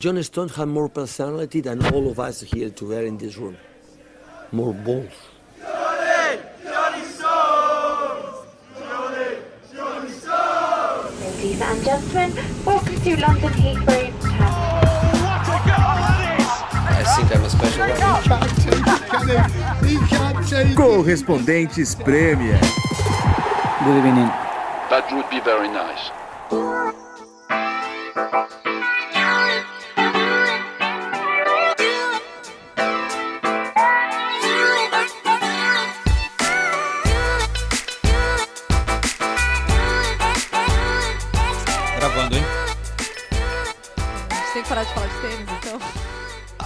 [0.00, 3.56] John Stone had more personality than all of us here together in this room.
[4.52, 5.10] More balls.
[11.20, 12.32] Ladies and gentlemen,
[12.64, 14.12] welcome to London Heathrow
[16.86, 17.98] I think I'm a special one.
[20.76, 22.60] Correspondentes Premier.
[23.82, 24.30] Good evening.
[24.90, 26.12] That would be very nice.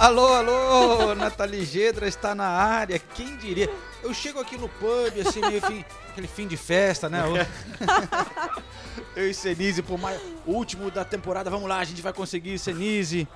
[0.03, 3.71] Alô, alô, Nathalie Gedra está na área, quem diria?
[4.03, 7.21] Eu chego aqui no pub, assim, meio fim, aquele fim de festa, né?
[9.15, 13.29] Eu e Senise, por mais último da temporada, vamos lá, a gente vai conseguir, Senise.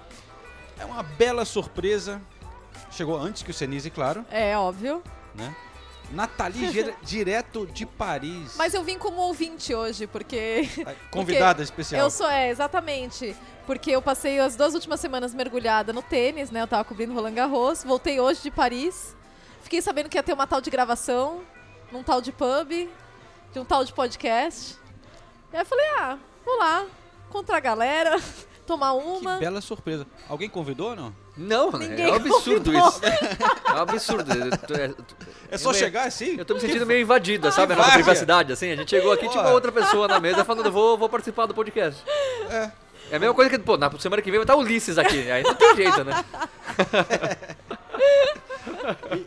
[0.76, 2.20] É uma bela surpresa.
[2.90, 5.04] Chegou antes que o Senise, claro, É, óbvio.
[5.36, 5.54] né?
[6.12, 8.54] Nathalie direto de Paris.
[8.56, 10.68] Mas eu vim como ouvinte hoje, porque.
[11.10, 12.00] Convidada especial.
[12.02, 13.36] Eu sou, é, exatamente.
[13.66, 16.62] Porque eu passei as duas últimas semanas mergulhada no tênis, né?
[16.62, 17.82] Eu tava cobrindo Roland Garros.
[17.82, 19.16] Voltei hoje de Paris.
[19.62, 21.42] Fiquei sabendo que ia ter uma tal de gravação,
[21.90, 22.88] num tal de pub,
[23.52, 24.76] de um tal de podcast.
[25.52, 26.86] E aí eu falei, ah, vou lá,
[27.30, 28.16] contra a galera,
[28.64, 29.36] tomar Que uma.
[29.38, 30.06] bela surpresa.
[30.28, 31.25] Alguém convidou ou não?
[31.36, 32.88] Não, Ninguém é um absurdo convidou.
[32.88, 33.00] isso.
[33.04, 34.32] É um absurdo.
[34.32, 34.94] É-
[35.50, 36.36] É só eu me- chegar assim?
[36.38, 37.74] Eu tô me sentindo meio invadida, sabe?
[37.74, 38.72] A nossa privacidade, assim.
[38.72, 41.54] A gente chegou aqui, tinha uma outra pessoa na mesa falando, vou, vou participar do
[41.54, 42.02] podcast.
[42.50, 42.70] É.
[43.10, 45.30] É a mesma coisa que, pô, na semana que vem vai estar o Ulisses aqui.
[45.30, 46.24] Aí não tem jeito, né?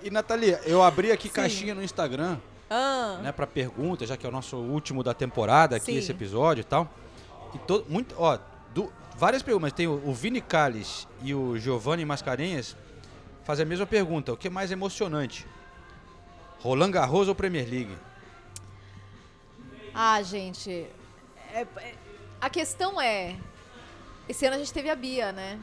[0.04, 1.34] E, e eu abri aqui Sim.
[1.34, 2.38] caixinha no Instagram,
[2.70, 5.98] Ah, né, para perguntas, já que é o nosso último da temporada aqui, Sim.
[5.98, 6.88] esse episódio e tal.
[7.54, 8.38] E todo, muito, ó,
[9.20, 9.74] várias perguntas.
[9.74, 12.76] Tem o, o Vini Calles e o Giovanni Mascarenhas
[13.44, 14.32] fazem a mesma pergunta.
[14.32, 15.46] O que é mais emocionante?
[16.60, 17.96] Roland Garros ou Premier League?
[19.94, 20.88] Ah, gente.
[21.54, 21.96] é- é-
[22.40, 23.36] a questão é.
[24.28, 25.60] Esse ano a gente teve a Bia, né?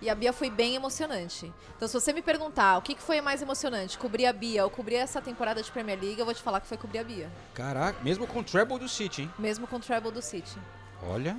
[0.00, 1.52] E a Bia foi bem emocionante.
[1.76, 4.70] Então, se você me perguntar o que que foi mais emocionante, cobrir a Bia ou
[4.70, 7.30] cobrir essa temporada de Premier League, eu vou te falar que foi cobrir a Bia.
[7.54, 9.30] Caraca, mesmo com o treble do City, hein?
[9.38, 10.58] Mesmo com o treble do City.
[11.02, 11.36] Olha,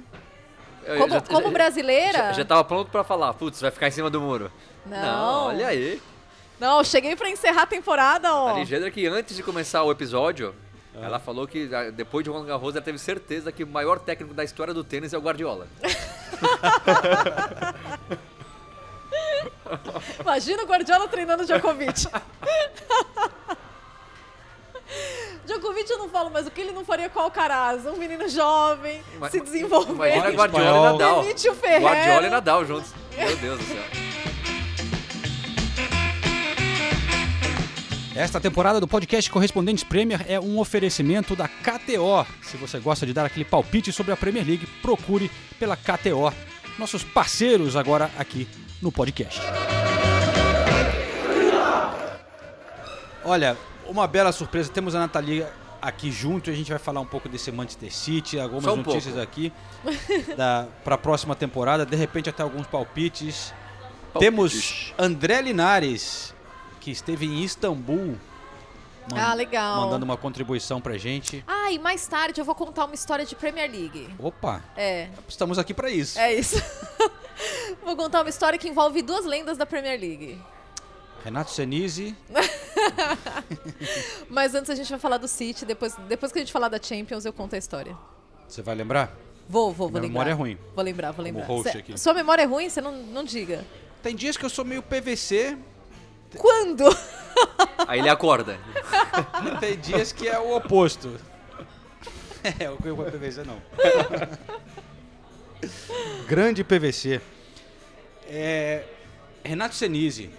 [0.98, 2.18] Como, já- como brasileira.
[2.18, 4.52] Já, já tava pronto pra falar, putz, vai ficar em cima do muro.
[4.86, 5.48] Não.
[5.48, 6.02] olha aí.
[6.60, 8.50] Não, cheguei pra encerrar a temporada, ó.
[8.56, 10.56] A Ligedra que antes de começar o episódio,
[11.02, 14.34] ela falou que ah, depois de Roland Garros ela teve certeza que o maior técnico
[14.34, 15.68] da história do tênis é o Guardiola.
[20.20, 22.08] Imagina o Guardiola treinando o Djokovic.
[25.46, 27.86] Djokovic eu não falo, mas o que ele não faria com o Alcaraz?
[27.86, 29.94] Um menino jovem, Ima- se desenvolver.
[29.94, 31.22] Imagina Guardiola e Nadal.
[31.22, 31.84] Demite o Ferrero.
[31.86, 32.92] Guardiola e Nadal juntos.
[33.16, 33.84] Meu Deus do céu.
[38.16, 42.26] Esta temporada do podcast Correspondentes Premier é um oferecimento da KTO.
[42.42, 45.30] Se você gosta de dar aquele palpite sobre a Premier League, procure
[45.60, 46.34] pela KTO.
[46.80, 48.48] Nossos parceiros agora aqui
[48.82, 49.42] no podcast.
[53.24, 53.58] Olha,
[53.88, 54.72] uma bela surpresa.
[54.72, 55.46] Temos a Nathalie
[55.82, 56.50] aqui junto.
[56.50, 59.20] A gente vai falar um pouco desse Manchester City, algumas um notícias pouco.
[59.22, 59.54] aqui
[60.84, 61.86] para a próxima temporada.
[61.86, 63.54] De repente, até alguns palpites.
[64.14, 64.20] Palpites.
[64.20, 66.34] Temos André Linares,
[66.80, 68.18] que esteve em Istambul.
[69.16, 69.82] Ah, legal.
[69.82, 71.44] Mandando uma contribuição pra gente.
[71.48, 74.10] Ah, e mais tarde eu vou contar uma história de Premier League.
[74.18, 76.18] Opa, É, estamos aqui pra isso.
[76.18, 76.56] é isso.
[77.86, 80.42] vou contar uma história que envolve duas lendas da Premier League.
[81.26, 82.16] Renato Senise,
[84.30, 86.80] Mas antes a gente vai falar do City, depois, depois que a gente falar da
[86.82, 87.98] Champions eu conto a história.
[88.48, 89.12] você vai lembrar?
[89.50, 90.10] Vou, vou, vou Minha lembrar.
[90.10, 90.58] memória é ruim.
[90.76, 91.46] Vou lembrar, vou lembrar.
[91.48, 92.00] host Cê- aqui.
[92.00, 92.70] Sua memória é ruim?
[92.70, 93.66] Você não, não diga.
[94.04, 95.58] Tem dias que eu sou meio PVC,
[96.38, 96.86] Quando?
[97.88, 98.60] Aí ele acorda.
[99.48, 101.20] e tem dias que é o oposto.
[102.60, 103.60] É, o que é PVC não.
[106.28, 107.22] Grande PVC.
[108.28, 108.84] É,
[109.44, 110.30] Renato Senise,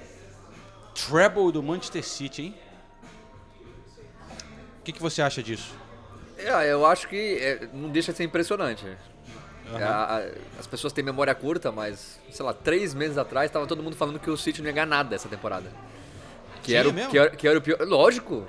[1.07, 2.55] treble do Manchester City, hein?
[4.81, 5.75] O que, que você acha disso?
[6.39, 8.85] É, eu acho que é, não deixa de ser impressionante.
[9.75, 9.85] Aham.
[9.85, 10.29] A- a-
[10.61, 14.21] as pessoas têm memória curta, mas, sei lá, três meses atrás tava todo mundo falando
[14.21, 15.71] que o City não ia ganhar nada essa temporada.
[16.63, 17.79] Que, Tinha era, o- que, era, que era o pior.
[17.81, 18.47] Lógico!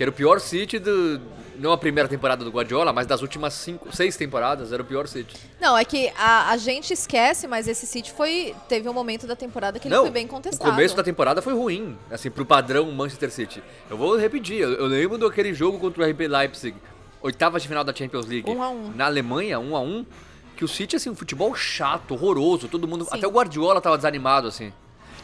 [0.00, 1.20] Que era o pior City do.
[1.58, 5.06] Não a primeira temporada do Guardiola, mas das últimas cinco, seis temporadas era o pior
[5.06, 5.36] City.
[5.60, 8.54] Não, é que a, a gente esquece, mas esse City foi.
[8.66, 10.66] Teve um momento da temporada que ele não, foi bem contestado.
[10.66, 13.62] o começo da temporada foi ruim, assim, pro padrão Manchester City.
[13.90, 16.74] Eu vou repetir, eu, eu lembro daquele jogo contra o RB Leipzig,
[17.20, 18.92] oitavas de final da Champions League, Um a um.
[18.96, 20.06] na Alemanha, 1 um a 1 um,
[20.56, 23.04] que o City, assim, um futebol chato, horroroso, todo mundo.
[23.04, 23.18] Sim.
[23.18, 24.72] Até o Guardiola tava desanimado, assim.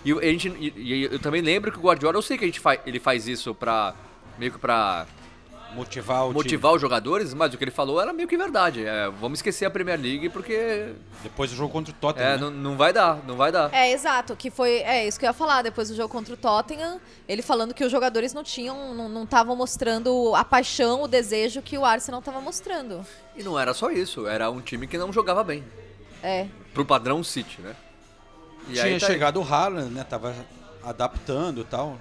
[0.04, 2.46] E a gente, e, e eu também lembro que o Guardiola, eu sei que a
[2.46, 3.94] gente faz, ele faz isso pra.
[4.38, 5.06] Meio que pra
[5.76, 8.84] Motivar o motivar os jogadores, mas o que ele falou era meio que verdade.
[8.86, 10.94] É, vamos esquecer a Premier League porque.
[11.22, 12.28] Depois do jogo contra o Tottenham.
[12.28, 12.40] É, né?
[12.40, 13.72] não, não vai dar, não vai dar.
[13.74, 16.36] É, exato, que foi, é isso que eu ia falar, depois do jogo contra o
[16.36, 21.60] Tottenham, ele falando que os jogadores não tinham, não estavam mostrando a paixão, o desejo
[21.60, 23.04] que o Arsenal estava mostrando.
[23.36, 25.64] E não era só isso, era um time que não jogava bem.
[26.22, 27.74] É, Pro padrão City, né?
[28.68, 30.04] E Tinha aí tá- chegado o Haaland, né?
[30.04, 30.34] Tava
[30.82, 31.98] adaptando e tal.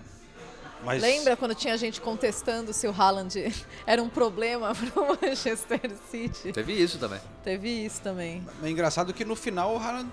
[0.85, 3.33] Mas lembra quando tinha gente contestando se o Haaland
[3.85, 6.51] era um problema pro Manchester City?
[6.51, 7.19] Teve isso também.
[7.43, 8.45] Teve isso também.
[8.63, 10.09] É engraçado que no final o Haaland,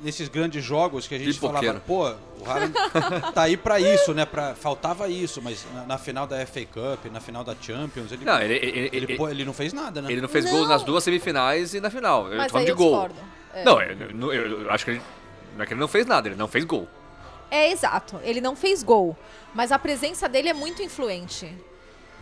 [0.00, 1.80] nesses grandes jogos que a gente Pipoqueiro.
[1.86, 2.74] falava, pô, o Haaland
[3.32, 4.26] tá aí pra isso, né?
[4.26, 8.24] Pra, faltava isso, mas na, na final da FA Cup, na final da Champions, ele,
[8.24, 10.10] Não, ele, ele, ele, ele, pô, ele não fez nada, né?
[10.12, 10.52] ele não fez Não.
[10.52, 12.30] gol nas duas semifinais e na final.
[12.30, 13.08] Eu Mas tô falando aí de eu gol.
[13.54, 13.64] É.
[13.64, 15.02] Não, eu, eu- eu acho que ele.
[15.56, 16.86] Não é que ele não fez nada, ele não fez gol.
[17.50, 19.16] É exato, ele não fez gol,
[19.54, 21.52] mas a presença dele é muito influente.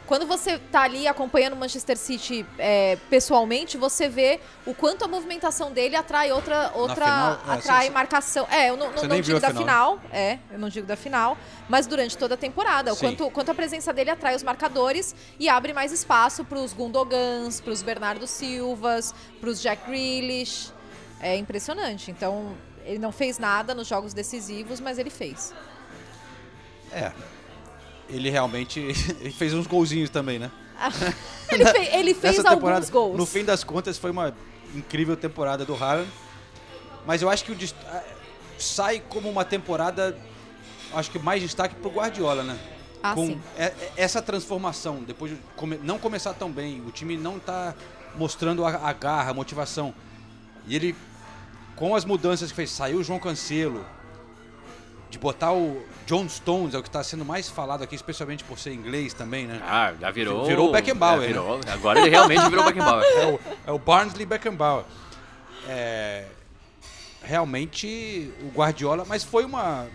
[0.06, 5.09] Quando você tá ali acompanhando o Manchester City é, pessoalmente, você vê o quanto a
[5.09, 8.47] movimentação dele atrai outra, outra final, é, atrai você- marcação.
[8.50, 9.97] É, eu não, não- não digo da final.
[9.97, 10.00] final.
[10.12, 11.38] é, eu não digo da final,
[11.71, 15.49] mas durante toda a temporada, o quanto, quanto a presença dele atrai os marcadores e
[15.49, 20.71] abre mais espaço para os Gundogans, para os Bernardo Silvas, para os Jack Grealish.
[21.19, 22.11] É impressionante.
[22.11, 22.55] Então,
[22.85, 25.53] ele não fez nada nos jogos decisivos, mas ele fez.
[26.93, 27.13] É.
[28.09, 28.81] Ele realmente
[29.21, 30.51] ele fez uns golzinhos também, né?
[31.51, 33.17] Ele, fe- ele fez alguns gols.
[33.17, 34.35] No fim das contas, foi uma
[34.75, 36.11] incrível temporada do Haaland.
[37.07, 37.57] Mas eu acho que o
[38.59, 40.19] sai como uma temporada,
[40.95, 42.59] acho que mais destaque pro Guardiola, né?
[43.03, 43.41] Ah, Com sim.
[43.57, 45.39] e- e- essa transformação, depois de
[45.83, 47.73] não começar tão bem, o time não tá
[48.17, 49.95] mostrando a, a garra, a motivação.
[50.67, 50.97] E ele,
[51.76, 53.85] com as mudanças que fez, saiu o João Cancelo,
[55.11, 58.59] de botar o John Stones, é o que está sendo mais falado aqui, especialmente por
[58.59, 59.61] ser inglês também, né?
[59.65, 60.44] Ah, já virou.
[60.44, 61.61] Virou o Beckenbauer, É, virou.
[61.73, 63.05] Agora ele realmente virou o Beckenbauer.
[63.15, 64.85] É o, é o Barnsley Beckenbauer.
[65.69, 66.26] É,
[67.23, 69.87] realmente o Guardiola, mas foi uma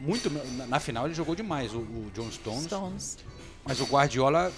[0.00, 3.18] muito na, na final ele jogou demais o, o John Stones, Stones.
[3.64, 4.52] mas o Guardiola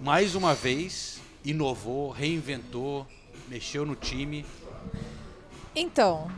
[0.00, 3.06] mais uma vez inovou, reinventou,
[3.48, 4.44] mexeu no time,
[5.74, 6.30] Então,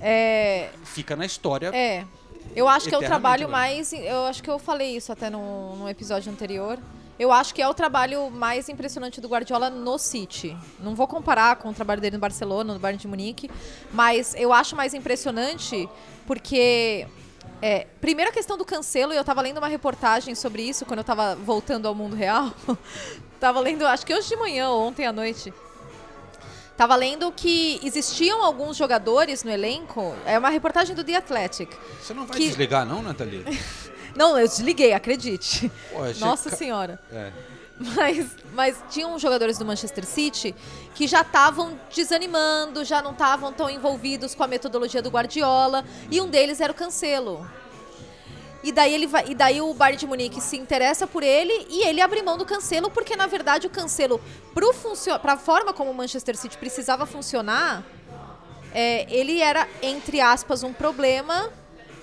[0.00, 1.70] é, fica na história.
[1.74, 2.04] é.
[2.54, 3.92] Eu acho que é o trabalho mais.
[3.92, 6.78] Eu acho que eu falei isso até num, num episódio anterior.
[7.18, 10.56] Eu acho que é o trabalho mais impressionante do Guardiola no City.
[10.80, 13.50] Não vou comparar com o trabalho dele no Barcelona, no Bayern de Munique,
[13.92, 15.88] mas eu acho mais impressionante
[16.26, 17.06] porque
[17.62, 20.98] é, primeiro a questão do cancelo, e eu tava lendo uma reportagem sobre isso quando
[20.98, 22.52] eu tava voltando ao mundo real.
[23.38, 25.52] tava lendo, acho que hoje de manhã ou ontem à noite.
[26.76, 30.14] Tava lendo que existiam alguns jogadores no elenco.
[30.26, 31.70] É uma reportagem do The Athletic.
[32.02, 33.44] Você não vai que- desligar não, Nathalie?
[34.16, 35.72] Não, eu desliguei, acredite.
[35.92, 37.00] Achei Nossa ca- senhora.
[37.12, 37.32] É.
[37.76, 40.54] Mas, mas tinham jogadores do Manchester City
[40.94, 45.84] que já estavam desanimando, já não estavam tão envolvidos com a metodologia do Guardiola.
[46.12, 47.44] E um deles era o Cancelo.
[48.64, 51.86] E daí, ele vai, e daí o Bayern de Munique se interessa por ele e
[51.86, 54.18] ele abre mão do Cancelo, porque na verdade o Cancelo,
[55.20, 57.84] para a forma como o Manchester City precisava funcionar,
[58.72, 61.52] é, ele era, entre aspas, um problema,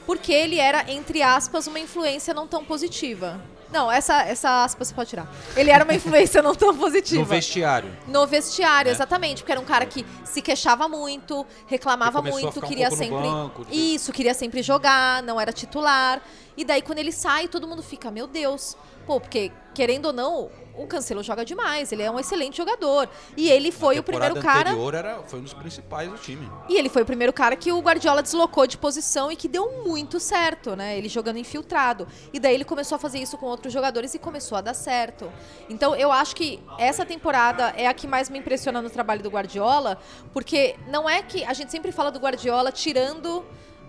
[0.06, 3.41] porque ele era, entre aspas, uma influência não tão positiva.
[3.72, 5.28] Não, essa, essa aspa você pode tirar.
[5.56, 7.22] Ele era uma influência não tão positiva.
[7.22, 7.98] No vestiário.
[8.08, 12.92] No vestiário, exatamente, porque era um cara que se queixava muito, reclamava muito, um queria
[12.92, 13.16] sempre.
[13.16, 16.22] banco, Isso, queria sempre jogar, não era titular.
[16.58, 18.75] E daí, quando ele sai, todo mundo fica, meu Deus.
[19.06, 20.50] Pô, porque, querendo ou não,
[20.84, 23.10] o Cancelo joga demais, ele é um excelente jogador.
[23.38, 24.70] E ele foi o primeiro cara.
[24.72, 26.50] anterior era, foi um dos principais do time.
[26.70, 29.84] E ele foi o primeiro cara que o Guardiola deslocou de posição e que deu
[29.84, 30.98] muito certo, né?
[30.98, 32.08] Ele jogando infiltrado.
[32.34, 35.32] E daí ele começou a fazer isso com outros jogadores e começou a dar certo.
[35.70, 39.30] Então eu acho que essa temporada é a que mais me impressiona no trabalho do
[39.30, 39.98] Guardiola,
[40.34, 43.44] porque não é que a gente sempre fala do Guardiola tirando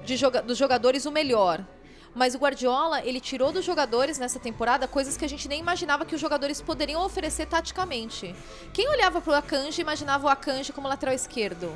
[0.04, 1.64] de joga- dos jogadores o melhor.
[2.14, 6.04] Mas o Guardiola, ele tirou dos jogadores nessa temporada coisas que a gente nem imaginava
[6.04, 8.34] que os jogadores poderiam oferecer taticamente.
[8.72, 11.72] Quem olhava para o Akanji imaginava o Akanji como lateral esquerdo.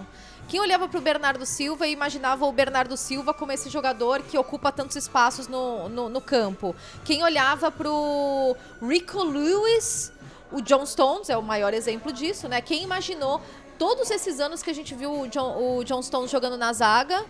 [0.48, 4.36] Quem olhava para o Bernardo Silva e imaginava o Bernardo Silva como esse jogador que
[4.36, 6.76] ocupa tantos espaços no, no, no campo.
[7.04, 10.12] Quem olhava para o Rico Lewis,
[10.52, 12.60] o John Stones é o maior exemplo disso, né?
[12.60, 13.40] Quem imaginou
[13.78, 17.24] todos esses anos que a gente viu o John, o John Stones jogando na zaga,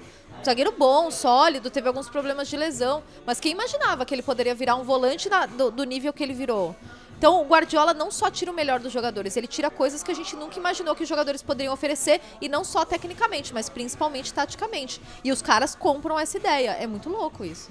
[0.44, 4.76] zagueiro bom, sólido, teve alguns problemas de lesão, mas quem imaginava que ele poderia virar
[4.76, 6.74] um volante na- do, do nível que ele virou?
[7.18, 10.14] Então o Guardiola não só tira o melhor dos jogadores, ele tira coisas que a
[10.14, 15.00] gente nunca imaginou que os jogadores poderiam oferecer, e não só tecnicamente, mas principalmente taticamente.
[15.24, 16.72] E os caras compram essa ideia.
[16.72, 17.70] É muito louco isso.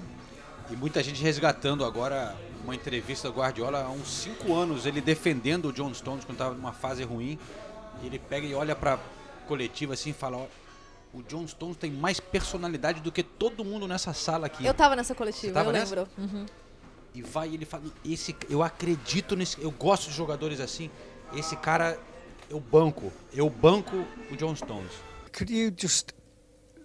[0.68, 5.66] E muita gente resgatando agora uma entrevista do Guardiola há uns 5 anos, ele defendendo
[5.68, 7.38] o John Stones quando estava numa fase ruim.
[8.02, 8.98] E ele pega e olha pra
[9.46, 10.48] coletiva assim e fala:
[11.12, 14.64] o John Stones tem mais personalidade do que todo mundo nessa sala aqui.
[14.64, 15.94] Eu tava nessa coletiva, tava eu nessa?
[15.94, 16.10] lembro.
[16.18, 16.46] Uhum.
[17.14, 19.60] E vai e ele fala: esse, eu acredito nesse.
[19.60, 20.90] Eu gosto de jogadores assim.
[21.34, 21.98] Esse cara,
[22.50, 23.10] eu banco.
[23.32, 23.96] Eu banco
[24.30, 24.92] o John Stones.
[25.32, 26.12] Could you just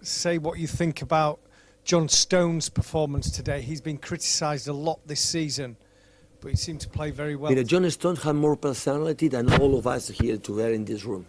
[0.02, 1.38] say what you think about
[1.84, 3.60] John Stone's performance today?
[3.60, 5.76] He's been criticised a lot this season,
[6.40, 7.54] but he seemed to play very well.
[7.54, 11.26] Know, John Stones had more personality than all of us here together in this room.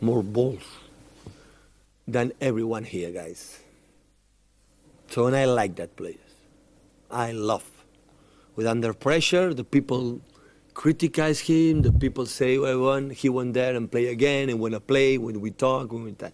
[0.00, 0.62] More balls
[2.06, 3.60] than everyone here, guys.
[5.08, 6.18] So, and I like that place.
[7.10, 7.64] I love.
[8.56, 10.20] With under pressure, the people
[10.74, 14.74] criticize him, the people say, well, won, he went there and play again, and when
[14.74, 16.32] I play, when we talk, when we that.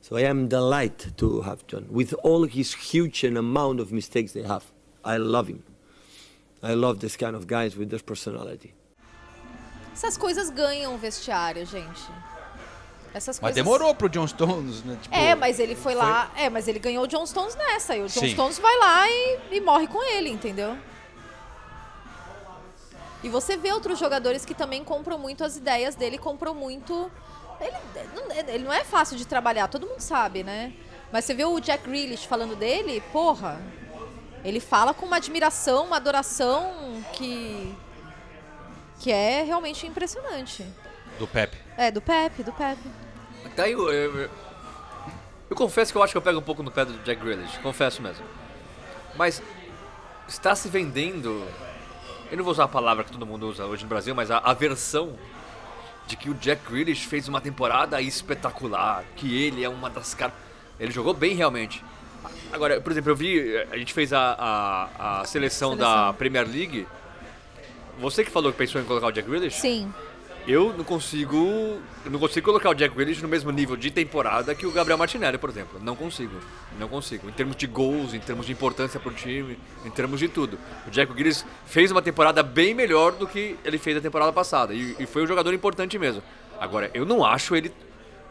[0.00, 1.86] So I am delighted to have John.
[1.90, 4.64] With all his huge and amount of mistakes they have,
[5.04, 5.62] I love him.
[6.62, 8.74] I love this kind of guys with this personality.
[9.94, 12.35] Essas coisas ganham vestiário, gente.
[13.16, 13.64] Essas Mas coisas...
[13.64, 14.98] demorou pro John Stones, né?
[15.00, 16.30] Tipo, É, mas ele foi, lá.
[16.36, 17.96] É, mas ele ganhou o John Stones nessa.
[17.96, 18.28] E o John Sim.
[18.28, 20.76] Stones vai lá e, e morre com ele, entendeu?
[23.22, 27.10] E você vê outros jogadores que também compram muito as ideias dele, compram muito.
[27.58, 30.74] Ele não, ele não é fácil de trabalhar, todo mundo sabe, né?
[31.10, 33.58] Mas você vê o Jack Grealish falando dele, porra.
[34.44, 37.74] Ele fala com uma admiração, uma adoração que.
[39.00, 40.66] que é realmente impressionante.
[41.18, 41.56] Do Pepe.
[41.78, 43.05] É, do Pepe, do Pepe.
[43.54, 44.20] Daí eu, eu,
[45.50, 47.58] eu- confesso que eu acho que eu pego um pouco no pé do Jack Grealish,
[47.58, 48.24] confesso mesmo.
[49.16, 49.42] Mas
[50.28, 51.46] está se vendendo,
[52.30, 54.38] eu não vou usar a palavra que todo mundo usa hoje no Brasil, mas a,
[54.38, 55.14] a versão
[56.06, 60.34] de que o Jack Grealish fez uma temporada espetacular, que ele é uma das caras.
[60.78, 61.82] Ele jogou bem realmente.
[62.52, 66.14] Agora, por exemplo, eu vi, a gente fez a, a, a seleção, da Seleção.
[66.14, 66.86] Premier League.
[67.98, 69.58] Você que falou que pensou em colocar o Jack Grealish?
[69.58, 69.92] Sim.
[70.46, 71.36] Eu não consigo.
[72.04, 74.96] Eu não consigo colocar o Jack Grealish no mesmo nível de temporada que o Gabriel
[74.96, 75.80] Martinelli, por exemplo.
[75.82, 76.36] Não consigo.
[76.78, 77.28] Não consigo.
[77.28, 80.56] Em termos de gols, em termos de importância pro time, em termos de tudo.
[80.86, 84.72] O Jack Grealish fez uma temporada bem melhor do que ele fez a temporada passada.
[84.72, 86.22] E, e foi um jogador importante mesmo.
[86.60, 87.72] Agora, eu não acho ele.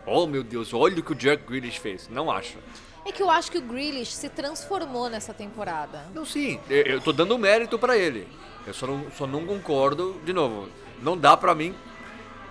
[0.05, 2.07] Oh meu Deus, olha o que o Jack Grealish fez.
[2.07, 2.57] Não acho.
[3.05, 6.05] É que eu acho que o Grealish se transformou nessa temporada.
[6.13, 6.61] Não, sim.
[6.69, 8.25] Eu, eu tô dando mérito pra ele.
[8.65, 10.69] Eu só não, só não concordo, de novo.
[11.01, 11.75] Não dá pra mim.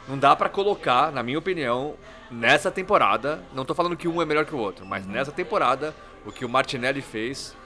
[0.06, 1.94] Não dá pra colocar, na minha opinião,
[2.30, 3.42] nessa temporada.
[3.54, 5.94] Não tô falando que um é melhor que o outro, mas nessa temporada,
[6.26, 7.56] o que o Martinelli fez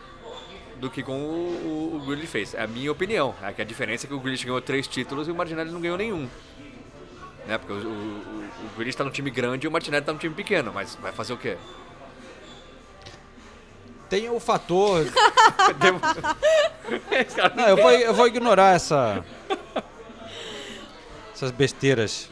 [0.76, 2.54] do que com o, o, o Grealish fez.
[2.54, 3.34] É a minha opinião.
[3.42, 5.80] É que a diferença é que o Grealish ganhou três títulos e o Martinelli não
[5.80, 6.28] ganhou nenhum.
[7.46, 7.58] Né?
[7.58, 10.34] Porque o, o, o, Grealish tá num time grande e o Martinelli tá num time
[10.34, 11.56] pequeno, mas vai fazer o quê?
[14.08, 15.04] Tem o fator.
[17.54, 19.24] Não, eu vou, eu vou ignorar essa.
[21.38, 22.28] Essas besteiras.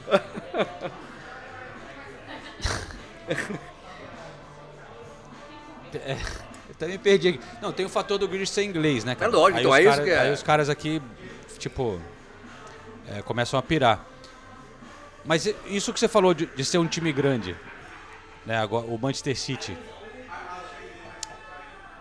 [5.95, 6.13] É,
[6.69, 7.41] eu também perdi aqui.
[7.63, 9.31] Não, tem o fator do Grealish ser inglês, né, cara?
[9.31, 10.19] É lógico, aí então os é isso cara- que é.
[10.19, 11.01] Aí os caras aqui,
[11.57, 12.01] tipo,
[13.09, 14.05] é, começam a pirar.
[15.25, 17.55] Mas isso que você falou de, de ser um time grande,
[18.45, 18.59] né?
[18.59, 19.79] Agora, o Manchester City.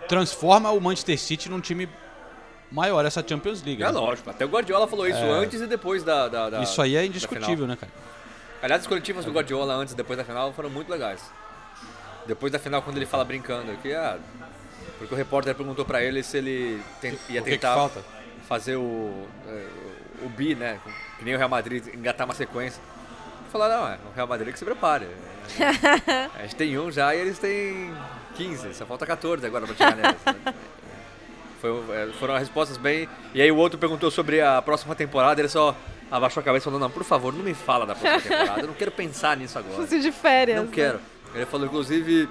[0.07, 1.87] Transforma o Manchester City num time
[2.75, 3.81] maior, essa Champions League.
[3.81, 3.91] É né?
[3.91, 7.05] lógico, até o Guardiola falou isso antes e depois da, da, da- Isso aí é
[7.05, 7.91] indiscutível, né, cara?
[8.61, 11.21] Aliás, as coletivas do Guardiola antes e depois da final foram muito legais.
[12.27, 14.17] Depois da final, quando ele fala brincando, que ah,
[14.97, 18.03] porque o repórter perguntou pra ele se ele ten- ia O que que tentar falta?
[18.47, 19.67] fazer o, é,
[20.23, 20.79] o bi, né?
[21.17, 22.81] Que nem o Real Madrid, engatar uma sequência.
[23.41, 25.05] Ele falou, não, é o Real Madrid que se prepare.
[25.05, 27.93] É, A gente tem um já e eles têm
[28.35, 30.17] 15, só falta 14 agora pra chegar neles.
[31.59, 33.07] Foi, é, foram respostas bem.
[33.33, 35.75] E aí o outro perguntou sobre a próxima temporada, ele só
[36.11, 38.67] abaixou a cabeça e falou, não, por favor, não me fala da próxima temporada, eu
[38.67, 39.75] não quero pensar nisso agora.
[39.75, 40.57] Fosse de férias.
[40.57, 40.71] Não né?
[40.71, 40.99] quero.
[41.33, 42.29] Ele falou, inclusive,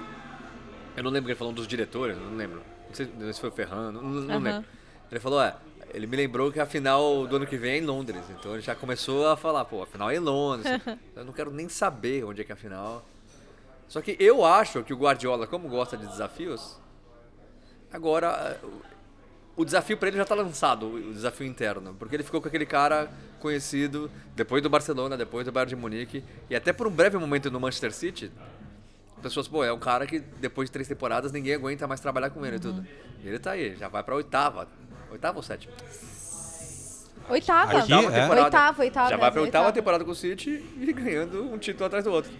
[0.95, 2.61] eu não lembro que ele falou um dos diretores, não lembro.
[2.87, 4.43] Não sei, não sei se foi o Ferrando, não, não Aham.
[4.43, 4.65] lembro.
[5.11, 5.55] Ele falou, é,
[5.93, 8.23] ele me lembrou que a final do ano que vem é em Londres.
[8.29, 10.81] Então ele já começou a falar, pô, a final é em Londres.
[11.15, 13.05] eu não quero nem saber onde é que é a final.
[13.87, 16.77] Só que eu acho que o Guardiola, como gosta de desafios,
[17.93, 18.59] agora
[19.55, 22.65] o desafio pra ele já tá lançado, o desafio interno, porque ele ficou com aquele
[22.65, 23.09] cara
[23.39, 27.49] conhecido depois do Barcelona, depois do Bayern de Munique e até por um breve momento
[27.49, 28.31] no Manchester City.
[29.21, 32.45] Pessoas, pô, é um cara que depois de três temporadas ninguém aguenta mais trabalhar com
[32.45, 32.85] ele e tudo.
[33.23, 34.67] E ele tá aí, já vai pra oitava.
[35.09, 35.73] Oitava ou sétima?
[37.29, 37.79] Oitava.
[37.79, 38.21] Aqui, Oitava é?
[38.21, 38.45] temporada.
[38.45, 39.09] Oitava, oitava.
[39.09, 39.71] Já vai pra oitava oitava.
[39.71, 42.31] temporada com o City e ganhando um título atrás do outro.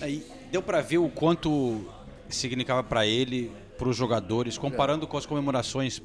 [0.00, 1.84] Aí deu pra ver o quanto
[2.28, 6.02] significava pra ele, pros jogadores, comparando com as comemorações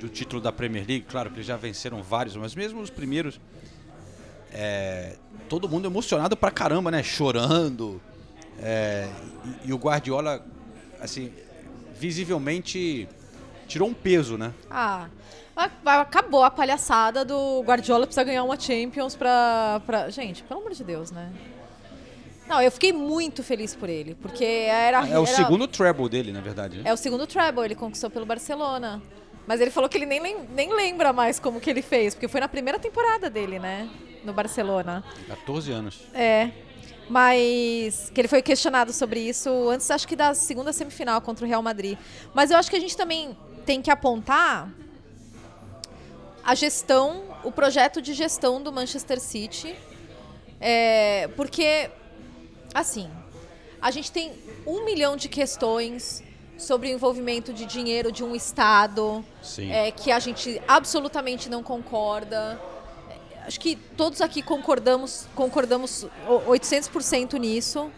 [0.00, 1.06] do título da Premier League.
[1.08, 3.40] Claro que eles já venceram vários, mas mesmo os primeiros,
[4.52, 5.16] é,
[5.48, 7.02] todo mundo emocionado pra caramba, né?
[7.02, 8.00] Chorando.
[8.60, 9.08] É,
[9.64, 10.44] e, e o Guardiola,
[11.00, 11.32] assim,
[11.98, 13.08] visivelmente
[13.66, 14.52] tirou um peso, né?
[14.70, 15.08] Ah,
[15.84, 20.10] acabou a palhaçada do Guardiola precisa ganhar uma Champions pra, pra...
[20.10, 21.30] Gente, pelo amor de Deus, né?
[22.46, 24.98] Não, eu fiquei muito feliz por ele, porque era...
[25.08, 26.78] É o era- segundo treble dele, na verdade.
[26.78, 26.82] Né?
[26.86, 29.00] É o segundo treble, ele conquistou pelo Barcelona.
[29.46, 32.40] Mas ele falou que ele nem, nem lembra mais como que ele fez, porque foi
[32.40, 33.88] na primeira temporada dele, né?
[34.24, 35.02] No Barcelona.
[35.28, 36.00] 14 anos.
[36.14, 36.50] É.
[37.08, 41.48] Mas que ele foi questionado sobre isso antes, acho que da segunda semifinal contra o
[41.48, 41.98] Real Madrid.
[42.32, 44.68] Mas eu acho que a gente também tem que apontar
[46.44, 49.74] a gestão, o projeto de gestão do Manchester City.
[50.60, 51.90] É, porque,
[52.74, 53.10] assim,
[53.80, 54.32] a gente tem
[54.66, 56.22] um milhão de questões
[56.58, 59.24] sobre o envolvimento de dinheiro de um Estado
[59.70, 62.60] é, que a gente absolutamente não concorda.
[63.10, 67.90] É, Acho que todos aqui concordamos, concordamos o- 800% nisso.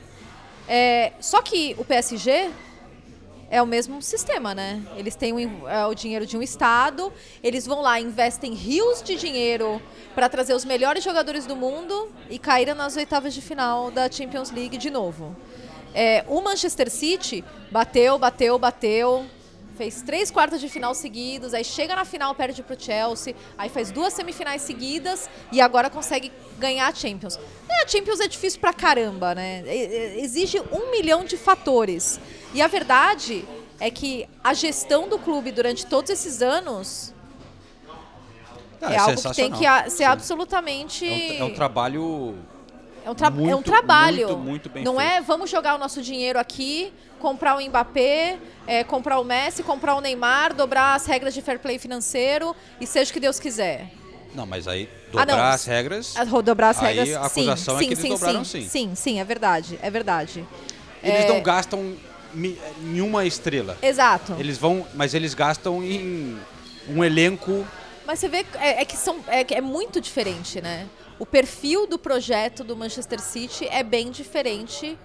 [0.67, 2.51] É, só que o PSG
[3.51, 4.83] é o mesmo sistema, né?
[4.97, 9.17] Eles têm o, é, o dinheiro de um Estado, eles vão lá, investem rios de
[9.17, 9.81] dinheiro
[10.15, 14.51] para trazer os melhores jogadores do mundo e caíram nas oitavas de final da Champions
[14.51, 15.37] League de novo.
[15.95, 19.25] É, o Manchester City bateu, bateu, bateu,
[19.77, 23.91] fez três quartas de final seguidos, aí chega na final, perde pro Chelsea, aí faz
[23.91, 27.39] duas semifinais seguidas e agora consegue ganhar a Champions.
[27.69, 29.63] É, a Champions é difícil pra caramba, né?
[30.17, 32.21] Exige um milhão de fatores.
[32.53, 33.45] E a verdade
[33.81, 37.13] é que a gestão do clube durante todos esses anos
[38.81, 40.05] Ah, é, algo que tem que ser Sim.
[40.05, 41.07] absolutamente.
[41.07, 42.37] É um, é um trabalho
[43.05, 44.29] É um, tra- é um Muito, trabalho.
[44.29, 45.11] muito, muito bem Não feito.
[45.13, 49.95] é vamos jogar o nosso dinheiro aqui, comprar o Mbappé, é, comprar o Messi, comprar
[49.95, 53.91] o Neymar, dobrar as regras de fair play financeiro e seja o que Deus quiser.
[54.35, 56.17] Não, mas aí Ah, dobrar não, as regras.
[56.17, 57.17] A- dobrar as Aí regras.
[57.17, 58.69] a acusação é sim, que eles sim, dobraram sim, sim.
[58.69, 59.79] Sim, sim, é verdade.
[59.83, 60.45] É verdade.
[61.03, 61.95] Eles É, não gastam
[62.35, 63.77] nenhuma estrela.
[63.83, 64.35] Exato.
[64.39, 66.39] Eles vão, mas eles gastam em
[66.89, 67.67] um elenco.
[68.07, 70.87] Mas você vê, é, é que são, é, que é muito diferente, né?
[71.25, 74.99] O perfil do projeto do Manchester City é bem diferente.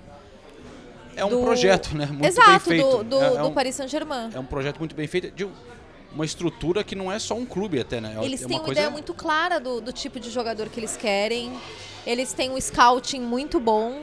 [1.15, 2.07] É um do- projeto, né?
[2.07, 2.97] Muito Exato, bem feito.
[2.97, 4.29] do, do, é, é do um, Paris Saint-Germain.
[4.35, 5.51] é um projeto muito bem feito de um-
[6.13, 8.17] uma estrutura que não é só um clube até, né?
[8.19, 10.67] É- Eles é têm uma uma coisa ideia muito clara do, do tipo de jogador
[10.67, 11.57] que eles querem.
[12.05, 14.01] Eles têm um scouting muito bom.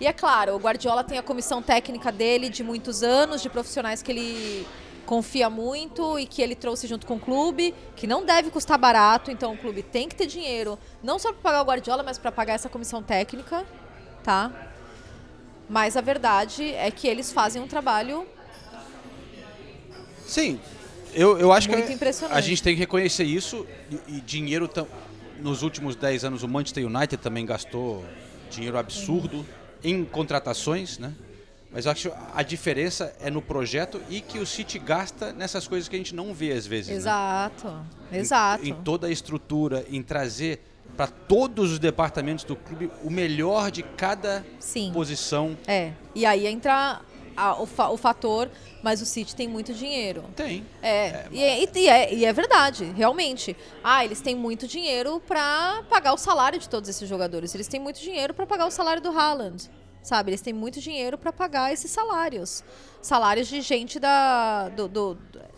[0.00, 4.00] E é claro, o Guardiola tem a comissão técnica dele de muitos anos, de profissionais
[4.00, 4.66] que ele
[5.10, 9.28] confia muito e que ele trouxe junto com o clube, que não deve custar barato,
[9.28, 12.30] então o clube tem que ter dinheiro, não só para pagar o Guardiola, mas para
[12.30, 13.66] pagar essa comissão técnica,
[14.22, 14.52] tá?
[15.68, 18.24] Mas a verdade é que eles fazem um trabalho
[20.24, 20.60] Sim,
[21.12, 22.38] eu, eu acho Muito que impressionante.
[22.38, 24.86] a gente tem que reconhecer isso e, e dinheiro tam-
[25.40, 28.04] nos últimos 10 anos o Manchester United também gastou
[28.48, 29.44] dinheiro absurdo
[29.82, 31.12] em contratações, né?
[31.72, 35.68] Mas eu acho que a diferença é no projeto e que o City gasta nessas
[35.68, 36.88] coisas que a gente não vê às vezes.
[36.88, 36.96] né?
[36.96, 38.66] exato, Em- exato.
[38.66, 40.60] Em, toda a estrutura, em trazer
[40.96, 44.90] para todos os departamentos do clube o melhor de cada Sim.
[44.92, 45.56] posição.
[45.66, 47.00] É, e aí entra
[47.36, 48.50] a- o, fa- o fator,
[48.82, 50.24] mas o City tem muito dinheiro.
[50.34, 50.66] Tem.
[50.82, 53.56] É, e, é, e é, e é verdade, realmente.
[53.84, 57.54] Ah, eles têm muito dinheiro pra pagar o salário de todos esses jogadores.
[57.54, 59.70] Eles têm muito dinheiro pra pagar o salário do Haaland.
[60.02, 62.64] Sabe, eles têm muito dinheiro pra pagar esses salários.
[63.02, 65.14] Salários de gente da, do, do,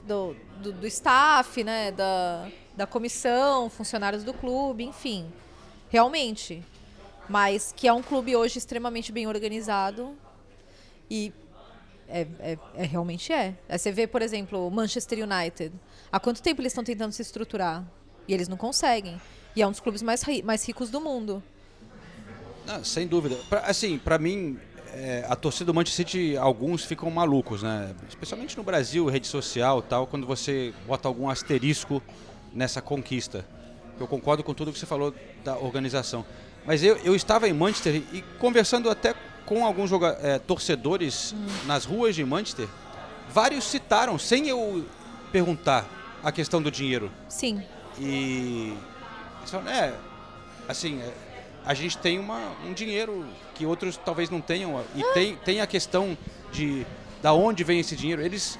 [0.07, 1.93] do, do, do staff, né?
[1.93, 5.33] Da, da comissão, funcionários do clube, enfim.
[5.91, 6.63] Realmente.
[7.29, 10.17] Mas que é um clube hoje extremamente bem organizado.
[11.09, 11.33] E
[12.09, 13.55] é, é- é- realmente é.
[13.69, 15.73] Você vê, por exemplo, Manchester United.
[16.11, 17.85] Há quanto tempo eles estão tentando se estruturar?
[18.27, 19.21] E eles não conseguem.
[19.55, 21.43] E é um dos clubes mais, mais ricos do mundo.
[22.67, 23.37] Não, sem dúvida.
[23.49, 24.59] Pra- assim, para mim,
[24.93, 27.95] é, a torcida do Manchester City, alguns ficam malucos, né?
[28.09, 32.03] Especialmente no Brasil, rede social e tal, quando você bota algum asterisco
[32.53, 33.45] nessa conquista.
[33.99, 36.25] Eu concordo com tudo que você falou da organização.
[36.65, 39.91] Mas eu, eu estava em Manchester e conversando até com alguns
[40.23, 41.35] é, torcedores
[41.67, 42.69] nas ruas de Manchester,
[43.29, 44.85] vários citaram, sem eu
[45.33, 45.87] perguntar,
[46.23, 47.11] a questão do dinheiro.
[47.29, 47.63] Sim.
[47.99, 48.73] E
[49.67, 49.93] é,
[50.69, 51.13] assim, é,
[51.65, 54.83] a gente tem uma, um dinheiro que outros talvez não tenham.
[54.97, 56.17] E tem, tem a questão
[56.53, 56.87] de
[57.23, 58.21] da onde vem esse dinheiro.
[58.23, 58.59] Eles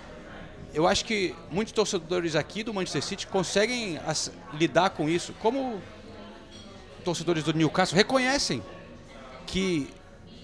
[0.75, 5.35] eu acho que muitos torcedores aqui do Manchester City conseguem as- lidar com isso.
[5.41, 5.81] Como
[7.05, 8.63] torcedores do Newcastle reconhecem
[9.47, 9.91] que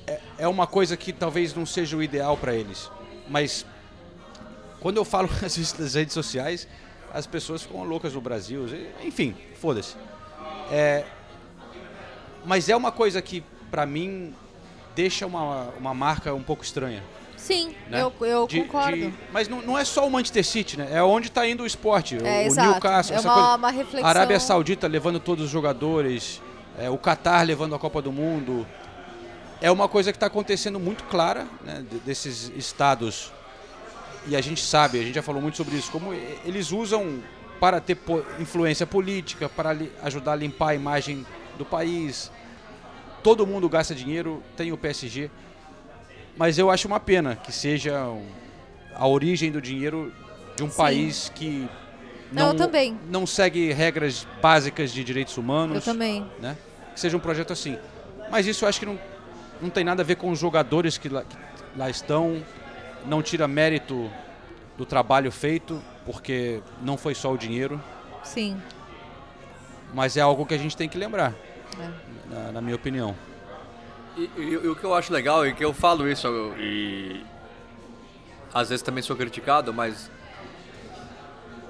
[0.07, 2.91] é, é uma coisa que talvez não seja o ideal para eles.
[3.29, 3.65] Mas
[4.81, 6.67] quando eu falo nas redes sociais,
[7.15, 8.67] as pessoas ficam loucas no Brasil.
[9.05, 9.97] Enfim, foda-se.
[10.71, 11.05] É,
[12.49, 14.35] mas é uma coisa que, para mim,
[14.97, 17.03] deixa uma, uma marca um pouco estranha.
[17.37, 18.03] Sim, né?
[18.03, 18.97] eu, eu De- concordo.
[18.97, 20.89] de- mas não, não é só o Manchester City, né?
[20.91, 22.17] É onde está indo o esporte.
[22.17, 22.69] o, É, o exato.
[22.71, 23.57] Newcastle, É uma- coisa.
[23.57, 24.07] uma reflexão.
[24.07, 26.43] A Arábia Saudita levando todos os jogadores,
[26.79, 28.67] é, o Catar levando a Copa do Mundo.
[29.61, 31.85] É uma coisa que está acontecendo muito clara, né?
[31.89, 33.33] de- desses estados.
[34.27, 36.13] E a gente sabe, a gente já falou muito sobre isso, como
[36.45, 37.21] eles usam
[37.61, 41.25] para ter po- influência política, para ajudar a limpar a imagem
[41.57, 42.31] do país.
[43.23, 45.31] Todo mundo gasta dinheiro, tem o PSG.
[46.37, 48.07] Mas eu acho uma pena que seja
[48.95, 50.13] a origem do dinheiro
[50.57, 50.77] de um Sim.
[50.77, 51.69] país que
[52.33, 52.69] Não, não,
[53.11, 55.77] não segue regras básicas de direitos humanos.
[55.77, 56.25] Eu também.
[56.41, 56.57] Né?
[56.95, 57.77] Que seja um projeto assim.
[58.31, 58.99] Mas isso eu acho que não,
[59.61, 61.37] não tem nada a ver com os jogadores que lá, que
[61.77, 62.43] lá estão.
[63.07, 64.11] Não tira mérito
[64.77, 67.81] do trabalho feito, porque não foi só o dinheiro.
[68.23, 68.61] Sim.
[69.95, 71.35] Mas é algo que a gente tem que lembrar,
[71.81, 72.35] É.
[72.35, 73.15] na, na minha opinião.
[74.17, 76.27] E, e- e o que eu acho legal é que eu falo isso
[76.59, 77.25] e
[78.53, 80.11] às vezes também sou criticado, mas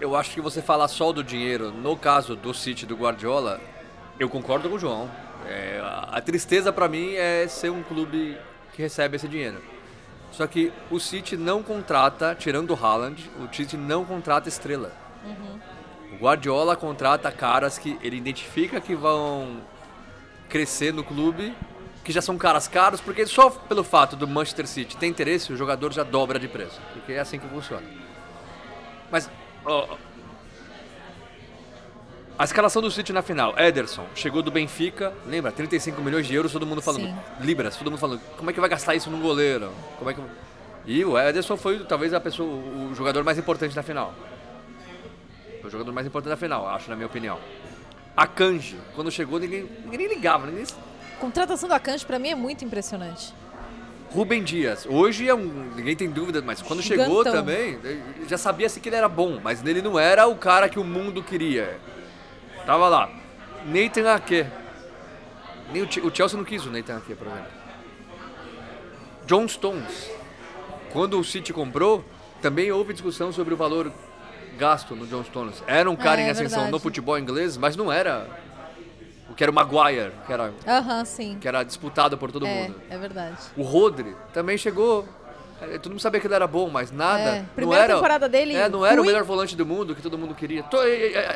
[0.01, 3.61] eu acho que você falar só do dinheiro, no caso do City do Guardiola,
[4.19, 5.11] eu concordo com o João.
[5.47, 8.39] É, a, a tristeza pra mim é ser um clube
[8.75, 9.61] que recebe esse dinheiro.
[10.31, 14.93] Só que o City não contrata, tirando o Haaland, o City não contrata estrela.
[16.13, 19.59] O Guardiola contrata caras que ele identifica que vão
[20.49, 21.55] crescer no clube,
[22.05, 25.57] que já são caras caros, porque só pelo fato do Manchester City ter interesse, o
[25.57, 26.81] jogador já dobra de preço.
[26.93, 27.87] Porque é assim que funciona.
[29.11, 29.31] Mas,
[29.65, 29.97] ó,
[32.39, 35.51] a escalação do City na final, Ederson, chegou do Benfica, lembra?
[35.51, 37.07] 35 milhões de euros, todo mundo falando.
[37.07, 37.17] Sim.
[37.41, 39.73] Libras, todo mundo falando, como é que vai gastar isso num goleiro?
[39.99, 40.23] Como é que...
[40.87, 44.15] E o Ederson foi talvez a pessoa, o jogador mais importante da final.
[45.61, 47.41] Foi o jogador mais importante da final, acho, na minha opinião.
[48.19, 50.45] A Kanji, quando chegou, ninguém, ninguém ligava.
[50.45, 50.65] Ninguém...
[51.21, 53.33] Contratação do Akanji pra mim é muito impressionante.
[54.11, 55.71] Rubem Dias, hoje é um.
[55.77, 57.33] Ninguém tem dúvida, mas quando chegou Gigantão.
[57.33, 60.81] também, eh, já sabia-se que ele era bom, mas ele não era o cara que
[60.81, 61.79] o mundo queria.
[62.67, 63.09] Tava lá.
[63.65, 64.47] Nathan Ake.
[65.73, 67.53] Nem o, o Chelsea não quis o Nathan Ake, por exemplo.
[69.27, 70.11] John Stones.
[70.93, 72.05] Quando o City comprou,
[72.43, 73.93] também houve discussão sobre o valor
[74.59, 75.63] gasto no John Stones.
[75.67, 76.73] Era um cara É, em é ascensão verdade.
[76.73, 78.27] no futebol inglês, mas não era
[79.31, 81.39] o que era o Maguire, que era, Aham, sim.
[81.41, 82.75] que era disputado por todo é, mundo.
[82.91, 83.37] é verdade.
[83.57, 85.07] O Rodri também chegou.
[85.61, 87.23] é, Todo mundo sabia que ele era bom, mas nada.
[87.23, 90.01] É, não primeira era, temporada dele, É, não era o melhor volante do mundo que
[90.03, 90.65] todo mundo queria.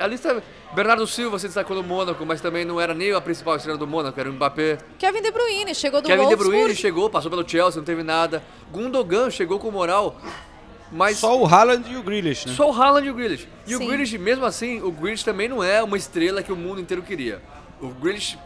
[0.00, 0.42] A lista.
[0.74, 3.86] Bernardo Silva se destacou no Mônaco, mas também não era nem a principal estrela do
[3.86, 4.78] Mônaco, era o Mbappé.
[4.98, 6.58] Kevin De Bruyne chegou do Kevin De Wolfsburg.
[6.60, 8.42] Bruyne chegou, passou pelo Chelsea, não teve nada.
[8.72, 10.16] Gundogan chegou com moral,
[10.92, 11.18] mas.
[11.18, 12.54] Só o Haaland e o Grealish, né?
[12.54, 13.48] Só o Haaland e o Grealish.
[13.66, 13.76] E Sim.
[13.76, 17.02] o Grealish, mesmo assim, o Grealish também não é uma estrela que o mundo inteiro
[17.02, 17.40] queria.
[17.80, 18.38] O Grealish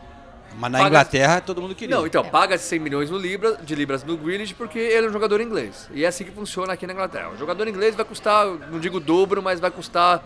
[0.58, 1.94] Mas na Paga- Inglaterra todo mundo queria.
[1.96, 5.12] não, então, paga 100 milhões no libra, de libras no Grealish porque ele é um
[5.12, 5.90] jogador inglês.
[5.92, 7.30] E é assim que funciona aqui na Inglaterra.
[7.30, 10.22] O jogador inglês vai custar, não digo dobro, mas vai custar,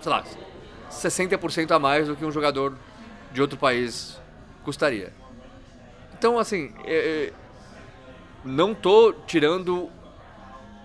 [0.00, 0.24] sei lá,
[0.90, 2.74] 60% a mais do que um jogador
[3.32, 4.18] de outro país
[4.64, 5.12] custaria.
[6.18, 7.32] Então, assim, é- é,
[8.44, 9.88] não tô tirando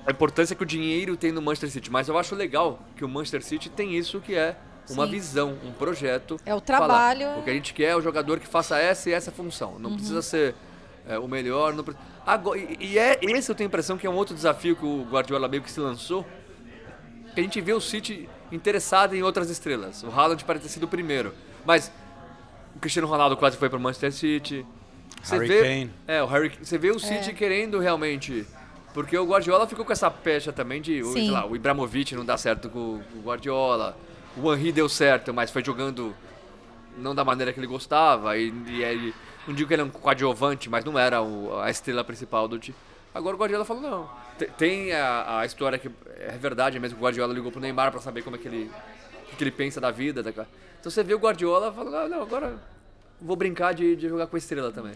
[0.07, 3.09] a importância que o dinheiro tem no Manchester City, mas eu acho legal que o
[3.09, 4.55] Manchester City tem isso que é
[4.89, 5.11] uma Sim.
[5.11, 6.39] visão, um projeto.
[6.45, 7.39] É o Falar, trabalho.
[7.39, 9.77] O que a gente quer é o jogador que faça essa e essa função.
[9.77, 10.55] Não precisa ser
[11.05, 11.73] é, o melhor.
[11.73, 11.83] Não
[12.25, 14.85] Agora, e, e é esse eu tenho a impressão que é um outro desafio que
[14.85, 16.25] o Guardiola meio que se lançou.
[17.35, 20.03] Que a gente vê o City interessado em outras estrelas.
[20.03, 21.33] O Haaland parece ter sido o primeiro.
[21.65, 21.91] Mas
[22.73, 24.65] o Cristiano Ronaldo quase foi para o Manchester City.
[25.21, 25.91] Você Harry vê, Kane.
[26.07, 27.33] É, o Harry, você vê o City É.
[27.33, 28.47] querendo realmente.
[28.97, 31.25] Porque o Guardiola ficou com essa pecha também de, o- Sim.
[31.25, 32.79] sei lá, o Ibrahimovic não dá certo com,
[33.13, 33.95] o Guardiola.
[34.35, 36.15] O Henry deu certo, mas foi jogando
[36.97, 38.35] não da maneira que ele gostava.
[38.39, 39.13] E, e aí,
[39.47, 42.57] não digo que ele é um coadjuvante, mas não era o- a estrela principal do
[42.57, 42.75] time.
[43.13, 44.09] Agora o Guardiola falou, não.
[44.35, 48.01] Te- Tem a, a história que é verdade mesmo, o Guardiola ligou pro Neymar pra
[48.01, 48.71] saber como é que ele,
[49.25, 50.23] o que que ele pensa da vida.
[50.23, 52.55] da- Então você vê o Guardiola falando, ah, não, agora
[53.21, 54.93] vou brincar de, de jogar com a estrela também.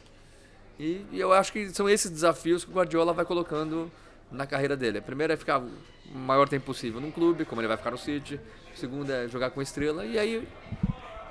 [0.79, 3.91] E, e eu acho que são esses desafios que o Guardiola vai colocando
[4.31, 4.97] na carreira dele.
[4.97, 5.69] A primeira é ficar o
[6.17, 8.39] maior tempo possível num clube, como ele vai ficar no City.
[8.73, 10.05] A segunda é jogar com estrela.
[10.05, 10.47] E aí,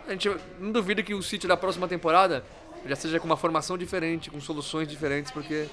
[0.06, 2.44] a gente não duvida que o City da próxima temporada
[2.86, 5.68] já seja com uma formação diferente, com soluções diferentes, porque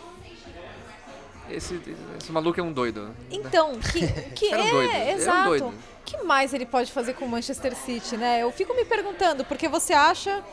[1.50, 1.80] esse,
[2.20, 3.16] esse maluco é um doido.
[3.32, 5.50] Então, que, que Era um é, doido, um exato.
[5.50, 5.68] doido.
[5.68, 5.74] O
[6.06, 8.42] que mais ele pode fazer com o Manchester City, né?
[8.42, 10.44] Eu fico me perguntando, porque você acha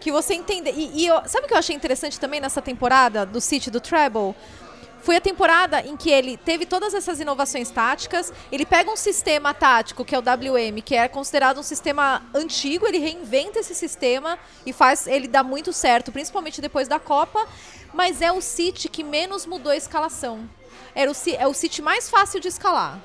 [0.00, 0.70] que você entende.
[0.70, 3.80] E, e eu- sabe o que eu achei interessante também nessa temporada do City, do
[3.80, 4.34] Treble?
[5.02, 8.32] Foi a temporada em que ele teve todas essas inovações táticas.
[8.52, 12.86] Ele pega um sistema tático, que é o WM, que é considerado um sistema antigo,
[12.86, 17.46] ele reinventa esse sistema e faz ele dar muito certo, principalmente depois da Copa.
[17.94, 20.48] Mas é o City que menos mudou a escalação.
[20.94, 23.00] Era o, é o City mais fácil de escalar.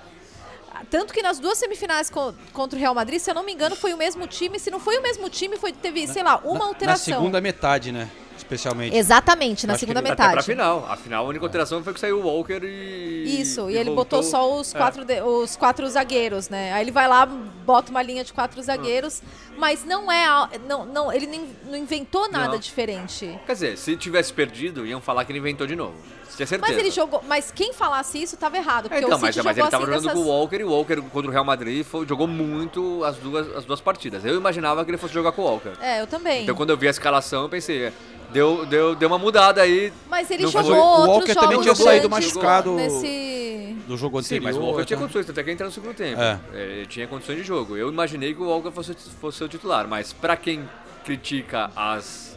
[0.89, 3.75] Tanto que nas duas semifinais co- contra o Real Madrid, se eu não me engano,
[3.75, 4.59] foi o mesmo time.
[4.59, 7.13] Se não foi o mesmo time, foi, teve, sei lá, uma na, alteração.
[7.13, 8.09] Na segunda metade, né?
[8.37, 8.95] Especialmente.
[8.95, 10.45] Exatamente, na Acho que segunda ele- Até pra metade.
[10.45, 10.85] final.
[10.89, 13.41] A final, a única alteração foi que saiu o Walker e.
[13.41, 14.77] Isso, e, ele voltou- botou só os É.
[14.77, 16.71] quatro, de- os quatro zagueiros, né?
[16.73, 19.21] Aí ele vai lá, bota uma linha de quatro zagueiros,
[19.57, 20.25] mas não é.
[20.25, 21.27] a- Não, não, ele
[21.65, 22.59] não inventou nada Não.
[22.59, 23.39] diferente.
[23.45, 25.95] Quer dizer, se tivesse perdido, iam falar que ele inventou de novo.
[26.35, 26.71] Tinha certeza.
[26.73, 27.23] Mas ele jogou.
[27.27, 28.83] Mas quem falasse isso tava errado.
[28.89, 30.19] Porque É, então, o mas, City mas jogou ele tava assim jogando dessas...
[30.19, 33.55] com o Walker e o Walker contra o Real Madrid foi- jogou muito as duas,
[33.55, 34.23] as duas partidas.
[34.25, 35.71] Eu imaginava que ele fosse jogar com o Walker.
[35.81, 36.43] É, eu também.
[36.43, 37.91] Então quando eu vi a escalação, eu pensei,
[38.31, 39.93] deu, deu, deu uma mudada aí.
[40.09, 43.77] Mas ele Não foi- jogou O Walker também tinha saído machucado Nesse...
[43.87, 44.43] do jogo Sim, anterior.
[44.43, 45.07] mas o Walker tinha então.
[45.07, 46.21] condições, até que entrar no segundo tempo.
[46.21, 46.39] É.
[46.53, 47.77] É, Ele tinha condições de jogo.
[47.77, 50.67] Eu imaginei que o Walker fosse, fosse o titular, mas pra quem
[51.05, 52.35] critica as,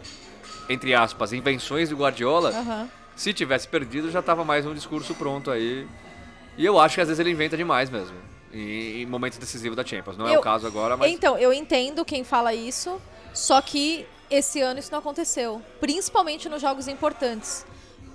[0.68, 2.53] entre aspas, invenções do Guardiola.
[3.18, 5.87] Se tivesse perdido já tava mais um discurso pronto aí.
[6.57, 8.14] E eu acho que às vezes ele inventa demais mesmo.
[8.52, 10.16] Em, em momentos decisivos da Champions.
[10.16, 11.11] Não é Eu- o caso agora, mas.
[11.12, 13.00] Então, eu entendo quem fala isso,
[13.35, 15.61] só que esse ano isso não aconteceu.
[15.81, 17.66] Principalmente nos jogos importantes.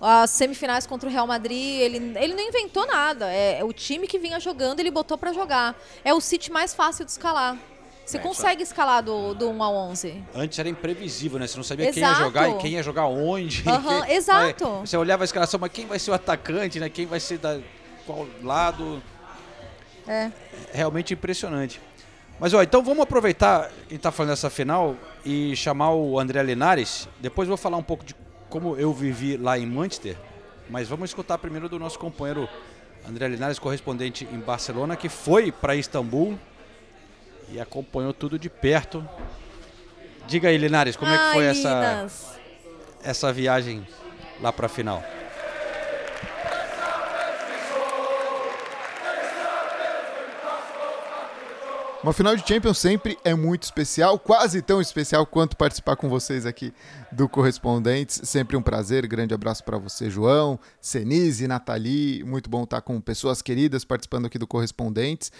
[0.01, 3.31] As semifinais contra o Real Madrid, ele, ele não inventou nada.
[3.31, 5.75] É, é o time que vinha jogando, ele botou pra jogar.
[6.03, 7.57] É o City mais fácil de escalar.
[8.05, 10.23] Você É, consegue escalar do, do 1 ao 11.
[10.35, 11.47] Antes era imprevisível, né?
[11.47, 12.23] Você não sabia quem ia Exato.
[12.23, 13.63] jogar e quem ia jogar onde.
[13.67, 14.65] Aham, Quem- exato.
[14.67, 16.89] Aí Você olhava a escalação, mas quem vai ser o atacante, né?
[16.89, 17.59] Quem vai ser da
[18.05, 19.01] qual lado?
[20.07, 20.31] É.
[20.73, 21.79] Realmente impressionante.
[22.39, 27.07] Mas ó, então vamos aproveitar que tá falando dessa final e chamar o André Linares.
[27.21, 28.13] Depois vou falar um pouco de
[28.49, 30.17] como eu vivi lá em Manchester.
[30.69, 32.49] Mas vamos escutar primeiro do nosso companheiro
[33.07, 36.37] André Linares, correspondente em Barcelona, que foi para Istambul
[37.49, 39.07] e acompanhou tudo de perto.
[40.27, 42.39] Diga aí, Linares, como é que foi Ai, essa, Linas.
[43.03, 43.85] essa viagem
[44.41, 45.03] lá para a final?
[52.03, 56.45] Uma final de Champions sempre é muito especial, quase tão especial quanto participar com vocês
[56.45, 56.73] aqui
[57.09, 58.19] do Correspondentes.
[58.25, 59.07] Sempre um prazer.
[59.07, 62.21] Grande abraço para você, João, Senise, Nathalie.
[62.25, 65.31] Muito bom estar com pessoas queridas participando aqui do Correspondentes.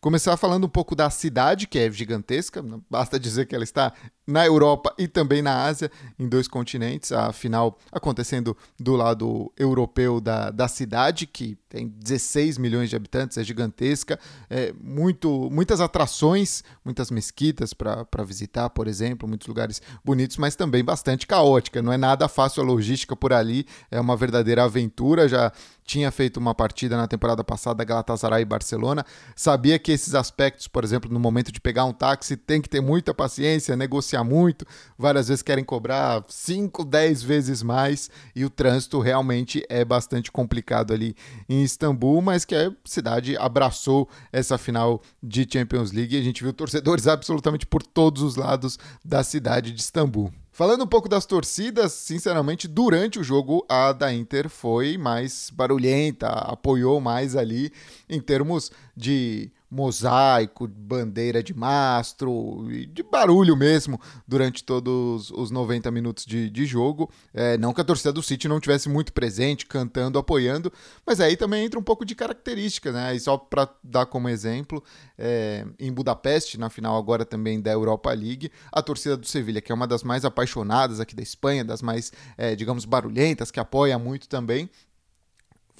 [0.00, 3.92] Começar falando um pouco da cidade, que é gigantesca, basta dizer que ela está
[4.30, 7.12] na Europa e também na Ásia, em dois continentes.
[7.12, 13.38] A final acontecendo do lado europeu da, da cidade, que tem 16 milhões de habitantes,
[13.38, 14.18] é gigantesca.
[14.48, 20.84] É, muito, muitas atrações, muitas mesquitas para visitar, por exemplo, muitos lugares bonitos, mas também
[20.84, 21.80] bastante caótica.
[21.80, 25.28] Não é nada fácil a logística por ali, é uma verdadeira aventura.
[25.28, 25.52] Já
[25.84, 29.04] tinha feito uma partida na temporada passada, Galatasaray e Barcelona.
[29.34, 32.80] Sabia que esses aspectos, por exemplo, no momento de pegar um táxi, tem que ter
[32.80, 34.66] muita paciência, negociar muito.
[34.98, 40.92] Várias vezes querem cobrar 5, 10 vezes mais e o trânsito realmente é bastante complicado
[40.92, 41.14] ali
[41.48, 46.42] em Istambul, mas que a cidade abraçou essa final de Champions League e a gente
[46.42, 50.32] viu torcedores absolutamente por todos os lados da cidade de Istambul.
[50.52, 56.28] Falando um pouco das torcidas, sinceramente, durante o jogo a da Inter foi mais barulhenta,
[56.28, 57.72] apoiou mais ali
[58.08, 66.24] em termos de mosaico, bandeira de mastro de barulho mesmo durante todos os 90 minutos
[66.24, 67.10] de, de jogo.
[67.32, 70.72] É, não que a torcida do City não tivesse muito presente, cantando, apoiando,
[71.06, 73.14] mas aí também entra um pouco de característica, né?
[73.14, 74.82] E só para dar como exemplo,
[75.16, 79.70] é, em Budapeste, na final agora também da Europa League, a torcida do Sevilha, que
[79.70, 83.98] é uma das mais apaixonadas aqui da Espanha, das mais, é, digamos, barulhentas, que apoia
[83.98, 84.68] muito também,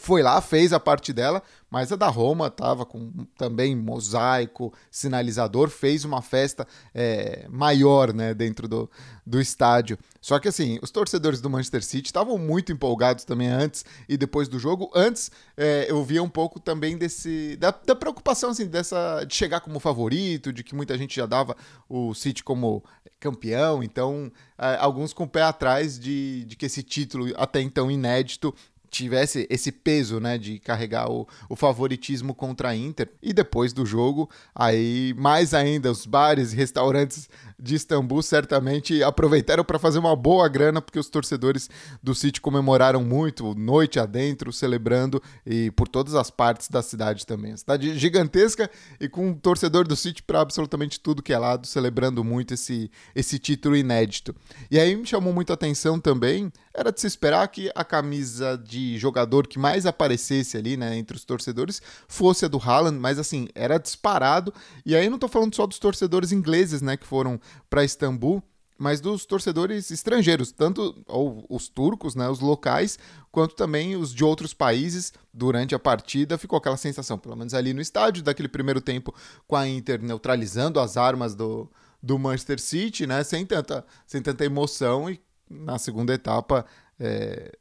[0.01, 5.69] foi lá, fez a parte dela, mas a da Roma tava com também mosaico, sinalizador,
[5.69, 8.91] fez uma festa é, maior né, dentro do,
[9.25, 9.99] do estádio.
[10.21, 14.49] Só que assim, os torcedores do Manchester City estavam muito empolgados também antes e depois
[14.49, 14.91] do jogo.
[14.95, 19.61] Antes é, eu via um pouco também desse da, da preocupação assim, dessa, de chegar
[19.61, 21.55] como favorito, de que muita gente já dava
[21.89, 22.83] o City como
[23.21, 27.91] campeão, então é, alguns com o pé atrás de, de que esse título até então
[27.91, 28.55] inédito
[28.91, 33.09] tivesse esse peso, né, de carregar o, o, favoritismo contra a Inter.
[33.23, 37.29] E depois do jogo, aí mais ainda os bares e restaurantes
[37.61, 41.69] de Istambul certamente aproveitaram para fazer uma boa grana, porque os torcedores
[42.03, 47.57] do City comemoraram muito, noite adentro, celebrando e por todas as partes da cidade também.
[47.57, 48.71] Cidade gigantesca
[49.01, 52.91] e com um torcedor do City para absolutamente tudo que é lado, celebrando muito esse,
[53.15, 54.35] esse título inédito.
[54.71, 58.97] E aí me chamou muito atenção também, era de se esperar que a camisa de
[58.97, 63.49] jogador que mais aparecesse ali, né, entre os torcedores, fosse a do Haaland, mas assim,
[63.55, 64.55] era disparado.
[64.87, 68.43] E aí não tô falando só dos torcedores ingleses, né, que foram para Istambul,
[68.79, 72.99] mas dos torcedores estrangeiros, tanto ou os turcos, né, os locais,
[73.31, 75.13] quanto também os de outros países.
[75.33, 79.15] Durante a partida ficou aquela sensação, pelo menos ali no estádio, daquele primeiro tempo
[79.47, 81.71] com a Inter neutralizando as armas do,
[82.03, 86.65] do Manchester City, né, sem tanta, sem tanta emoção e na segunda etapa
[86.99, 87.53] é,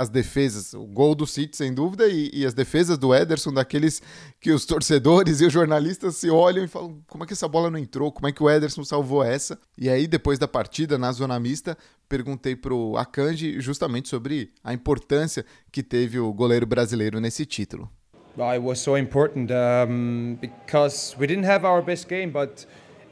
[0.00, 4.00] as defesas, o gol do City, sem dúvida, e, e, as defesas do Ederson, daqueles
[4.40, 7.70] que os torcedores e os jornalistas se olham e falam: como é que essa bola
[7.70, 8.10] não entrou?
[8.10, 9.58] Como é que o Ederson salvou essa?
[9.76, 11.76] E aí, depois da partida, na zona mista,
[12.08, 17.86] perguntei pro Akanji justamente sobre a importância que teve o goleiro brasileiro nesse título.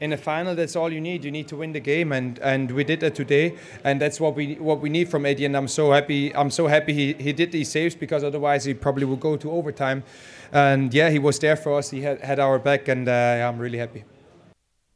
[0.01, 1.25] In a final, that's all you need.
[1.25, 4.35] You need to win the game, and, and we did that today, and that's what
[4.35, 5.45] we what we need from Eddie.
[5.45, 6.33] And I'm so happy.
[6.35, 9.51] I'm so happy he, he did these saves because otherwise he probably would go to
[9.51, 10.03] overtime.
[10.51, 11.91] And yeah, he was there for us.
[11.91, 14.03] He had, had our back, and uh, I'm really happy.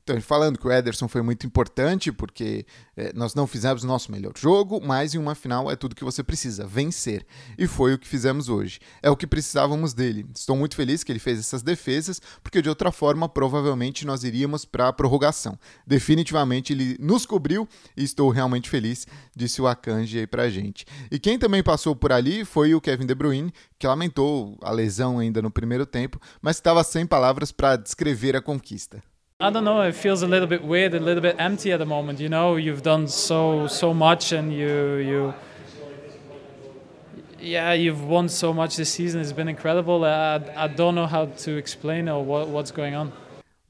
[0.04, 2.66] Então, falando que o Ederson foi muito importante, porque
[2.98, 6.04] é, nós não fizemos o nosso melhor jogo, mas em uma final é tudo que
[6.04, 7.26] você precisa, vencer.
[7.58, 8.82] E foi o que fizemos hoje.
[9.02, 10.26] É o que precisávamos dele.
[10.36, 14.66] Estou muito feliz que ele fez essas defesas, porque de outra forma, provavelmente nós iríamos
[14.66, 15.58] para a prorrogação.
[15.88, 20.86] Definitivamente ele nos cobriu e estou realmente feliz, disse o Akanji aí pra gente.
[21.10, 25.18] E quem também passou por ali foi o Kevin De Bruyne, que lamentou a lesão
[25.18, 29.02] ainda no primeiro tempo, mas estava sem palavras para descrever a conquista.
[29.44, 29.82] I don't know.
[29.82, 32.22] It feels a little bit weird, a little bit empty at the moment.
[32.22, 35.34] You know, you've done so so much, and you you
[37.42, 39.20] yeah, you've won so much this season.
[39.20, 40.06] It's been incredible.
[40.06, 43.12] I, I don't know how to explain or what, what's going on.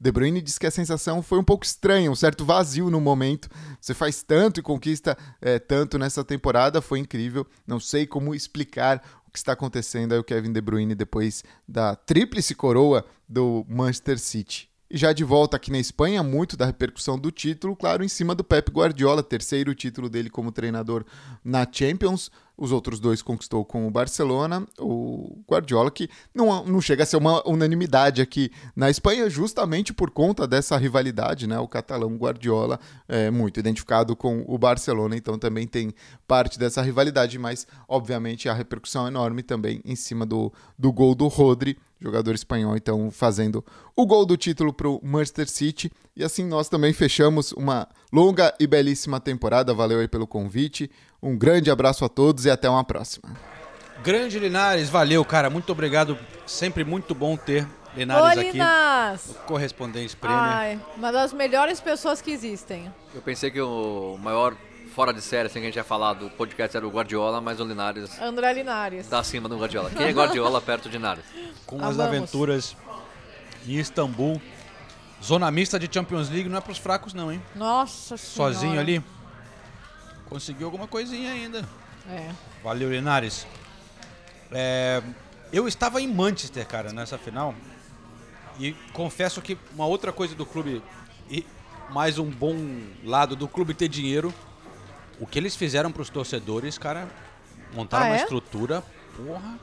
[0.00, 3.48] De Bruyne diz que a sensação foi um pouco estranha, um certo vazio no momento.
[3.80, 7.44] Você faz tanto e conquista é, tanto nessa temporada, foi incrível.
[7.66, 11.96] Não sei como explicar o que está acontecendo aí o Kevin De Bruyne depois da
[11.96, 14.72] tríplice coroa do Manchester City.
[14.94, 18.32] E já de volta aqui na Espanha, muito da repercussão do título, claro, em cima
[18.32, 21.04] do Pep Guardiola, terceiro título dele como treinador
[21.42, 22.30] na Champions.
[22.56, 24.64] Os outros dois conquistou com o Barcelona.
[24.78, 30.10] O Guardiola, que não, não chega a ser uma unanimidade aqui na Espanha, justamente por
[30.10, 31.58] conta dessa rivalidade, né?
[31.58, 35.92] O catalão Guardiola é muito identificado com o Barcelona, então também tem
[36.28, 41.14] parte dessa rivalidade, mas obviamente a repercussão é enorme também em cima do, do gol
[41.14, 43.64] do Rodri jogador espanhol, então fazendo
[43.96, 45.90] o gol do título para o Manchester City.
[46.14, 49.72] E assim nós também fechamos uma longa e belíssima temporada.
[49.72, 50.90] Valeu aí pelo convite.
[51.24, 53.34] Um grande abraço a todos e até uma próxima.
[54.02, 55.48] Grande Linares, valeu, cara.
[55.48, 56.18] Muito obrigado.
[56.46, 58.52] Sempre muito bom ter Linares Oi, aqui.
[58.52, 59.34] Linas!
[59.46, 60.38] Correspondente Premier.
[60.38, 62.92] Ai, uma das melhores pessoas que existem.
[63.14, 64.54] Eu pensei que o maior
[64.94, 67.58] fora de série, assim, que a gente ia falar do podcast era o Guardiola, mas
[67.58, 69.06] o Linares André Linares.
[69.06, 69.88] tá acima do Guardiola.
[69.88, 71.24] Quem é Guardiola perto de Linares?
[71.64, 72.76] Com as aventuras
[73.66, 74.42] em Istambul.
[75.22, 77.42] Zona mista de Champions League não é pros fracos, não, hein?
[77.54, 78.52] Nossa senhora.
[78.52, 79.02] Sozinho ali.
[80.34, 81.64] Conseguiu alguma coisinha ainda.
[82.10, 82.28] É.
[82.60, 83.46] Valeu, Linares.
[84.50, 85.00] É,
[85.52, 87.54] eu estava em Manchester, cara, nessa final.
[88.58, 90.82] E confesso que uma outra coisa do clube,
[91.30, 91.46] e
[91.90, 92.56] mais um bom
[93.04, 94.34] lado do clube ter dinheiro,
[95.20, 97.06] o que eles fizeram para os torcedores, cara,
[97.72, 98.22] montaram Ah, uma é?
[98.22, 98.82] estrutura,
[99.16, 99.56] porra.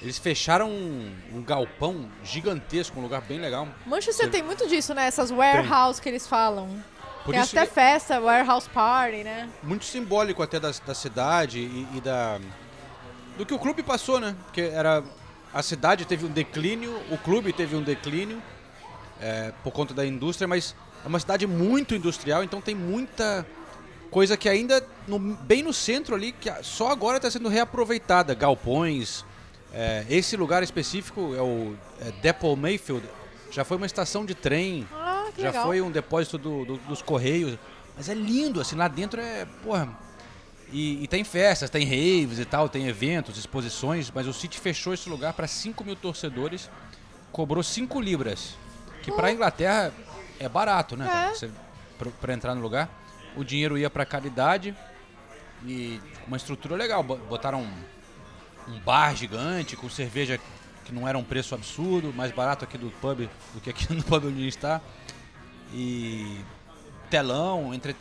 [0.00, 3.66] Eles fecharam um, um galpão gigantesco, um lugar bem legal.
[3.84, 5.06] Manchester Você- tem muito disso, né?
[5.06, 6.68] Essas warehouse que eles falam.
[7.24, 9.48] Por tem até festa, warehouse party, né?
[9.62, 12.38] muito simbólico até da, da cidade e, e da
[13.36, 14.34] do que o clube passou, né?
[14.44, 15.02] Porque era
[15.54, 18.42] a cidade teve um declínio, o clube teve um declínio
[19.20, 23.46] é, por conta da indústria, mas é uma cidade muito industrial, então tem muita
[24.10, 29.24] coisa que ainda no- bem no centro ali que só agora está sendo reaproveitada, galpões.
[29.74, 33.08] é, esse lugar específico é o é Depot Mayfield,
[33.50, 34.86] já foi uma estação de trem.
[34.92, 35.66] Ah, Já legal.
[35.66, 37.58] foi um depósito do- do- dos Correios.
[37.96, 39.44] Mas é lindo, assim, lá dentro é.
[39.62, 39.88] Porra.
[40.72, 44.94] E, e tem festas, tem raves e tal, tem eventos, exposições, mas o City fechou
[44.94, 46.70] esse lugar para 5 mil torcedores,
[47.30, 48.54] cobrou 5 libras.
[49.02, 49.92] Que para a Inglaterra
[50.40, 51.06] é barato, né?
[51.06, 52.10] É.
[52.20, 52.88] Pra entrar no lugar.
[53.36, 54.74] O dinheiro ia para caridade
[55.66, 57.02] e uma estrutura legal.
[57.02, 60.40] Bo- Botaram um, um bar gigante com cerveja
[60.84, 64.02] que não era um preço absurdo, mais barato aqui do pub do que aqui no
[64.02, 64.80] pub onde a gente está.
[65.72, 66.40] E
[67.10, 67.96] telão, entre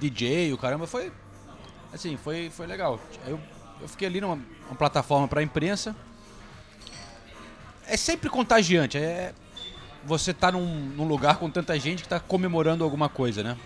[0.00, 1.12] DJ, o caramba, foi
[1.92, 2.98] assim, foi, foi legal.
[3.26, 3.40] Eu,
[3.80, 4.38] eu fiquei ali numa
[4.68, 5.94] uma plataforma para imprensa.
[7.86, 9.34] É sempre contagiante, é
[10.04, 13.56] você tá num, num lugar com tanta gente que tá comemorando alguma coisa, né?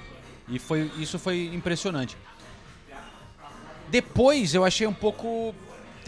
[0.48, 2.16] E foi isso foi impressionante.
[3.88, 5.54] Depois eu achei um pouco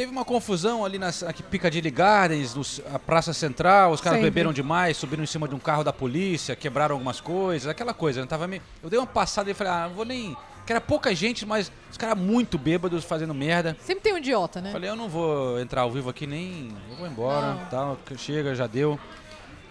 [0.01, 1.11] teve uma confusão ali na
[1.51, 4.31] Piccadilly Gardens, nos- a Praça Central, os caras Sempre.
[4.31, 8.23] beberam demais, subiram em cima de um carro da polícia, quebraram algumas coisas, aquela coisa,
[8.23, 8.27] né?
[8.27, 8.63] Tava meio...
[8.83, 10.35] Eu dei uma passada e falei, ah, não vou nem...
[10.65, 13.77] Que era pouca gente, mas os caras muito bêbados, fazendo merda.
[13.85, 14.73] Sempre tem um idiota, né?
[14.73, 16.75] Falei, eu não vou entrar ao vivo aqui, nem...
[16.89, 17.67] Eu vou embora, Não.
[17.67, 18.99] tal, chega, já deu.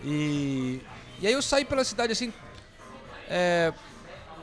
[0.04, 0.80] E...
[1.20, 2.32] E aí eu saí pela cidade, assim...
[3.28, 3.74] é,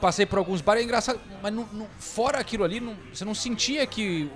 [0.00, 3.34] Passei por alguns bares, é engraçado, mas não- não- fora aquilo ali, não- você não
[3.36, 4.28] sentia que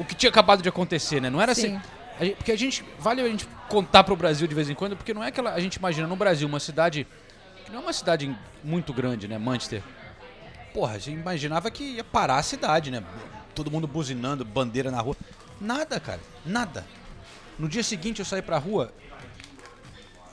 [0.00, 1.30] o que tinha acabado de acontecer, né?
[1.30, 1.76] Não era Sim.
[1.76, 1.82] assim.
[2.18, 2.84] a gente- porque a gente.
[2.98, 5.52] Vale a gente contar pro Brasil de vez em quando, porque não é aquela.
[5.52, 7.06] A gente imagina no Brasil uma cidade.
[7.64, 9.38] que não é uma cidade muito grande, né?
[9.38, 9.82] Manchester.
[10.74, 13.02] Porra, a gente imaginava que ia parar a cidade, né?
[13.54, 15.16] Todo mundo buzinando, bandeira na rua.
[15.60, 16.20] Nada, cara.
[16.46, 16.86] Nada.
[17.58, 18.92] No dia seguinte eu saí pra rua.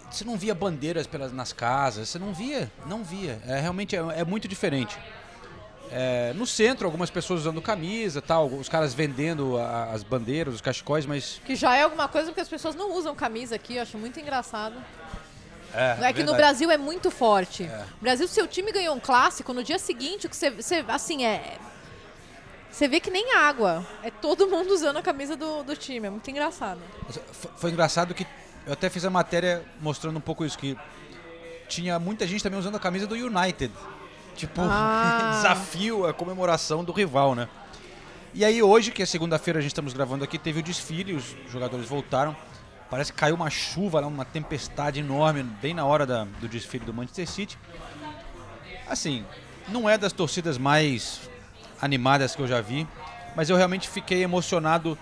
[0.10, 3.42] Você não via bandeiras pelas, nas casas, você não via, não via.
[3.46, 4.98] É, realmente é, é muito diferente.
[5.92, 10.62] É, no centro, algumas pessoas usando camisa tal, os caras vendendo a- as bandeiras, os
[10.62, 11.40] cachecóis, mas.
[11.46, 14.20] Que já é alguma coisa porque as pessoas não usam camisa aqui, eu acho muito
[14.20, 14.76] engraçado.
[15.74, 17.64] É, É que no Brasil é muito forte.
[17.64, 20.84] No Brasil, se seu time ganhou um clássico, no dia seguinte, o que você, você
[20.88, 21.58] assim, é...
[22.72, 23.86] Você vê que nem água.
[24.04, 26.08] É todo mundo usando a camisa do, do time.
[26.08, 26.80] É muito engraçado.
[27.58, 28.26] Foi engraçado que
[28.66, 30.78] eu até fiz a matéria mostrando um pouco isso, que
[31.68, 33.74] tinha muita gente também usando a camisa do United.
[34.38, 35.32] Tipo, Ah.
[35.44, 37.50] desafio a comemoração do rival, né?
[38.34, 41.36] E aí hoje, que é segunda-feira, a gente estamos gravando aqui, teve o desfile, os
[41.52, 42.36] jogadores voltaram.
[42.90, 46.94] Parece que caiu uma chuva uma tempestade enorme, bem na hora da- do desfile do
[46.94, 47.58] Manchester City.
[48.88, 49.26] Assim,
[49.68, 51.20] não é das torcidas mais
[51.82, 52.88] animadas que eu já vi,
[53.36, 54.98] mas eu realmente fiquei emocionado,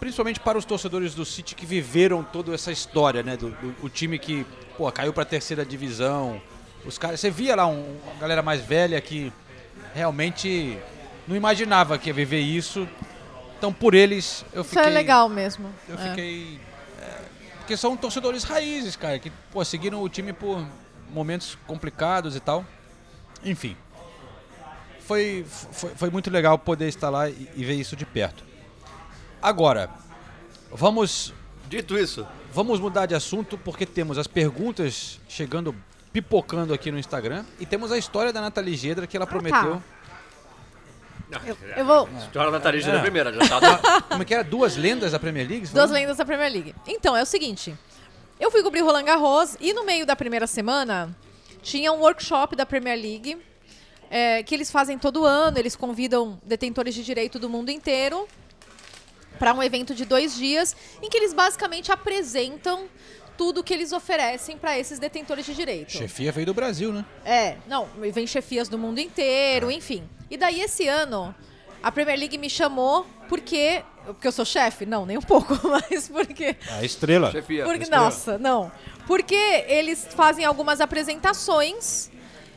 [0.00, 3.36] principalmente para os torcedores do City que viveram toda essa história, né?
[3.36, 4.44] Do, do- o time que,
[4.76, 6.40] pô, caiu para a terceira divisão.
[6.84, 9.32] Os caras, você via lá um, uma galera mais velha que
[9.94, 10.78] realmente
[11.26, 12.88] não imaginava que ia viver isso.
[13.58, 15.68] Então, por eles, eu Isso fiquei é legal mesmo.
[15.88, 16.08] eu É.
[16.10, 16.60] fiquei.
[17.02, 17.18] é,
[17.58, 20.64] porque são torcedores raízes, cara, que pô, seguiram o time por
[21.10, 22.64] momentos complicados e tal.
[23.44, 23.76] Enfim.
[25.00, 28.44] Foi, foi, foi muito legal poder estar lá e, e ver isso de perto.
[29.40, 29.90] Agora,
[30.70, 31.32] vamos.
[31.68, 32.26] Dito isso.
[32.52, 35.74] Vamos mudar de assunto porque temos as perguntas chegando,
[36.20, 37.44] pipocando aqui no Instagram.
[37.60, 39.80] E temos a história da Nathalie Gedra que ela prometeu.
[41.76, 42.08] Eu vou...
[42.18, 43.02] História da Nathalie Gedra É.
[43.02, 44.02] primeira, já tá.
[44.08, 44.42] Como é que era?
[44.42, 45.68] Duas lendas da Premier League?
[45.68, 46.74] Duas lendas da Premier League.
[46.86, 47.76] Então, é o seguinte.
[48.40, 51.14] Eu fui cobrir Roland Garros e no meio da primeira semana
[51.62, 53.36] tinha um workshop da Premier League
[54.10, 55.58] é, que eles fazem todo ano.
[55.58, 58.26] Eles convidam detentores de direito do mundo inteiro
[59.38, 62.88] para um evento de dois dias em que eles basicamente apresentam
[63.38, 65.92] tudo que eles oferecem para esses detentores de direito.
[65.92, 67.04] Chefia veio do Brasil, né?
[67.24, 70.02] É, não, vem chefias do mundo inteiro, enfim.
[70.28, 71.32] E daí esse ano
[71.80, 74.86] a Premier League me chamou porque porque eu sou chefe?
[74.86, 77.30] Não, nem um pouco, mas porque A estrela.
[77.30, 77.64] Chefia.
[77.64, 78.04] porque Estrela.
[78.04, 78.72] nossa, não.
[79.06, 82.10] Porque eles fazem algumas apresentações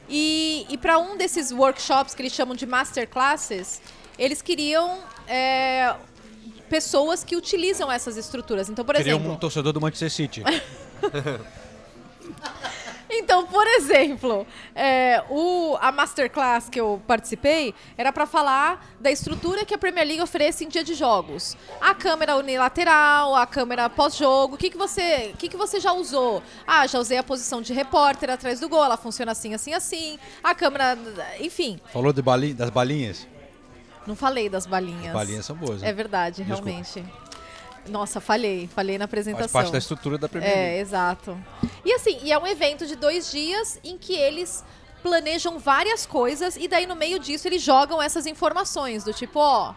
[0.10, 3.82] e, e para um desses workshops que eles chamam de masterclasses,
[4.18, 5.94] eles queriam é,
[6.72, 8.70] pessoas que utilizam essas estruturas.
[8.70, 10.42] Então, por Queria exemplo, um torcedor do Manchester City.
[13.14, 19.66] Então, por exemplo, é, o, a masterclass que eu participei era para falar da estrutura
[19.66, 21.58] que a Premier League oferece em dia de jogos.
[21.82, 24.56] A câmera unilateral, a câmera pós-jogo.
[24.56, 26.42] O que, que, você, que, que você já usou?
[26.66, 28.86] Ah, já usei a posição de repórter atrás do gol.
[28.86, 30.18] Ela funciona assim, assim, assim.
[30.42, 30.98] A câmera,
[31.42, 31.82] enfim.
[31.92, 33.28] Falou de bali- das balinhas?
[34.08, 35.08] Não falei das balinhas.
[35.08, 35.82] As balinhas são boas.
[35.82, 35.89] né?
[35.89, 36.64] É verdade, Desculpa.
[36.70, 37.06] realmente.
[37.88, 38.68] Nossa, falhei.
[38.74, 39.49] Falei na apresentação.
[39.49, 40.80] Faz parte da estrutura da Premier É, League.
[40.82, 41.38] exato.
[41.84, 44.64] E assim, e é um evento de dois dias em que eles
[45.02, 49.74] planejam várias coisas e daí no meio disso eles jogam essas informações do tipo, ó,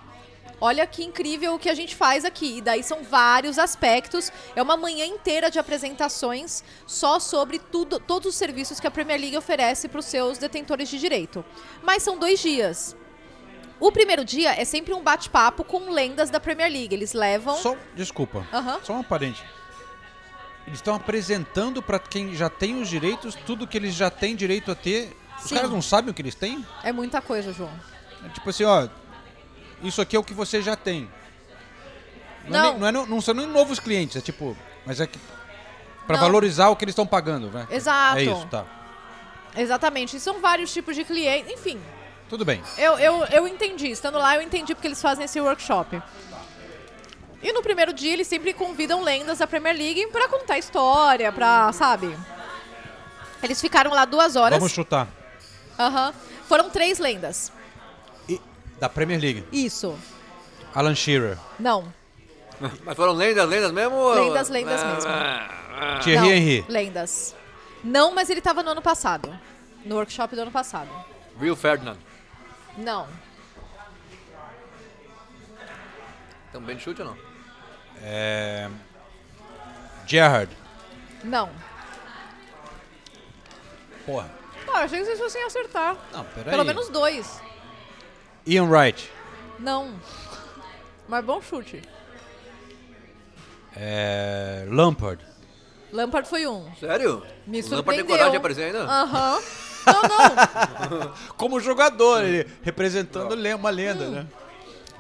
[0.61, 2.59] olha que incrível o que a gente faz aqui.
[2.59, 4.31] E daí são vários aspectos.
[4.55, 9.19] É uma manhã inteira de apresentações só sobre tudo, todos os serviços que a Premier
[9.19, 11.43] League oferece para os seus detentores de direito.
[11.83, 12.95] Mas são dois dias.
[13.81, 16.95] O primeiro dia é sempre um bate-papo com lendas da Premier League.
[16.95, 17.57] Eles levam.
[17.57, 18.81] Só, desculpa, Aham.
[18.83, 19.43] só um parente.
[20.67, 24.71] Eles estão apresentando para quem já tem os direitos tudo que eles já têm direito
[24.71, 25.15] a ter.
[25.39, 25.57] Os Sim.
[25.57, 26.65] caras não sabem o que eles têm?
[26.83, 27.73] É muita coisa, João.
[28.25, 28.89] É tipo assim, ó,
[29.83, 31.11] isso aqui é o que você já tem.
[32.49, 32.89] Não, Não.
[32.89, 34.57] É não, é não são nem novos clientes, é tipo,
[34.87, 35.19] mas é que
[36.07, 37.67] para valorizar o que eles estão pagando, né?
[37.71, 38.19] Exato.
[38.19, 38.65] É isso, tá.
[39.57, 40.17] Exatamente.
[40.17, 41.53] E são vários tipos de clientes.
[41.53, 41.81] Enfim,
[42.35, 42.61] Tudo bem.
[42.77, 43.87] eu, eu, eu entendi.
[43.87, 46.03] Estando lá, eu entendi porque eles fazem esse workshop.
[47.41, 51.73] E no primeiro dia, eles sempre convidam lendas da Premier League pra contar história, pra,
[51.73, 52.13] sabe?
[53.41, 54.59] Eles ficaram lá duas horas.
[54.59, 55.07] Vamos chutar.
[55.79, 56.13] Aham.
[56.49, 57.53] Foram três lendas.
[58.81, 59.45] Da Premier League.
[59.53, 59.97] Isso.
[60.75, 61.39] Alan Shearer.
[61.57, 61.85] Não.
[62.85, 64.11] Mas foram lendas, lendas mesmo?
[64.13, 65.11] Lendas, lendas Ah, mesmo.
[65.13, 66.65] ah, Thierry Não, Henry.
[66.69, 67.37] Lendas.
[67.85, 69.33] Não, mas ele tava no ano passado.
[69.85, 70.89] No workshop do ano passado.
[71.41, 71.97] Will Ferdinand.
[72.77, 73.07] Não.
[76.53, 77.17] Também de chute ou não?
[78.03, 78.69] É...
[80.07, 80.55] Gerrard.
[81.23, 81.51] Não.
[84.07, 84.31] Porra.
[84.73, 85.97] Ah, achei que vocês fossem acertar.
[86.13, 86.51] Não, peraí.
[86.51, 87.41] Pelo menos dois.
[88.47, 89.11] Ian Wright.
[89.59, 89.95] Não.
[91.09, 91.83] Mas bom chute.
[93.77, 94.67] É...
[94.69, 95.25] Lampard.
[95.93, 96.73] Lampard foi um.
[96.77, 97.25] Sério?
[97.47, 98.07] Me O Lampard tem surpreendeu.
[98.07, 98.83] coragem de aparecer ainda?
[98.85, 99.41] Aham.
[99.87, 101.15] Não, não.
[101.37, 104.27] Como jogador, ele representando uma lenda, né?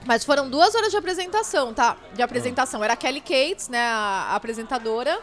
[0.05, 1.97] Mas foram duas horas de apresentação, tá?
[2.13, 2.85] De apresentação.
[2.85, 3.81] Era a Kelly Cates, né?
[3.81, 5.19] A, apresentadora,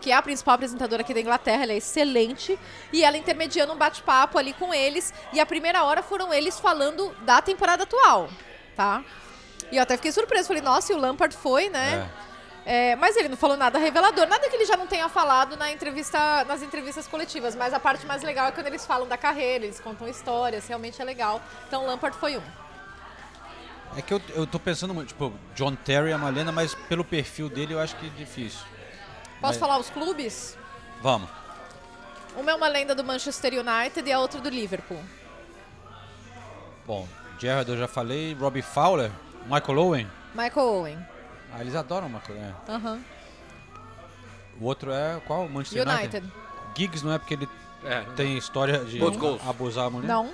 [0.00, 1.62] que é a principal apresentadora aqui da Inglaterra.
[1.62, 2.58] Ela é excelente.
[2.92, 5.14] E ela intermediando um bate-papo ali com eles.
[5.32, 8.28] E a primeira hora foram eles falando da temporada atual,
[8.76, 9.04] tá?
[9.70, 10.48] E eu até fiquei surpresa.
[10.48, 12.08] Falei, nossa, e o Lampard foi, né?
[12.10, 12.33] É,
[12.98, 16.44] mas ele não falou nada revelador, nada que ele já não tenha falado na entrevista,
[16.44, 17.54] nas entrevistas coletivas.
[17.54, 21.00] Mas a parte mais legal é quando eles falam da carreira, eles contam histórias, realmente
[21.00, 21.42] é legal.
[21.68, 22.42] Então Lampard foi um.
[23.96, 27.04] É que eu, eu tô pensando muito, tipo, John Terry é uma lenda, mas pelo
[27.04, 28.60] perfil dele eu acho que é difícil.
[29.40, 30.56] Posso Mas- falar os clubes?
[31.00, 31.28] Vamos.
[32.36, 34.98] Uma é uma lenda do Manchester United e a outra do Liverpool.
[36.86, 37.06] Bom,
[37.38, 39.10] Gerrard eu já falei, Robbie Fowler,
[39.44, 40.10] Michael Owen.
[40.34, 41.06] Michael Owen.
[41.56, 42.54] Ah, eles adoram Michael Owen.
[42.68, 43.00] Aham.
[44.60, 45.48] O outro é qual?
[45.48, 46.16] Manchester United.
[46.18, 46.32] United.
[46.76, 47.48] Giggs não é porque ele
[47.84, 48.00] É.
[48.16, 49.40] tem história de Both goals.
[49.48, 50.08] abusar a mulher?
[50.08, 50.30] Não.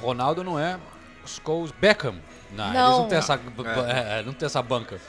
[0.00, 0.78] Ronaldo não é.
[1.26, 2.16] Scholes Beckham.
[2.52, 2.86] Não, Não.
[2.86, 4.18] eles não tem essa, É.
[4.18, 5.00] é, não tem essa banca.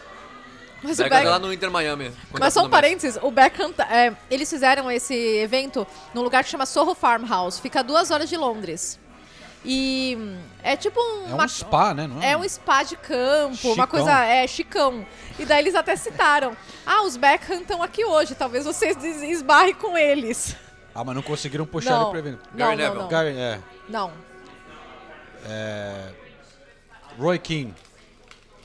[0.84, 2.12] Mas o Beckham tá Beckham- lá no Inter Miami.
[2.40, 2.72] Mas só um tá Messi.
[2.82, 7.62] parênteses, o Beckham, tá- é, eles fizeram esse evento num lugar que chama Soho Farmhouse,
[7.62, 9.00] fica a duas horas de Londres.
[9.64, 10.18] E
[10.64, 11.26] é tipo um...
[11.30, 12.08] É um uma- spa, né?
[12.08, 13.74] Não É um spa de campo, Chicão.
[13.74, 15.06] uma coisa, é, chicão.
[15.38, 19.96] E daí eles até citaram, ah, os Beckham estão aqui hoje, talvez vocês esbarrem com
[19.98, 20.56] eles.
[20.96, 22.02] Ah, mas não conseguiram puxar Não.
[22.02, 22.50] ele pro evento.
[22.52, 23.02] Não, Gary não, Neville.
[23.02, 23.08] não.
[23.08, 24.12] Gary, é, Não,
[25.48, 26.10] é,
[27.20, 27.74] Roy Keane,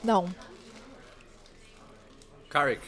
[0.03, 0.27] não,
[2.49, 2.81] Carrick.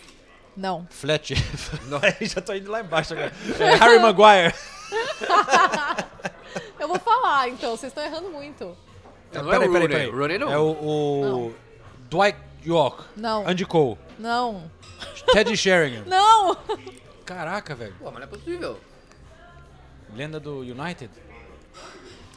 [0.57, 0.87] não.
[0.89, 1.37] Fletcher.
[1.87, 1.99] Não.
[2.21, 3.31] Já tô indo lá embaixo agora.
[3.59, 4.53] É, Harry Maguire.
[6.79, 8.75] Eu vou falar, então, vocês estão errando muito.
[9.33, 10.09] Não é o Rooney.
[10.09, 10.51] Rooney não.
[10.51, 11.55] É o, o
[12.09, 13.03] Dwight York.
[13.15, 13.47] Não.
[13.47, 13.97] Andy Cole.
[14.17, 14.69] Não.
[15.31, 16.03] Teddy Sheringham.
[16.07, 16.57] Não!
[17.25, 17.93] Caraca, velho.
[17.99, 18.79] Pô, mas não é possível.
[20.15, 21.11] Lenda do United.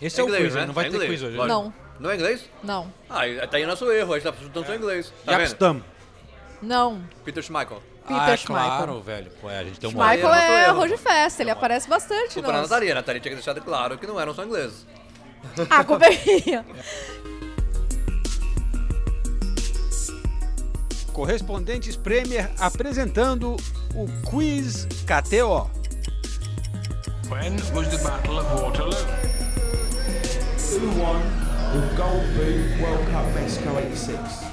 [0.00, 0.60] Esse é, o inglês, quiz, né?
[0.60, 0.66] né?
[0.66, 1.36] não vai É ter inglês, quiz hoje.
[1.36, 1.54] lógico.
[1.58, 1.74] Não.
[1.98, 2.50] Não é inglês?
[2.62, 2.92] Não.
[3.08, 4.12] Ah, tá aí nosso erro.
[4.12, 5.12] A gente tá chutando só inglês.
[5.24, 5.54] Tá Jack vendo?
[5.54, 5.82] Stum.
[6.60, 7.02] Não.
[7.24, 7.82] Peter Schmeichel.
[8.02, 8.46] Peter ah, Schmeichel.
[8.46, 9.30] claro, velho.
[9.40, 12.40] Pô, é, a gente tem um Michael é arroz de festa, ele aparece bastante.
[12.40, 12.92] Na nos- Natalia.
[12.92, 14.86] A Natalia tinha deixado claro que não eram só ingleses.
[15.70, 16.64] Ah, culpa é minha.
[21.12, 23.56] Correspondentes Premier apresentando
[23.94, 25.70] o Quiz KTO.
[27.28, 28.96] When was the Battle of Waterloo?
[30.72, 31.20] Who won
[31.72, 34.51] the Gold Boot World Cup Mexico 86?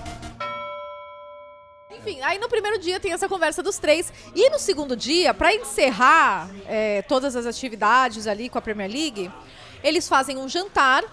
[1.99, 4.11] Enfim, aí no primeiro dia tem essa conversa dos três.
[4.35, 9.31] E no segundo dia, pra encerrar é, todas as atividades ali com a Premier League,
[9.83, 11.03] eles fazem um jantar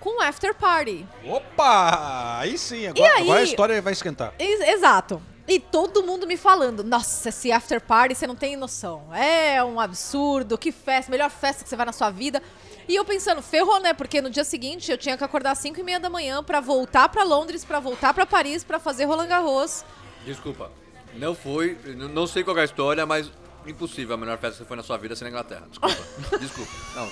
[0.00, 1.06] com um after party.
[1.26, 2.38] Opa!
[2.40, 4.34] Aí sim, agora, aí- agora a história vai esquentar.
[4.38, 5.22] Ex- Exato.
[5.46, 9.14] E todo mundo me falando, nossa, esse after party você não tem noção.
[9.14, 12.42] É um absurdo, que festa, melhor festa que você vai na sua vida.
[12.88, 13.92] E eu pensando, ferrou, né?
[13.94, 16.60] Porque no dia seguinte eu tinha que acordar às 5 e meia da manhã pra
[16.60, 19.84] voltar pra Londres, pra voltar pra Paris, pra fazer Roland Garros.
[20.24, 20.70] Desculpa.
[21.14, 21.78] Não fui.
[21.84, 23.30] n- Não sei qual é a história, mas
[23.66, 25.66] impossível a melhor festa que você foi na sua vida ser na Inglaterra.
[25.70, 25.96] Desculpa.
[26.38, 26.70] Desculpa.
[26.96, 27.06] Não,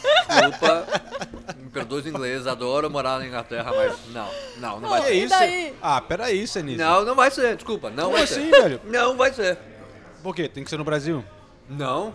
[0.50, 0.86] desculpa.
[1.56, 5.14] Me perdoe os ingleses, adoro morar na Inglaterra, mas não, não, não vai ser.
[5.14, 5.74] isso?
[5.80, 6.76] Ah, peraí, Senise.
[6.78, 7.88] Não, não vai ser, desculpa.
[7.88, 8.62] Não Como vai assim, ser.
[8.62, 8.80] velho?
[8.84, 9.56] Não vai ser.
[10.22, 10.46] Por quê?
[10.48, 11.24] Tem que ser no Brasil?
[11.68, 12.14] Não.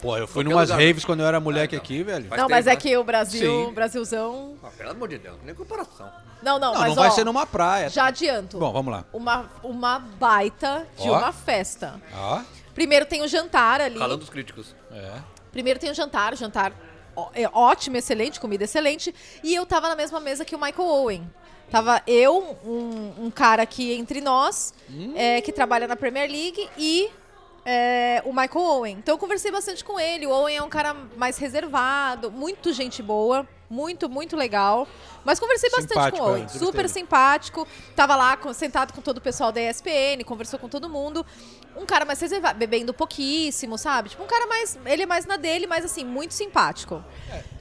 [0.00, 0.84] Pô, eu fui numas lugar.
[0.86, 2.28] raves quando eu era moleque aqui, velho.
[2.36, 3.72] não, mas é que o Brasil, Sim.
[3.74, 4.54] Brasilzão.
[4.62, 6.10] Ah, pelo amor de Deus, nem comparação.
[6.42, 7.88] Não, não, Não, mas não vai ó, ser numa praia.
[7.88, 8.58] Já adianto.
[8.58, 9.04] Bom, vamos lá.
[9.12, 11.18] Uma, uma baita de Ó.
[11.18, 12.00] uma festa.
[12.14, 12.40] Ó.
[12.74, 13.98] Primeiro tem o jantar ali.
[13.98, 14.74] Falando dos críticos.
[14.92, 15.14] É.
[15.50, 16.72] Primeiro tem o jantar, o jantar
[17.16, 19.12] ó- é ótimo, excelente, comida excelente.
[19.42, 21.30] E eu tava na mesma mesa que o Michael Owen.
[21.72, 25.12] Tava eu, um, um cara aqui entre nós, Hum.
[25.16, 27.10] é, que trabalha na Premier League, e
[27.70, 28.96] é, o Michael Owen.
[28.98, 30.26] Então eu conversei bastante com ele.
[30.26, 34.88] O Owen é um cara mais reservado, muito gente boa, muito, muito legal.
[35.22, 36.42] Mas conversei bastante Simpático, com o é, Owen.
[36.44, 37.68] entrevistei Super simpático.
[37.94, 41.26] Tava lá com- sentado com todo o pessoal da ESPN, conversou com todo mundo.
[41.76, 44.08] Um cara mais reservado, bebendo pouquíssimo, sabe?
[44.08, 44.78] Tipo, um cara mais.
[44.86, 47.04] Ele é mais na dele, mas assim, muito simpático.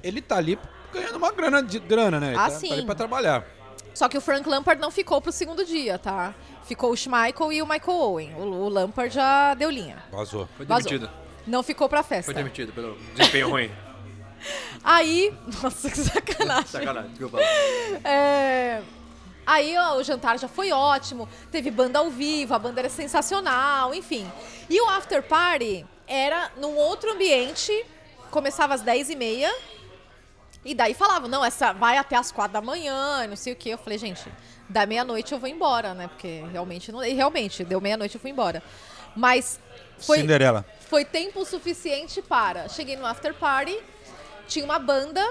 [0.01, 0.57] Ele tá ali
[0.93, 2.27] ganhando uma grana, de grana né?
[2.29, 2.69] Ele Ah, tá, sim.
[2.69, 3.45] tá ali pra trabalhar.
[3.93, 6.33] Só que o Frank Lampard não ficou pro segundo dia, tá?
[6.67, 8.33] Ficou o Schmeichel e o Michael Owen.
[8.35, 10.03] O, o Lampard já deu linha.
[10.11, 10.47] Vazou.
[10.57, 10.89] Foi Vazou.
[10.91, 11.09] demitido.
[11.45, 12.25] Não ficou pra festa.
[12.25, 13.71] Foi demitido pelo desempenho ruim.
[14.83, 15.33] Aí.
[15.63, 16.67] Nossa, que sacanagem.
[16.67, 17.39] Sacanagem, desculpa.
[18.03, 18.81] É,
[19.47, 23.95] Aí ó, o jantar já foi ótimo, teve banda ao vivo, a banda era sensacional,
[23.95, 24.29] enfim.
[24.69, 27.71] E o after party era num outro ambiente,
[28.29, 29.49] começava às 10h30,
[30.65, 33.55] e daí falavam, não, essa vai até às 4 da manhã, e não sei o
[33.55, 33.69] quê.
[33.69, 34.29] Eu falei, gente,
[34.69, 36.07] da meia-noite eu vou embora, né?
[36.07, 37.03] Porque realmente não.
[37.03, 38.61] E realmente, deu meia-noite eu fui embora.
[39.15, 39.59] Mas
[39.97, 40.65] foi, Cinderela.
[40.89, 42.69] foi tempo suficiente para.
[42.69, 43.77] Cheguei no after party,
[44.47, 45.23] tinha uma banda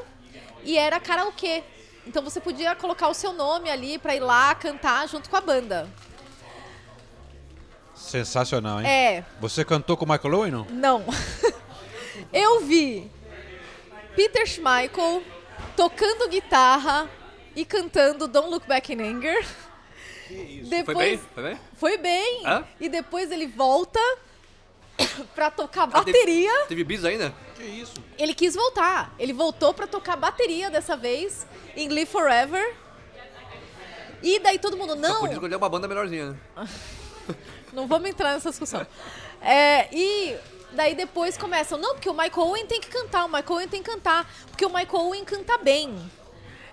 [0.65, 1.63] e era karaokê.
[2.07, 5.41] Então você podia colocar o seu nome ali pra ir lá cantar junto com a
[5.41, 5.89] banda.
[7.95, 8.87] Sensacional, hein?
[8.87, 9.25] É.
[9.41, 10.67] Você cantou com o Michael Owen, não?
[10.71, 11.05] Não.
[12.33, 13.11] Eu vi
[14.15, 15.23] Peter Schmeichel
[15.77, 17.09] tocando guitarra
[17.57, 19.45] e cantando Don't Look Back in Anger.
[20.69, 21.19] Depois, Foi bem?
[21.19, 21.61] Foi bem?
[21.77, 22.43] Foi bem.
[22.47, 22.65] Hã?
[22.81, 23.99] E depois ele volta
[25.35, 26.67] pra tocar Ah, teve- bateria.
[26.69, 27.35] Teve bis ainda?
[27.57, 27.95] Que isso?
[28.19, 29.15] Ele quis voltar.
[29.19, 32.77] Ele voltou pra tocar bateria dessa vez em Live Forever.
[34.23, 36.69] E daí todo mundo, Só não, podia escolher uma banda melhorzinha, né?
[37.73, 38.87] não vamos entrar nessa discussão.
[39.41, 40.37] É, e
[40.73, 43.83] daí depois começam, não, porque o Michael Owen tem que cantar, o Michael Owen tem
[43.83, 45.95] que cantar, porque o Michael Owen canta bem.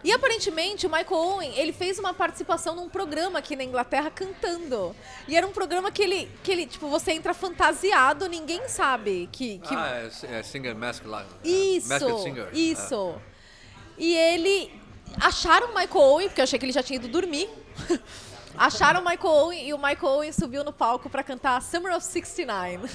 [0.04, 4.96] E aparentemente o Michael Owen, ele fez uma participação num programa aqui na Inglaterra cantando.
[5.28, 9.60] E era um programa que ele, que ele tipo, você entra fantasiado, ninguém sabe que...
[9.60, 9.74] que...
[9.74, 11.26] Ah, é, é Singer Mask lá.
[11.44, 12.50] Isso, Masked Singer.
[12.54, 13.16] isso.
[13.98, 14.82] E ele...
[15.22, 17.48] Acharam o Michael Owen, porque eu achei que ele já tinha ido dormir.
[18.58, 22.06] Acharam o Michael Owen e o Michael Owen subiu no palco pra cantar Summer of
[22.06, 22.90] 69.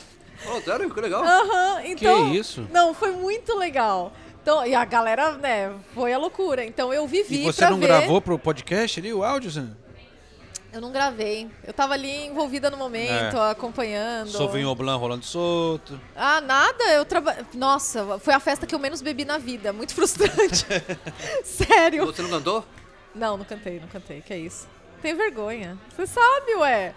[0.47, 0.93] Oh, sério?
[0.93, 1.25] Que legal.
[1.25, 2.33] Aham, então...
[2.33, 2.67] isso?
[2.71, 4.13] Não, foi muito legal.
[4.49, 6.65] Então, e a galera, né, foi a loucura.
[6.65, 7.87] Então eu vivi E você pra não ver.
[7.89, 9.63] gravou pro podcast ali o áudio, Zé?
[10.73, 11.51] Eu não gravei.
[11.67, 13.51] Eu tava ali envolvida no momento, É.
[13.51, 14.31] acompanhando.
[14.31, 16.01] Sauvignon Blanc rolando solto.
[16.17, 17.45] Ah, nada, eu trabalhei.
[17.53, 19.71] Nossa, foi a festa que eu menos bebi na vida.
[19.71, 20.65] Muito frustrante.
[21.45, 22.07] Sério.
[22.07, 22.65] Você não cantou?
[23.15, 24.23] Não, não cantei, não cantei.
[24.23, 24.67] Que é isso?
[25.03, 25.77] Tem vergonha.
[25.95, 26.95] Você sabe, ué.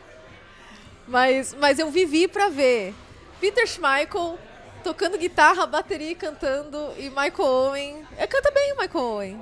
[1.05, 2.93] Mas, mas eu vivi pra ver
[3.41, 4.39] Peter Schmeichel
[4.81, 6.91] tocando guitarra, bateria e cantando.
[6.97, 8.05] E Michael Owen.
[8.17, 9.41] É, canta bem o Michael Owen.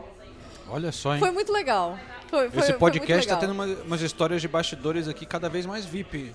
[0.69, 1.19] Olha só, hein?
[1.19, 1.97] Foi muito legal.
[2.29, 3.39] Foi, foi, Esse podcast tá legal.
[3.39, 6.33] tendo uma- umas histórias de bastidores aqui cada vez mais VIP.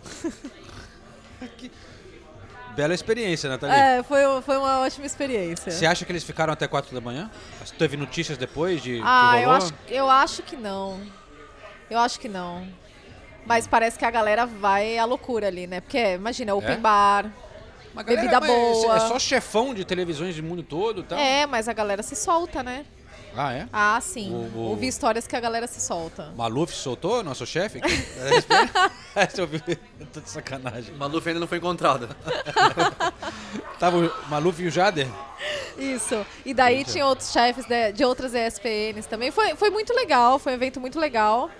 [1.57, 1.71] Que
[2.75, 3.77] Bela experiência, Nathalie.
[3.77, 5.71] É, foi, foi uma ótima experiência.
[5.71, 7.31] Você acha que eles ficaram até 4 da manhã?
[7.79, 11.01] Teve notícias depois de Ah, eu acho, eu acho que não.
[11.89, 12.67] Eu acho que não.
[13.47, 15.81] Mas parece que a galera vai à loucura ali, né?
[15.83, 16.77] Porque, imagina, open É?
[16.77, 17.31] bar,
[18.03, 18.97] galera, bebida mas boa.
[18.97, 21.19] É só chefão de televisões do mundo todo tal?
[21.19, 22.85] É, mas a galera se solta, né?
[23.37, 23.67] Ah, é?
[23.73, 24.31] Ah, sim.
[24.33, 26.33] O- o- Ouvi histórias que a galera se solta.
[26.37, 27.81] Maluf soltou, nosso chefe?
[29.17, 29.61] É, ouviu?
[30.13, 30.95] Tô de sacanagem.
[30.95, 32.09] Maluf ainda não foi encontrado.
[33.79, 35.09] Tava o Maluf e o Jader?
[35.77, 36.25] Isso.
[36.47, 39.31] E daí tinha outros chefes de, de outras ESPNs também.
[39.33, 41.51] Foi, foi muito legal, foi um evento muito legal.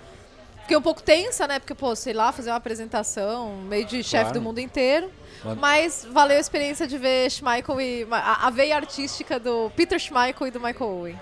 [0.65, 1.59] Fiquei um pouco tensa, né?
[1.59, 4.39] Porque, pô, sei lá, fazer uma apresentação meio de chefe Claro.
[4.39, 5.11] do mundo inteiro.
[5.43, 5.61] Mano.
[5.61, 10.47] Mas valeu a experiência de ver Schmeichel e a, a veia artística do Peter Schmeichel
[10.47, 11.21] e do Michael Owen.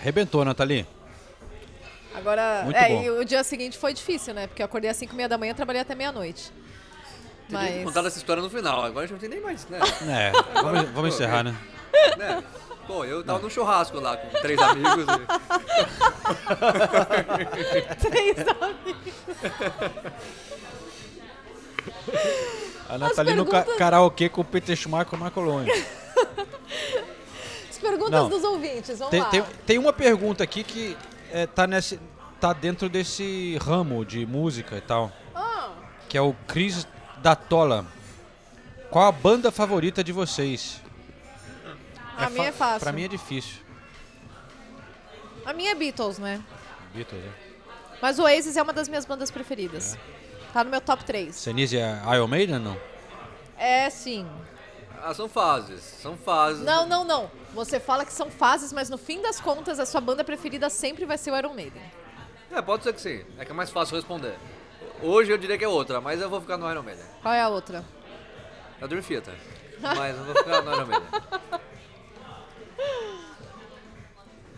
[0.00, 0.86] Arrebentou, Nathalie.
[2.14, 3.02] Agora, Muito é, bom.
[3.02, 4.46] e o dia seguinte foi difícil, né?
[4.46, 6.50] Porque eu acordei às 5 e meia da manhã e trabalhei até meia-noite.
[7.50, 7.84] Mas...
[7.84, 8.82] contado essa história no final.
[8.82, 9.78] Agora a gente não tem nem mais, né?
[10.08, 11.54] É, vamos, vamos encerrar, né?
[12.16, 12.42] né?
[12.86, 15.06] Pô, eu tava num churrasco lá com três amigos.
[18.00, 19.12] Três amigos.
[22.88, 25.66] A Nathalie no ca karaokê com o Peter Schumacher e o Owen.
[27.68, 28.28] As perguntas Não.
[28.28, 29.28] dos ouvintes, vamos Tem, lá.
[29.28, 30.96] tem, tem uma pergunta aqui que
[31.32, 32.00] é, tá, nesse,
[32.40, 35.12] tá dentro desse ramo de música e tal.
[35.34, 35.70] Ah.
[36.08, 36.86] Que é o Chris
[37.18, 37.84] Datola.
[38.90, 40.80] Qual a banda favorita de vocês?
[42.16, 42.80] A minha é fácil.
[42.80, 43.60] Pra mim é difícil.
[45.44, 46.42] A minha é Beatles, né?
[46.94, 47.32] Beatles, né?
[48.00, 49.94] Mas o Oasis é uma das minhas bandas preferidas.
[49.94, 50.52] É.
[50.52, 51.34] Tá no meu top 3.
[51.34, 52.76] Senise é Iron Maiden não?
[53.58, 54.26] É, sim.
[55.02, 55.80] Ah, são fases.
[55.82, 56.64] São fases.
[56.64, 57.30] Não, não, não.
[57.54, 61.04] Você fala que são fases, mas no fim das contas, a sua banda preferida sempre
[61.04, 61.82] vai ser o Iron Maiden.
[62.50, 63.24] É, pode ser que sim.
[63.38, 64.34] É que é mais fácil responder.
[65.02, 67.04] Hoje eu diria que é outra, mas eu vou ficar no Iron Maiden.
[67.22, 67.84] Qual é a outra?
[68.80, 69.30] Eu dormi Fiat.
[69.80, 71.08] Mas eu vou ficar no Iron Maiden.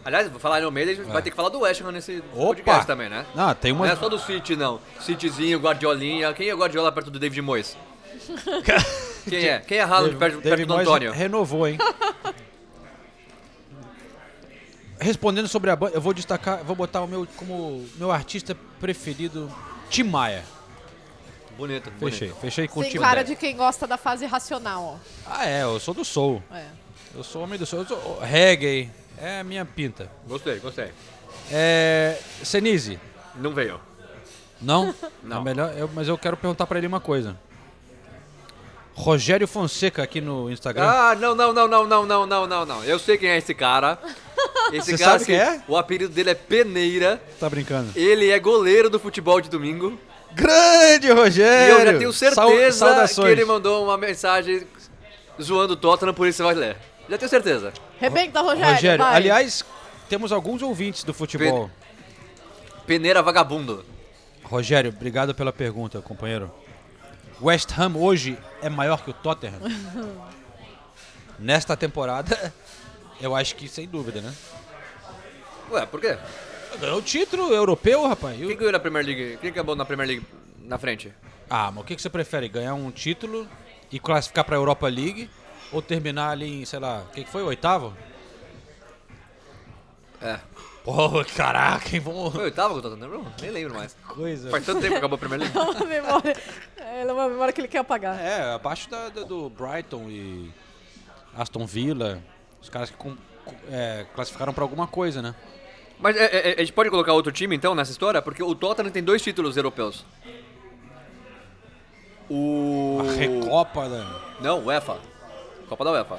[0.04, 2.22] Aliás, vou falar Iron Maiden, a gente vai ter que falar do West Ham nesse
[2.34, 3.26] podcast também, né?
[3.36, 4.80] Ah, tem uma- Não é só do City, não.
[5.00, 6.32] Cityzinho, Guardiolinha.
[6.32, 7.76] Quem é Guardiola perto do David Moyes?
[9.28, 9.58] Quem é?
[9.60, 11.12] Quem é Haaland perto, perto David do Moyes Antônio?
[11.12, 11.76] Renovou, hein?
[15.00, 19.52] Respondendo sobre a banda, eu vou destacar, vou botar o meu como meu artista preferido,
[19.90, 20.42] Tim Maia.
[21.56, 22.40] Bonito, Fechei, bonito.
[22.40, 23.24] fechei com o Tem Tim cara Maia.
[23.24, 26.42] de quem gosta da fase racional, Ah, é, eu sou do soul.
[26.50, 26.54] ó.
[26.56, 26.66] É.
[27.14, 27.82] Eu sou homem do soul.
[27.82, 28.90] Eu sou reggae,
[29.20, 30.10] é a minha pinta.
[30.26, 30.90] Gostei, gostei.
[31.50, 32.98] É, Senise.
[33.36, 33.80] Não veio.
[34.60, 34.94] Não?
[35.22, 35.40] Não.
[35.40, 37.36] É melhor, eu- mas eu quero perguntar pra ele uma coisa.
[38.94, 40.82] Rogério Fonseca aqui no Instagram.
[40.84, 42.84] Ah, não, não, não, não, não, não, não, não, não.
[42.84, 43.96] Eu sei quem é esse cara.
[44.72, 45.62] Esse Você cara, sabe quem é?
[45.66, 47.20] O apelido dele é Peneira.
[47.40, 47.90] Tá brincando.
[47.96, 49.98] Ele é goleiro do futebol de domingo.
[50.32, 51.78] Grande Rogério!
[51.78, 54.66] E eu já tenho certeza que ele mandou uma mensagem
[55.42, 56.76] zoando o Tottenham, por isso você vai ler.
[57.08, 57.72] Já tenho certeza.
[57.98, 58.74] Rebenta, Rogério.
[58.74, 59.16] Rogério, vai.
[59.16, 59.64] aliás,
[60.08, 61.70] temos alguns ouvintes do futebol.
[62.86, 63.84] Peneira vagabundo.
[64.44, 66.50] Rogério, obrigado pela pergunta, companheiro.
[67.40, 69.60] West Ham hoje é maior que o Tottenham?
[71.38, 72.52] Nesta temporada,
[73.20, 74.34] eu acho que sem dúvida, né?
[75.70, 76.16] Ué, por quê?
[76.80, 78.36] Ganhou o título europeu, rapaz.
[78.42, 79.38] O- Quem ganhou na Premier League?
[79.40, 80.26] Quem acabou na Premier League
[80.58, 81.12] na frente?
[81.48, 82.48] Ah, mas o que, que você prefere?
[82.48, 83.46] Ganhar um título
[83.90, 85.30] e classificar pra Europa League?
[85.72, 87.42] Ou terminar ali em, sei lá, o que, que foi?
[87.42, 87.94] O oitavo?
[90.22, 90.38] É.
[90.84, 92.00] Pô, caraca, hein?
[92.00, 92.32] Vamos...
[92.32, 93.08] Foi o oitavo que o Tottenham?
[93.22, 93.94] Não, nem lembro mais.
[94.08, 94.50] Coisa.
[94.50, 95.54] Faz tanto tempo que acabou a Premier League.
[95.58, 96.36] É uma memória.
[96.78, 98.18] É uma memória que ele quer apagar.
[98.18, 100.50] É, abaixo da, da- do Brighton e
[101.36, 102.22] Aston Villa.
[102.62, 103.16] Os caras que com-
[103.70, 105.34] é, classificaram pra alguma coisa, né?
[106.00, 108.22] Mas é, é, a gente pode colocar outro time então nessa história?
[108.22, 110.04] Porque o Tottenham tem dois títulos europeus.
[112.30, 112.98] O.
[113.00, 114.20] A Recopa da...
[114.40, 114.98] Não, UEFA.
[115.68, 116.18] Copa da UEFA.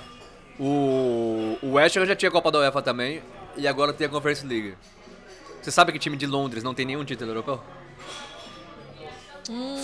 [0.59, 3.21] O, o West Ham já tinha Copa da UEFA também
[3.57, 4.75] e agora tem a Conference League.
[5.61, 7.61] Você sabe que time de Londres não tem nenhum título europeu?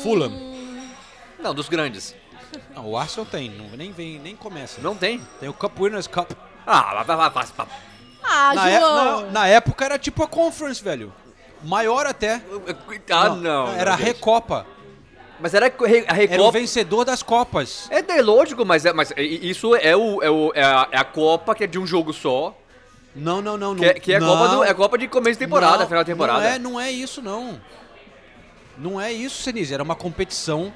[0.03, 0.31] Fulham.
[1.39, 2.15] Não, dos grandes.
[2.73, 4.79] Não, o Arsenal tem, não, nem vem, nem começa.
[4.81, 5.19] Não tem?
[5.39, 6.31] Tem o Cup Winners' Cup.
[6.65, 7.67] Ah, vai, vai, vai, vai.
[8.23, 11.13] Ah, na, é- na- na época era tipo a Conference, velho.
[11.63, 12.41] Maior até.
[13.11, 13.67] Ah, não.
[13.73, 14.05] Era a gente.
[14.05, 14.65] Recopa.
[15.39, 16.51] Mas era a Re- a Era o Recopa.
[16.59, 17.89] vencedor das Copas.
[17.91, 21.03] É, é lógico, mas, é, mas isso é, o, é, o, é, a, é a
[21.03, 22.57] Copa que é de um jogo só.
[23.13, 23.75] Não, não, não.
[23.75, 24.27] Que é, que é, a não.
[24.27, 26.39] Copa do, é a Copa de começo de temporada, Não, final de temporada.
[26.39, 27.61] Não é, não é isso, não.
[28.77, 29.73] Não é isso, Senise.
[29.73, 30.73] Era uma competição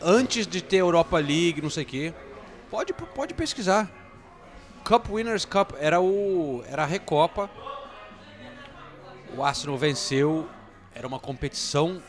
[0.00, 2.14] antes de ter Europa League, não sei o quê.
[2.70, 3.90] Pode, pode pesquisar.
[4.82, 7.50] Cup Winners' Cup era, o, era a Recopa.
[9.36, 10.46] O Arsenal venceu.
[10.94, 12.02] Era uma competição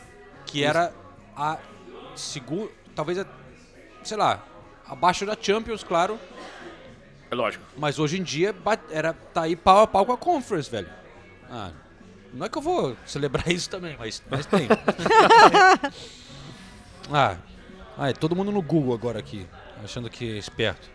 [0.46, 0.92] que era
[1.36, 1.58] a
[2.20, 2.70] segunda.
[2.94, 3.26] Talvez, a,
[4.02, 4.42] sei lá,
[4.86, 6.18] abaixo da Champions, claro.
[7.30, 7.64] É lógico.
[7.76, 8.54] Mas hoje em dia
[8.90, 10.88] era, tá aí pau a pau com a Conference, velho.
[11.50, 11.70] Ah,
[12.32, 14.68] não é que eu vou celebrar isso também, mas, mas tem.
[17.12, 17.36] ah,
[17.98, 19.46] ah, é todo mundo no Google agora aqui,
[19.82, 20.88] achando que é esperto.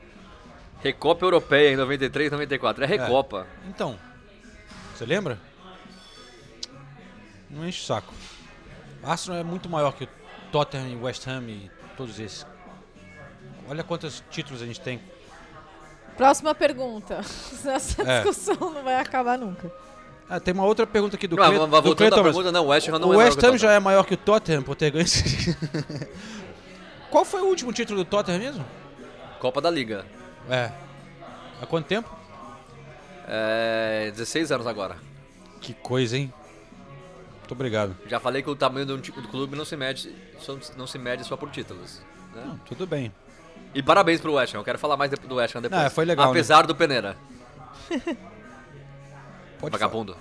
[0.82, 2.84] Recopa Europeia em 93, 94.
[2.84, 3.46] É Recopa.
[3.68, 4.00] Então,
[4.96, 5.38] você lembra?
[7.50, 8.14] Não enche o saco.
[9.04, 10.10] Arsenal é muito maior que o
[10.52, 12.46] Tottenham e West Ham e todos esses.
[13.70, 15.00] Olha quantos títulos a gente tem.
[16.18, 17.16] Próxima pergunta.
[17.66, 18.22] Essa É.
[18.24, 19.72] discussão não vai acabar nunca.
[20.30, 22.68] Ah, tem uma outra pergunta aqui do Não, Cleiton- voltando Cleiton à pergunta, não, o
[22.70, 24.76] West Ham não o é maior West Ham já é maior que o Tottenham por
[24.76, 25.58] ter ganho esse...
[27.12, 28.66] Qual foi o último título do Tottenham mesmo?
[29.40, 30.06] Copa da Liga.
[30.50, 30.72] É.
[31.62, 32.10] Há quanto tempo?
[33.28, 34.10] É.
[34.12, 34.96] 16 anos agora.
[35.60, 36.34] Que coisa, hein?
[37.52, 37.98] Muito obrigado.
[38.08, 41.26] Já falei que o tamanho do, do clube não se mede, só- não se mede
[41.26, 42.02] só por títulos.
[42.34, 42.44] né?
[42.46, 43.12] Não, tudo bem.
[43.76, 44.60] E parabéns pro West Ham.
[44.60, 45.82] Eu quero falar mais de- do West Ham depois.
[45.82, 46.32] Ah, foi legal, né?
[46.32, 47.18] Apesar do Peneira.
[49.60, 50.16] Pode Vagabundo.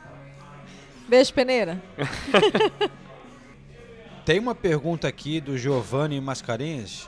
[1.06, 1.78] Beijo, Peneira.
[4.24, 7.06] Tem uma pergunta aqui do Giovanni Mascarenhas.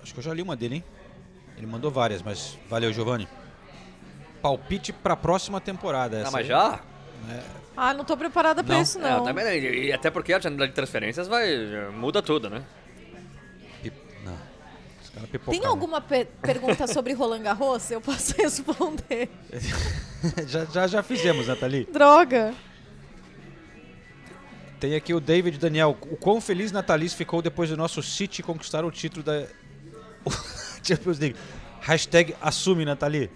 [0.00, 0.84] Acho que eu já li uma dele, hein?
[1.56, 3.26] Ele mandou várias, mas valeu, Giovanni.
[4.40, 6.20] Palpite pra próxima temporada.
[6.20, 6.44] Ah, mas aí.
[6.46, 6.80] já?
[7.76, 8.82] Ah, não tô preparada pra Não.
[8.82, 9.24] isso, É, não.
[9.24, 11.56] também, e, e até porque a janela de transferências vai.
[11.92, 12.62] muda tudo, né?
[15.14, 15.68] Caras Tem pipocaram.
[15.70, 17.88] alguma pe- pergunta sobre Roland Garros?
[17.88, 19.30] Eu posso responder.
[20.48, 21.84] já, já, já fizemos, Nathalie.
[21.92, 22.52] Droga.
[24.80, 25.96] Tem aqui o David Daniel.
[26.10, 29.46] O quão feliz natalício ficou depois do nosso City conquistar o título da
[30.82, 31.36] Champions League.
[31.80, 33.30] Hashtag assume, Nathalie.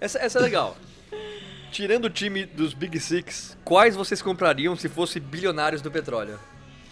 [0.00, 0.76] Essa, essa é legal.
[1.72, 6.38] Tirando o time dos Big Six, quais vocês comprariam se fossem bilionários do petróleo?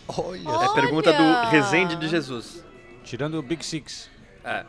[0.09, 0.65] Olha.
[0.65, 2.65] É pergunta do Rezende de Jesus.
[3.05, 4.11] Tirando o Big Six.
[4.45, 4.65] É.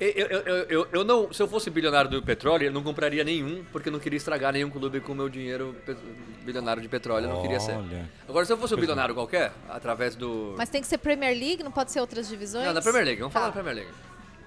[0.00, 3.24] Eu, eu, eu, eu, eu não, se eu fosse bilionário do petróleo, eu não compraria
[3.24, 5.96] nenhum, porque eu não queria estragar nenhum clube com o meu dinheiro pe-
[6.44, 7.72] bilionário de petróleo, eu não queria ser.
[7.72, 8.08] Olha.
[8.28, 10.54] Agora, se eu fosse um bilionário qualquer, através do...
[10.56, 12.64] Mas tem que ser Premier League, não pode ser outras divisões?
[12.66, 13.40] Não, na Premier League, vamos Tá.
[13.40, 13.92] falar da Premier League.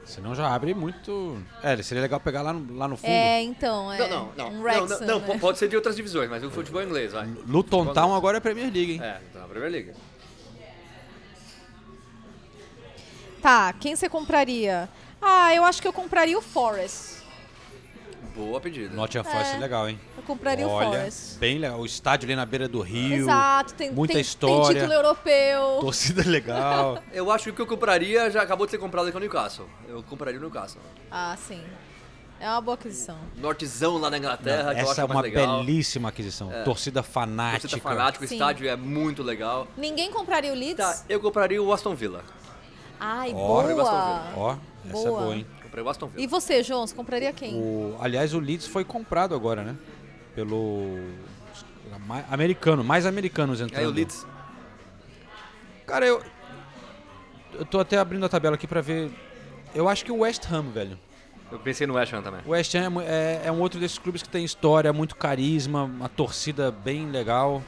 [0.05, 1.41] Senão já abre muito.
[1.63, 3.09] É, seria legal pegar lá no, lá no fundo.
[3.09, 3.97] É, então, é.
[3.97, 4.47] Não, não, não.
[4.49, 5.25] Um não, não, não, né?
[5.27, 7.27] po- pode ser de outras divisões, mas o futebol inglês, vai.
[7.47, 9.01] Luton Town agora é Premier League, hein?
[9.01, 9.93] É, então a Premier League.
[13.41, 14.89] Tá, quem você compraria?
[15.21, 17.20] Ah, eu acho que eu compraria o Forest.
[18.35, 18.95] Boa pedida.
[18.95, 19.59] Nottingham Forest é É.
[19.59, 19.99] legal, hein?
[20.15, 21.37] Eu compraria Olha, o Forest.
[21.39, 21.79] bem legal.
[21.79, 23.23] O estádio ali na beira do rio.
[23.23, 24.67] Exato, tem, muita tem, história.
[24.67, 25.77] tem título europeu.
[25.81, 26.99] Torcida legal.
[27.11, 29.67] Eu acho que o que eu compraria já acabou de ser comprado aqui no Newcastle.
[29.87, 30.81] Eu compraria o Newcastle.
[31.11, 31.61] Ah, sim.
[32.39, 33.17] É uma boa aquisição.
[33.37, 35.59] Nortezão lá na Inglaterra, Não, que eu essa acho é mais uma legal.
[35.63, 36.51] belíssima aquisição.
[36.51, 36.63] É.
[36.63, 37.61] Torcida fanática.
[37.67, 38.33] Torcida fanática, o Sim.
[38.35, 39.67] estádio é muito legal.
[39.77, 40.77] Ninguém compraria o Leeds?
[40.77, 42.23] Tá, eu compraria o Aston Villa.
[42.99, 44.23] Ai, Ó, boa.
[44.35, 44.57] Ó, essa
[44.87, 45.21] é Boa.
[45.21, 45.45] boa, hein?
[45.71, 46.21] Comprei o Aston Villa.
[46.21, 47.55] E você, João, você compraria quem?
[47.55, 49.77] O, aliás, o Leeds foi comprado agora, né?
[50.35, 50.99] Pelo.
[52.29, 53.81] Americano, mais americanos entrando.
[53.81, 54.27] É, o Leeds.
[55.87, 56.21] Cara, eu.
[57.53, 59.11] Eu tô até abrindo a tabela aqui pra ver.
[59.73, 60.99] Eu acho que o West Ham, velho.
[61.49, 62.41] Eu pensei no West Ham também.
[62.45, 65.83] O West Ham é é, é um outro desses clubes que tem história, muito carisma,
[65.83, 67.63] uma torcida bem legal.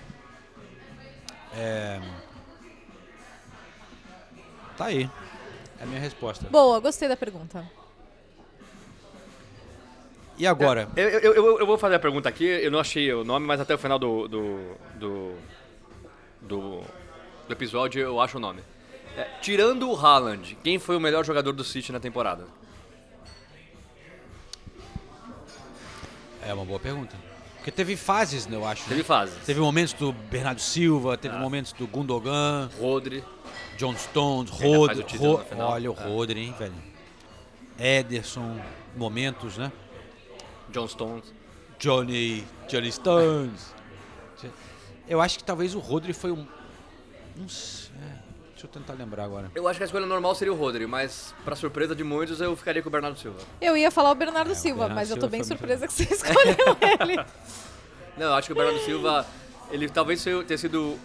[1.55, 2.01] É.
[4.77, 5.09] Tá aí.
[5.79, 6.47] É a minha resposta.
[6.49, 7.65] Boa, gostei da pergunta.
[10.37, 10.89] E agora?
[10.95, 13.59] Eu, eu, eu, eu vou fazer a pergunta aqui, eu não achei o nome, mas
[13.61, 14.59] até o final do, do,
[14.95, 15.35] do,
[16.41, 16.81] do,
[17.47, 18.61] do episódio eu acho o nome.
[19.15, 22.45] É, tirando o Haaland, quem foi o melhor jogador do City na temporada?
[26.41, 27.15] É uma boa pergunta.
[27.57, 28.83] Porque teve fases, né, eu acho.
[28.85, 29.03] Teve né?
[29.03, 29.35] fases.
[29.45, 31.39] Teve momentos do Bernardo Silva, teve Ah.
[31.39, 33.23] momentos do Gundogan, Rodri.
[33.77, 35.05] John Stones, Rodri.
[35.17, 35.45] Ro-.
[35.57, 36.03] Olha o É.
[36.07, 36.73] Rodri, hein, velho.
[37.79, 38.59] Ederson,
[38.97, 39.71] momentos, né?
[40.73, 41.33] John Stones.
[41.79, 43.73] Johnny, Johnny Stones.
[45.07, 46.47] Eu acho que talvez o Rodri foi um.
[47.35, 47.91] Não sei.
[47.97, 48.19] é,
[48.51, 49.51] Deixa eu tentar lembrar agora.
[49.53, 52.55] Eu acho que a escolha normal seria o Rodri, mas pra surpresa de muitos eu
[52.55, 53.39] ficaria com o Bernardo Silva.
[53.59, 56.03] Eu ia falar o Bernardo Silva, Bernardo mas eu tô Silva bem surpresa que você
[56.13, 57.25] escolheu ele.
[58.17, 59.25] Não, eu acho que o Bernardo Silva,
[59.69, 60.97] ele talvez tenha sido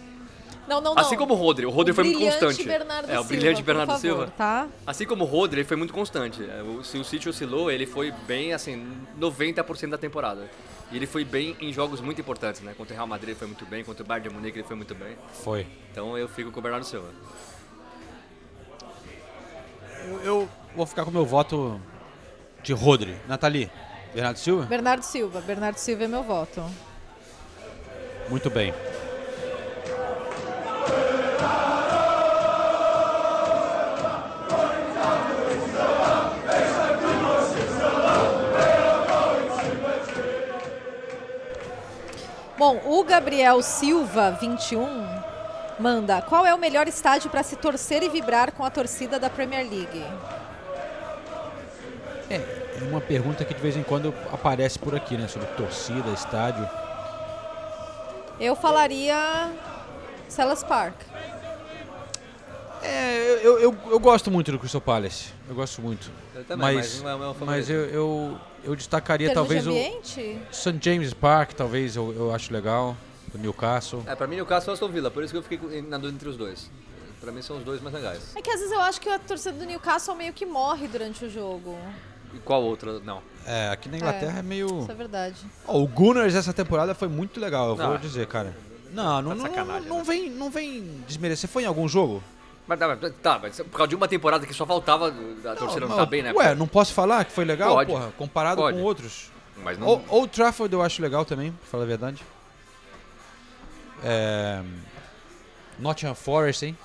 [0.69, 1.01] Não, não, não.
[1.01, 2.63] Assim como o Rodri, o Rodri O foi muito constante.
[2.63, 4.33] Bernardo é, o brilhante por Bernardo favor, Silva.
[4.37, 4.67] tá?
[4.85, 6.43] Assim como o Rodri, ele foi muito constante.
[6.47, 8.85] É, o- Se o City oscilou, ele foi bem, assim,
[9.17, 10.49] 90% da temporada.
[10.91, 12.73] E ele foi bem em jogos muito importantes, né?
[12.77, 14.75] Contra o Real Madrid ele foi muito bem, contra o Bayern de Munique ele foi
[14.75, 15.15] muito bem.
[15.43, 15.65] Foi.
[15.91, 17.07] Então eu fico com o Bernardo Silva.
[20.05, 21.79] Eu, eu vou ficar com o meu voto
[22.63, 23.15] de Rodri.
[23.27, 23.69] Nathalie,
[24.13, 24.65] Bernardo Silva?
[24.65, 25.41] Bernardo Silva.
[25.41, 26.63] Bernardo Silva é meu voto.
[28.29, 28.73] Muito bem.
[42.59, 44.85] Bom, o Gabriel Silva, 21,
[45.79, 49.29] manda: qual é o melhor estádio para se torcer e vibrar com a torcida da
[49.29, 50.05] Premier League?
[52.29, 55.29] É uma pergunta que de vez em quando aparece por aqui, né?
[55.29, 56.69] Sobre torcida, estádio.
[58.37, 59.53] Eu falaria
[60.27, 60.95] Selhurst Park.
[63.39, 65.29] É, eu, eu, eu gosto muito do Crystal Palace.
[65.47, 66.11] Eu gosto muito.
[66.35, 69.63] Eu também, mas mas não é o meu mas eu, eu, eu destacaria termos talvez
[69.63, 70.39] de o ambiente?
[70.51, 70.77] St.
[70.81, 72.95] James Park, talvez eu, eu acho legal.
[73.33, 74.03] O Newcastle.
[74.07, 75.97] É, pra mim o caso é o Aston Villa, por isso que eu fiquei na
[75.97, 76.69] dúvida entre os dois.
[77.21, 78.35] Pra mim são os dois mais legais.
[78.35, 81.25] É que às vezes eu acho que a torcida do Newcastle meio que morre durante
[81.25, 81.77] o jogo.
[82.33, 82.99] E qual outra?
[82.99, 83.21] Não.
[83.45, 84.81] É, aqui na Inglaterra é, meio.
[84.81, 85.35] Isso é verdade.
[85.67, 87.99] Ó, o Gunners essa temporada foi muito legal, eu Não, vou é.
[87.99, 88.55] dizer, cara.
[88.91, 91.49] Não, não, Tá não, sacanagem, não, vem, não vem desmerecer.
[91.49, 92.23] Foi em algum jogo?
[92.69, 95.81] Mas tá, mas- tá, mas por causa de uma temporada que só faltava a torcida
[95.81, 96.31] não, Não, tá bem, né?
[96.33, 97.91] Ué, não posso falar que foi legal, Pode.
[97.91, 98.11] porra?
[98.15, 98.77] Comparado Pode.
[98.77, 99.31] com outros.
[99.57, 102.23] Mas não- O- Old Trafford eu acho legal também, pra falar a verdade.
[104.03, 104.61] É...
[105.79, 106.77] Nottingham Forest, hein?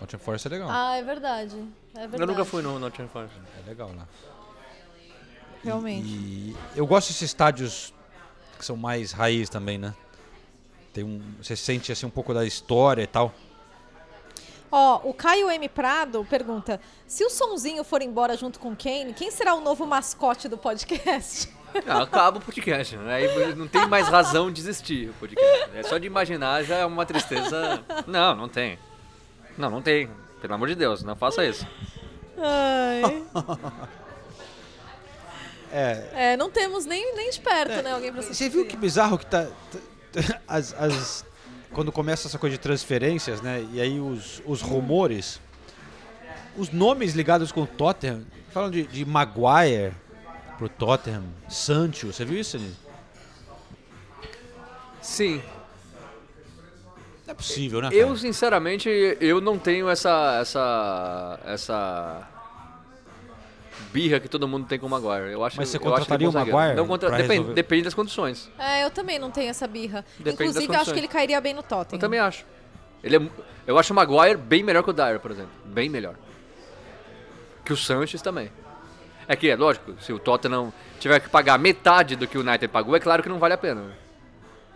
[0.00, 0.68] Nottingham Forest é legal.
[0.70, 1.62] Ah, é verdade.
[1.94, 2.22] É verdade.
[2.22, 3.36] Eu nunca fui no Nottingham Forest.
[3.62, 4.08] É legal lá.
[5.62, 6.08] Realmente.
[6.08, 7.92] E eu gosto desses estádios
[8.58, 9.94] que são mais raiz também, né?
[10.94, 13.34] Tem um, você sente assim um pouco da história e tal.
[14.72, 15.68] Ó, o Caio M.
[15.68, 19.86] Prado pergunta: se o Sonzinho for embora junto com o Kane, quem será o novo
[19.86, 21.52] mascote do podcast?
[21.86, 23.14] Ah, acaba o podcast, né?
[23.14, 25.70] Aí não tem mais razão de existir o podcast.
[25.74, 27.82] É só de imaginar já é uma tristeza.
[28.06, 28.78] Não, não tem.
[29.56, 30.10] Não, não tem.
[30.40, 31.66] Pelo amor de Deus, não faça isso.
[32.38, 33.24] Ai.
[35.72, 36.08] É.
[36.32, 37.92] É, não temos nem, nem de perto, né?
[37.92, 38.48] Alguém pra Você assistir.
[38.48, 39.46] viu que bizarro que tá.
[40.12, 41.24] tá- As, as,
[41.72, 43.66] quando começa essa coisa de transferências, né?
[43.72, 45.40] E aí os, os rumores,
[46.56, 49.92] os nomes ligados com o Tottenham, falam de, de Maguire
[50.58, 52.76] pro Tottenham, Sancho, você viu isso, Nini?
[55.00, 55.42] Sim.
[57.26, 57.88] Não é possível, né?
[57.92, 58.18] Eu, cara?
[58.18, 58.88] sinceramente,
[59.20, 60.38] eu não tenho essa.
[60.40, 61.40] essa.
[61.44, 62.28] essa.
[63.92, 65.32] Birra que todo mundo tem com o Maguire.
[65.32, 66.56] Eu acho, Mas você eu acho que ele é contrataria bom o.
[66.56, 67.10] Maguire Não contra...
[67.10, 67.54] depende, resolver?
[67.54, 68.50] depende das condições.
[68.58, 70.04] É, eu também não tenho essa birra.
[70.18, 71.96] Depende Inclusive, eu acho que ele cairia bem no Tottenham.
[71.96, 72.44] Eu também acho.
[73.02, 73.30] Ele é,
[73.66, 75.52] eu acho o Maguire bem melhor que o Dyer, por exemplo.
[75.64, 76.14] Bem melhor.
[77.64, 78.50] Que o Sanches também.
[79.28, 82.66] É que, é lógico, se o Tottenham tiver que pagar metade do que o United
[82.68, 83.96] pagou, é claro que não vale a pena.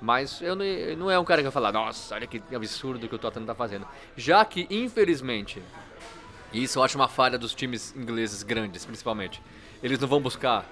[0.01, 0.65] Mas eu não,
[0.97, 3.55] não é um cara que vai falar, nossa, olha que absurdo que o Tottenham tá
[3.55, 3.87] fazendo.
[4.17, 5.63] Já que, infelizmente,
[6.55, 9.43] e isso eu acho uma falha dos times ingleses grandes, principalmente,
[9.83, 10.65] eles não vão buscar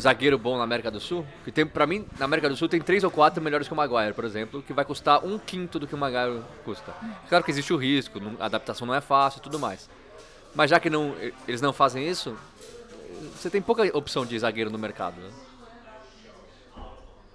[0.00, 2.80] zagueiro bom na América do Sul, que tem, pra mim, na América do Sul tem
[2.80, 5.86] três ou quatro melhores que o Maguire, por exemplo, que vai custar um quinto do
[5.86, 6.94] que o Maguire custa.
[7.28, 9.90] Claro que existe o risco, a adaptação não é fácil e tudo mais.
[10.54, 11.14] Mas já que não,
[11.46, 12.36] eles não fazem isso,
[13.34, 15.16] você tem pouca opção de zagueiro no mercado.
[15.20, 15.30] né?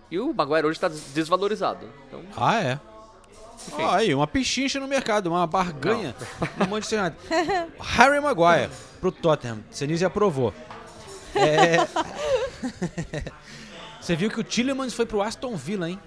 [0.10, 1.86] E o Maguire hoje está desvalorizado.
[2.08, 2.80] Então, Ah, é.
[3.74, 6.16] Ó, aí, uma pichincha no mercado, uma barganha
[6.58, 7.18] no Manchester United.
[7.80, 8.70] Harry Maguire
[9.02, 9.64] pro Tottenham.
[9.72, 10.54] Senise aprovou.
[11.36, 11.78] É...
[14.02, 16.00] Você viu que o Tillemans foi pro Aston Villa, hein?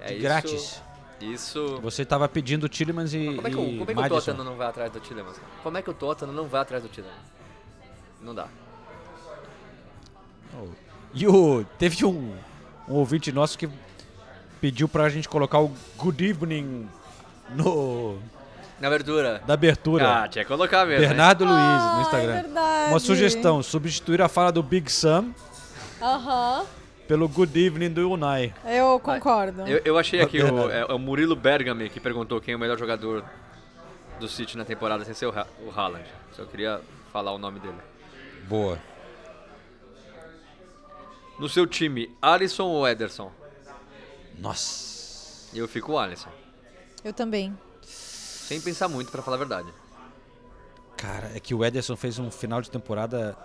[0.00, 0.82] é De isso- grátis.
[1.20, 1.80] Isso.
[1.82, 4.08] Você tava pedindo o Tillemans e, Como é que, o- e como é que o.
[4.16, 5.36] Tottenham não vai atrás do Tillemans?
[5.64, 7.18] Como é que o Tottenham não vai atrás do Tillemans?
[8.22, 8.46] Não dá.
[11.14, 12.36] E o, teve um,
[12.88, 13.68] um ouvinte nosso que
[14.60, 16.88] pediu pra gente colocar o Good Evening
[17.54, 18.18] no,
[18.80, 19.42] Na abertura.
[19.46, 20.22] da abertura.
[20.24, 21.06] Ah, tinha que colocar mesmo.
[21.06, 22.32] Bernardo Luiz Ah, no é Instagram.
[22.42, 22.90] verdade.
[22.90, 25.32] Uma sugestão, substituir a fala do Big Sam
[26.02, 26.64] Aham,
[27.06, 28.52] pelo Good Evening do Unai.
[28.64, 29.66] eu concordo.
[29.66, 32.60] Eu, eu achei aqui o, é, é o Murilo Bergami que perguntou quem é o
[32.60, 33.24] melhor jogador
[34.20, 36.04] do City na temporada sem ser o, Ha- o Haaland.
[36.32, 36.80] Só queria
[37.12, 37.78] falar o nome dele.
[38.48, 38.78] Boa.
[41.38, 43.30] No seu time, Alisson ou Ederson?
[44.38, 45.54] Nossa.
[45.54, 46.30] Eu fico o Alisson.
[47.04, 47.56] Eu também.
[47.82, 49.72] Sem pensar muito, pra falar a verdade.
[50.96, 53.36] Cara, é que o Ederson fez um final de temporada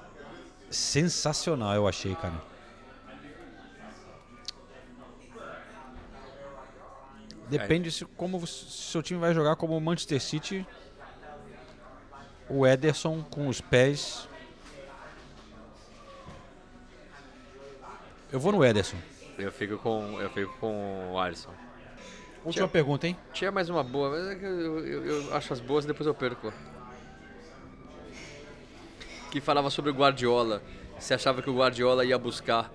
[0.69, 2.41] sensacional, eu achei, cara.
[7.47, 10.65] Depende se como o seu time vai jogar como o Manchester City.
[12.49, 14.27] O Ederson com os pés.
[18.31, 18.97] Eu vou no Ederson.
[19.37, 21.51] Eu fico com, eu fico com o Alisson.
[22.45, 23.17] Última pergunta, hein?
[23.31, 26.05] Tinha mais uma boa, mas é que eu, eu- eu acho as boas e depois
[26.05, 26.51] eu perco.
[29.31, 30.61] Que falava sobre o Guardiola.
[30.99, 32.71] Você achava que o Guardiola ia buscar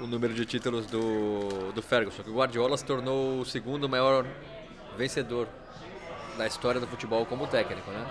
[0.00, 2.22] o número de títulos do, do Ferguson?
[2.22, 4.24] Que o Guardiola se tornou o segundo maior
[4.96, 5.48] vencedor
[6.36, 8.06] da história do futebol como técnico, né?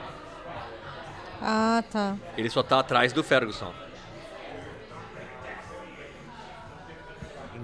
[1.42, 2.18] Ah, tá.
[2.36, 3.74] Ele só tá atrás do Ferguson.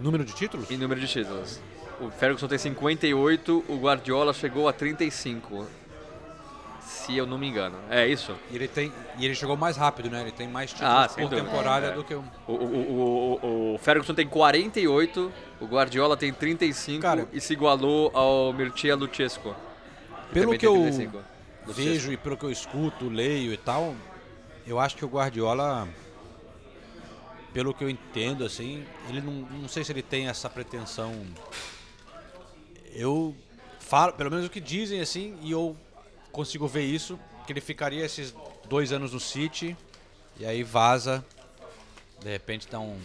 [0.04, 0.70] Número de títulos?
[0.70, 1.62] Em número de títulos.
[2.01, 5.66] O Ferguson tem 58, o Guardiola chegou a 35.
[6.82, 7.78] Se eu não me engano.
[7.89, 8.36] É isso?
[8.51, 10.22] E ele, tem, e ele chegou mais rápido, né?
[10.22, 11.91] Ele tem mais títulos Ah, por temporada É.
[11.93, 12.24] do que o.
[12.45, 15.32] O, o, o, o, Ferguson tem 48,
[15.62, 19.56] o Guardiola tem 35 Cara, e se igualou ao Mircea Lucescu.
[20.34, 21.18] Pelo que eu 35.
[21.66, 21.82] Lucescu.
[21.82, 23.95] vejo e pelo que eu escuto, leio e tal,
[24.68, 25.88] eu acho que o Guardiola,
[27.54, 31.14] pelo que eu entendo, assim, ele não, não sei se ele tem essa pretensão.
[32.91, 33.36] Eu
[33.80, 35.78] falo, pelo menos o que dizem, assim, e eu
[36.32, 38.34] consigo ver isso, que ele ficaria esses
[38.68, 39.78] dois anos no City
[40.39, 41.24] e aí vaza,
[42.20, 42.99] de repente dá um.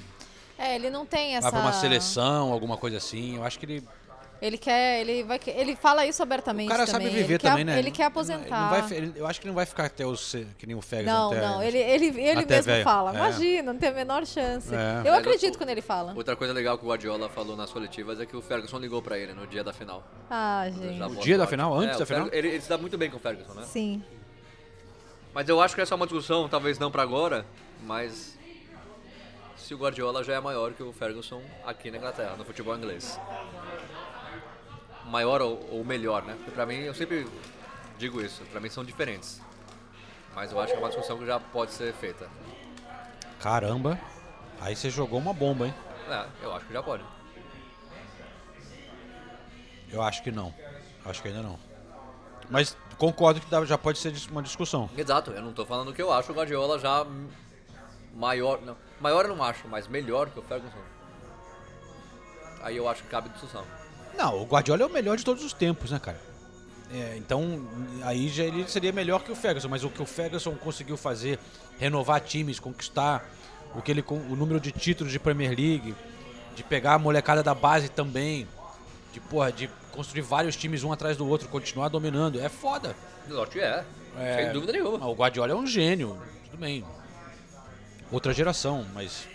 [0.57, 1.51] É, ele não tem essa.
[1.51, 3.36] Vai pra uma seleção, alguma coisa assim.
[3.36, 3.88] Eu acho que ele
[4.41, 7.09] Ele quer, ele vai, ele fala isso abertamente O cara também.
[7.09, 7.78] sabe viver ele também, quer, né?
[7.80, 8.61] Ele quer aposentar.
[8.72, 11.12] Não vai ele- eu acho que não vai ficar até os que nem o Ferguson.
[11.12, 12.84] Não, até- não, ele, ele, ele mesmo velho.
[12.84, 13.11] fala.
[13.11, 13.14] É.
[13.16, 14.72] Imagina, não tem a menor chance.
[14.72, 15.01] É.
[15.05, 16.12] Eu Mas acredito o- quando ele fala.
[16.14, 19.18] Outra coisa legal que o Guardiola falou nas coletivas é que o Ferguson ligou pra
[19.18, 20.05] ele no dia da final.
[20.30, 20.99] Ah, gente.
[20.99, 21.74] No dia da final?
[21.76, 22.28] Antes É, da final?
[22.30, 23.64] Ele, ele se dá muito bem com o Ferguson, né?
[23.64, 24.03] Sim.
[25.34, 27.45] Mas eu acho que essa é uma discussão, talvez não pra agora,
[27.82, 28.36] mas
[29.57, 33.20] se o Guardiola já é maior que o Ferguson aqui na Inglaterra, no futebol inglês.
[35.09, 36.34] Maior ou, ou melhor, né?
[36.36, 37.26] Porque pra mim, eu sempre
[37.98, 39.40] digo isso, pra mim são diferentes.
[40.34, 42.28] Mas eu acho que é uma discussão que já pode ser feita.
[43.40, 43.98] Caramba.
[44.61, 45.74] Aí você jogou uma bomba, hein?
[46.09, 47.04] É, eu acho que já pode.
[49.90, 50.54] Eu acho que não.
[51.04, 51.59] Acho que ainda não.
[52.50, 54.88] Mas concordo que já pode ser uma discussão.
[54.96, 57.06] Exato, eu não tô falando que eu acho o Guardiola já
[58.14, 58.61] maior.
[58.61, 60.78] Não, maior eu não acho, mas melhor que o Ferguson.
[62.62, 63.64] Aí eu acho que cabe discussão.
[64.19, 66.21] Não, o Guardiola é o melhor de todos os tempos, né, cara?
[66.93, 67.69] É, então,
[68.03, 71.39] aí já ele seria melhor que o Ferguson, mas o que o Ferguson conseguiu fazer,
[71.79, 73.31] renovar times, conquistar
[73.75, 75.95] o que ele o número de títulos de Premier League,
[76.57, 78.49] de pegar a molecada da base também,
[79.12, 82.97] de porra, de construir vários times um atrás do outro, continuar dominando, é foda.
[83.29, 83.85] Lógico é.
[84.19, 85.07] É, Sem dúvida nenhuma.
[85.07, 86.19] O Guardiola é um gênio,
[86.51, 86.85] tudo bem.
[88.11, 89.29] Outra geração, mas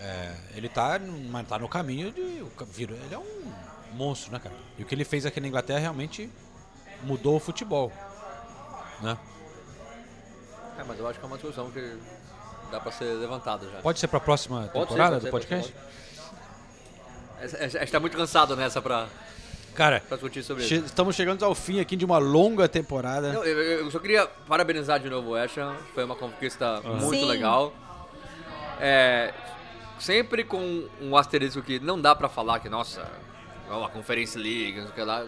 [0.00, 2.42] é, ele tá, numa- tá no caminho de
[2.72, 3.52] vira- ele é um
[3.92, 4.54] monstro, né, cara?
[4.78, 6.30] E o que ele fez aqui na Inglaterra realmente
[7.02, 7.92] mudou o futebol,
[9.02, 9.16] né?
[10.78, 11.98] É, mas eu acho que é uma discussão que
[12.70, 13.78] dá pra ser levantada já.
[13.80, 15.72] Pode ser pra próxima Pode ser, temporada pode do ser, pode podcast?
[15.72, 15.78] ser,
[17.58, 17.64] pode.
[17.64, 19.06] A gente tá muito cansado nessa pra,
[19.74, 20.86] Cara, pra discutir sobre che- isso.
[20.86, 23.32] estamos chegando ao fim aqui de uma longa temporada.
[23.32, 25.74] Não, eu, eu- eu só queria parabenizar de novo o West Ham.
[25.94, 27.24] Foi uma conquista muito Sim.
[27.26, 27.72] legal.
[28.78, 29.32] É,
[30.00, 33.06] sempre com um asterisco que não dá pra falar que, nossa,
[33.70, 35.24] ó, a Conference League, não sei o que lá.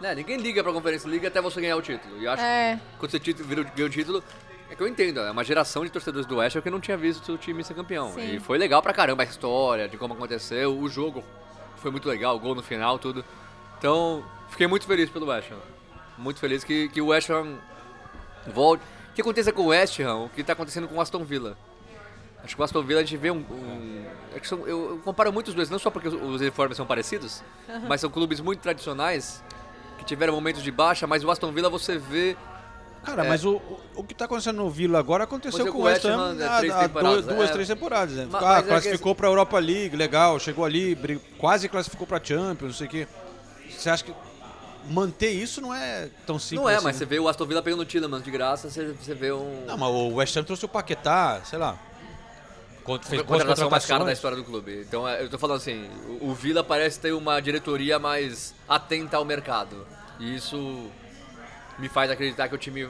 [0.00, 2.18] Né, ninguém liga pra Conference League até você ganhar o título.
[2.20, 2.76] E eu acho É.
[2.76, 4.22] que quando você título, vira, ganha o título,
[4.70, 6.96] é que eu entendo, é uma geração de torcedores do West Ham que não tinha
[6.96, 8.12] visto o time ser campeão.
[8.12, 8.36] Sim.
[8.36, 11.22] E foi legal pra caramba a história, de como aconteceu, o jogo
[11.76, 13.24] foi muito legal, o gol no final, tudo.
[13.78, 15.58] Então, fiquei muito feliz pelo West Ham.
[16.18, 17.56] Muito feliz que, que o West Ham
[18.46, 18.82] volte.
[19.10, 21.56] O que aconteça com o West Ham, o que tá acontecendo com o Aston Villa.
[22.44, 23.36] Acho que o Aston Villa a gente vê um.
[23.38, 26.40] um- é que são- eu, eu comparo muito os dois, não só porque os, os
[26.40, 27.42] uniformes são parecidos,
[27.88, 29.42] mas são clubes muito tradicionais
[29.98, 32.36] que tiveram momentos de baixa, mas o Aston Villa você vê.
[33.04, 33.60] Cara, é, mas o,
[33.96, 36.72] o- que tá acontecendo no Villa agora aconteceu com o West Ham né, há, três
[36.72, 37.52] há temporadas, duas, duas é.
[37.52, 38.14] três temporadas.
[38.14, 38.26] Né?
[38.30, 40.38] Ma- ah, mas é que classificou pra Europa League, legal.
[40.38, 40.96] Chegou ali,
[41.38, 43.08] quase classificou pra Champions, não sei o quê.
[43.70, 44.14] Você acha que
[44.88, 46.98] manter isso não é tão simples não é, assim, mas né?
[47.00, 49.64] você vê o Aston Villa pegando o Tillemans de graça, você, você vê um.
[49.66, 51.76] Não, mas o West Ham trouxe o Paquetá, sei lá.
[52.84, 54.80] Quando fez a contratação mais cara da história do clube.
[54.80, 55.88] Então é, eu tô falando assim,
[56.20, 59.86] o, o Villa parece ter uma diretoria mais atenta ao mercado.
[60.18, 60.90] E isso
[61.78, 62.88] me faz acreditar que o time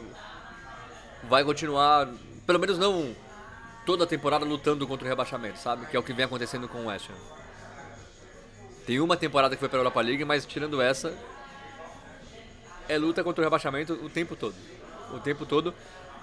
[1.24, 2.08] vai continuar,
[2.46, 3.14] pelo menos não
[3.86, 5.86] toda a temporada lutando contra o rebaixamento, sabe?
[5.86, 7.42] Que é o que vem acontecendo com o West Ham.
[8.86, 11.14] Tem uma temporada que foi pra Europa League, mas tirando essa,
[12.88, 14.54] é luta contra o rebaixamento o tempo todo.
[15.12, 15.74] O tempo todo.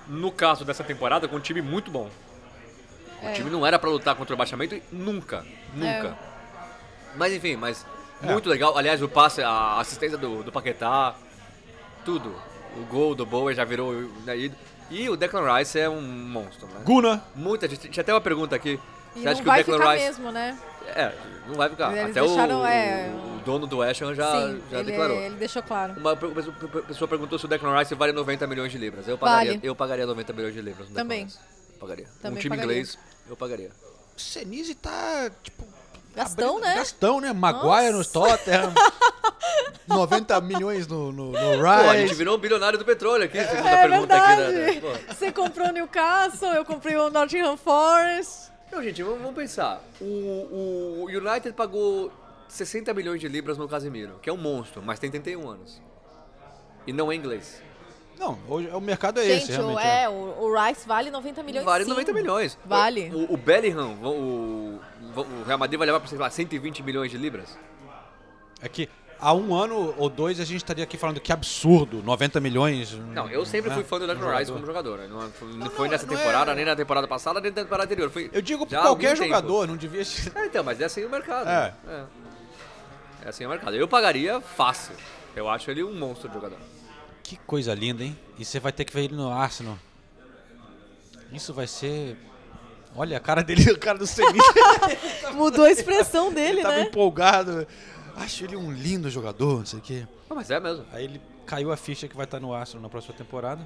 [0.08, 2.10] No caso dessa temporada, com um time muito bom.
[3.22, 3.34] O É.
[3.34, 5.46] time não era pra lutar contra o rebaixamento nunca.
[5.74, 6.18] Nunca.
[7.16, 7.86] Mas enfim, mas
[8.24, 8.26] É.
[8.32, 8.78] muito legal.
[8.78, 11.16] Aliás, o passe, a assistência do, do Paquetá,
[12.06, 12.34] tudo.
[12.78, 13.94] O gol do Bowen já virou.
[14.26, 14.52] né, e-
[14.92, 16.82] E o Declan Rice é um monstro, né?
[16.84, 17.24] Guna.
[17.36, 17.90] Muita gente.
[17.90, 18.80] Tinha até uma pergunta aqui.
[19.16, 20.06] E Você não acha que o vai Declan ficar Rice.
[20.06, 20.58] mesmo, né?
[20.88, 21.12] É,
[21.48, 21.92] não vai ficar.
[21.96, 25.16] Eles até deixaram, o, é, o dono do West Ham já, Sim, já ele, declarou.
[25.18, 25.94] ele deixou claro.
[25.94, 29.08] Uma pe- pe- pessoa perguntou se o Declan Rice vale 90 milhões de libras.
[29.08, 29.68] Eu pagaria, Vale.
[29.68, 31.28] eu pagaria 90 milhões de libras no Declan Também.
[31.80, 32.08] Pagaria.
[32.20, 32.72] Também um time pagaria.
[32.82, 32.98] inglês,
[33.32, 33.72] eu pagaria.
[34.16, 35.64] O Senise tá, tipo...
[36.16, 36.76] Gastão, né?
[36.76, 37.32] Gastão, né?
[37.32, 38.04] Maguire no.
[38.04, 38.74] Tottenham.
[39.88, 43.66] 90 milhões no, no, no Pô, a gente virou um bilionário do petróleo aqui, segundo
[43.66, 44.36] a É pergunta aqui.
[44.36, 44.76] verdade.
[44.76, 44.82] Né?
[44.82, 45.14] Pô.
[45.14, 48.52] Você comprou o Newcastle, eu comprei o Nottingham Forest.
[48.72, 49.82] Não, gente, vamos, vamos pensar.
[50.00, 52.12] O, o United pagou
[52.48, 55.82] 60 milhões de libras no Casemiro, que é um monstro, mas tem 31 anos.
[56.86, 57.62] E não é inglês.
[58.20, 59.88] Não, hoje o mercado é esse, Gente, o, realmente.
[59.88, 60.12] é, o,
[60.42, 61.90] o Rice vale 90 milhões Vale sim.
[61.90, 62.58] 90 milhões.
[62.66, 63.10] Vale.
[63.14, 64.80] O, o Bellingham, o,
[65.16, 67.58] o Real Madrid vai levar para sei lá, 120 milhões de libras.
[68.62, 68.90] É que
[69.22, 72.92] há um ano ou dois a gente estaria aqui falando que absurdo, 90 milhões.
[72.92, 74.54] Não, eu sempre né, fui fã do Declan Rice jogador.
[74.54, 74.98] como jogador.
[75.00, 75.08] né?
[75.08, 77.86] Não, foi- não foi nessa não é- temporada, nem na temporada passada, nem na temporada
[77.86, 78.10] anterior.
[78.10, 79.16] Foi Eu digo há qualquer algum tempo.
[79.24, 80.32] jogador, não devia ser.
[80.36, 81.48] É, então, mas é assim o mercado.
[81.48, 81.74] É.
[81.88, 82.04] É,
[83.26, 83.76] É assim o mercado.
[83.78, 84.94] Eu pagaria fácil.
[85.36, 86.58] Eu acho ele um monstro de jogador.
[87.30, 88.18] Que coisa linda, hein?
[88.40, 89.78] E você vai ter que ver ele no Arsenal.
[91.32, 92.18] Isso vai ser.
[92.96, 94.40] Olha a cara dele, a cara do Senise.
[95.36, 96.82] Mudou a expressão dele, ele tava né?
[96.86, 97.68] empolgado.
[98.16, 100.08] Acho ele um lindo jogador, não sei o quê.
[100.28, 100.84] Não, mas é mesmo.
[100.92, 103.62] Aí ele caiu a ficha que vai estar no Arsenal na próxima temporada.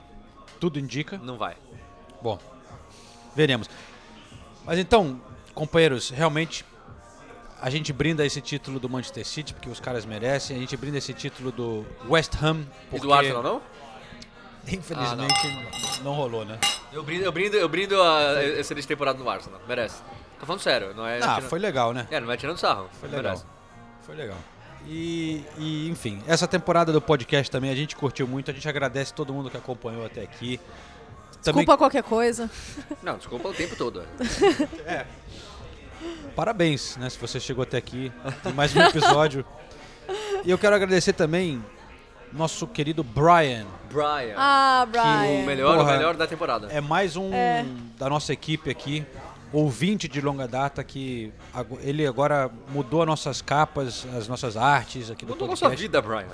[0.59, 1.17] Tudo indica.
[1.17, 1.55] Não vai.
[2.21, 2.37] Bom,
[3.33, 3.69] veremos.
[4.65, 5.21] Mas então,
[5.53, 6.65] companheiros, realmente
[7.63, 10.57] a gente brinda esse título do Manchester City porque os caras merecem.
[10.57, 13.61] A gente brinda esse título do West Ham E porque do Arsenal, não?
[14.67, 16.13] infelizmente não.
[16.13, 16.59] rolou, né?
[16.91, 19.61] Eu brindo, eu brindo, eu brindo a excelente temporada no Arsenal.
[19.65, 20.01] Merece.
[20.41, 21.19] Tô falando sério, não é.
[21.19, 22.05] Ah, tirando- foi legal, né?
[22.11, 22.89] É, não é tirando sarro.
[22.99, 23.43] Foi Merece.
[23.45, 23.55] legal.
[24.01, 24.37] Foi legal.
[24.85, 28.51] E, e, enfim, essa temporada do podcast também a gente curtiu muito.
[28.51, 30.59] A gente agradece todo mundo que acompanhou até aqui.
[31.41, 32.51] Desculpa qualquer coisa.
[33.01, 34.03] Não, desculpa o tempo todo.
[34.85, 35.05] É.
[36.35, 37.09] Parabéns, né?
[37.09, 38.11] Se você chegou até aqui.
[38.41, 39.45] Tem mais um episódio.
[40.43, 41.63] e eu quero agradecer também
[42.31, 43.65] nosso querido Brian.
[43.91, 44.33] Brian.
[44.35, 45.45] Ah, O Brian.
[45.45, 46.67] melhor, Porra, o melhor da temporada.
[46.71, 47.63] É mais um É.
[47.97, 49.05] da nossa equipe aqui.
[49.51, 51.31] ouvinte de longa data que
[51.81, 55.65] ele agora mudou as nossas capas, as nossas artes aqui do Mudou a podcast.
[55.65, 56.25] nossa vida, Brian.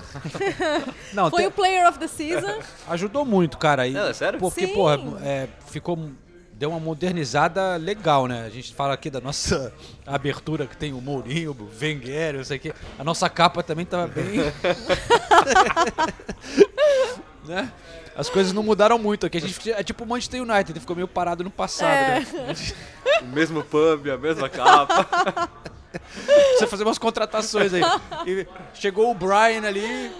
[1.13, 2.59] Não, Foi tem- o Player of the Season.
[2.87, 3.85] Ajudou muito, cara.
[3.85, 4.39] E, Não, é sério?
[4.39, 4.73] Porque, Sim.
[4.73, 5.99] porra, é, ficou.
[6.59, 8.43] Deu uma modernizada legal, né?
[8.45, 9.73] A gente fala aqui da nossa
[10.05, 12.73] abertura que tem o Mourinho, o Wenger, não sei o quê.
[12.99, 14.39] A nossa capa também tava bem.
[17.47, 17.71] né?
[18.13, 19.37] As coisas não mudaram muito aqui.
[19.37, 22.19] A gente é tipo o Manchester United, ficou meio parado no passado, É.
[22.19, 22.55] né?
[23.21, 25.49] O mesmo pub, a mesma capa.
[26.25, 27.81] Precisa fazer umas contratações aí.
[28.25, 30.11] E chegou o Brian ali,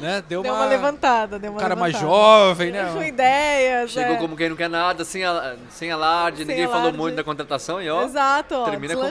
[0.00, 0.22] né?
[0.28, 2.16] Deu, Deu uma levantada, deu um uma cara mais levantada.
[2.16, 2.92] jovem, né?
[2.92, 3.90] Com ideias.
[3.90, 4.18] Chegou é.
[4.18, 5.22] como quem não quer nada, sem,
[5.70, 6.98] sem alarde, Sem ninguém falou alarde.
[6.98, 8.02] muito da contratação e ó.
[8.04, 9.06] Exato, ó, termina como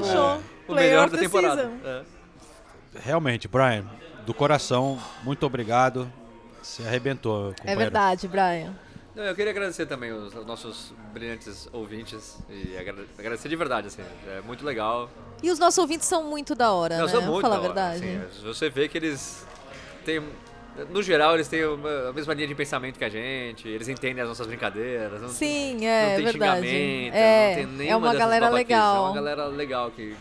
[0.67, 1.69] o melhor da temporada.
[1.83, 2.01] É.
[3.03, 3.85] Realmente, Brian,
[4.25, 6.11] do coração, muito obrigado.
[6.61, 7.79] Você arrebentou, É companheiro.
[7.79, 8.73] verdade, Brian.
[9.15, 13.87] Não, eu queria agradecer também os, os nossos brilhantes ouvintes e agra- agradecer de verdade,
[13.87, 15.09] assim, é muito legal.
[15.43, 17.11] E os nossos ouvintes são muito da hora, Não, né?
[17.11, 18.21] são Vamos muito falar a da hora, verdade.
[18.31, 19.45] assim, você vê que eles
[20.05, 20.21] têm,
[20.91, 24.21] no geral, eles têm uma- a mesma linha de pensamento que a gente, eles entendem
[24.21, 25.21] as nossas brincadeiras.
[25.21, 26.31] Não, Sim, é não tem verdade.
[26.67, 29.05] xingamento, É, não tem é nenhuma uma dessas galera babaquices, É legal.
[29.05, 30.15] uma galera legal que,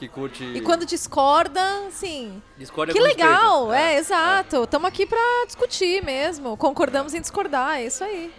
[0.00, 0.42] que curte...
[0.44, 2.42] E quando discorda, sim.
[2.58, 3.86] Discorda que com legal, respeito.
[3.88, 4.64] é, exato.
[4.64, 6.56] Estamos aqui pra discutir mesmo.
[6.56, 8.32] Concordamos em discordar, é isso aí.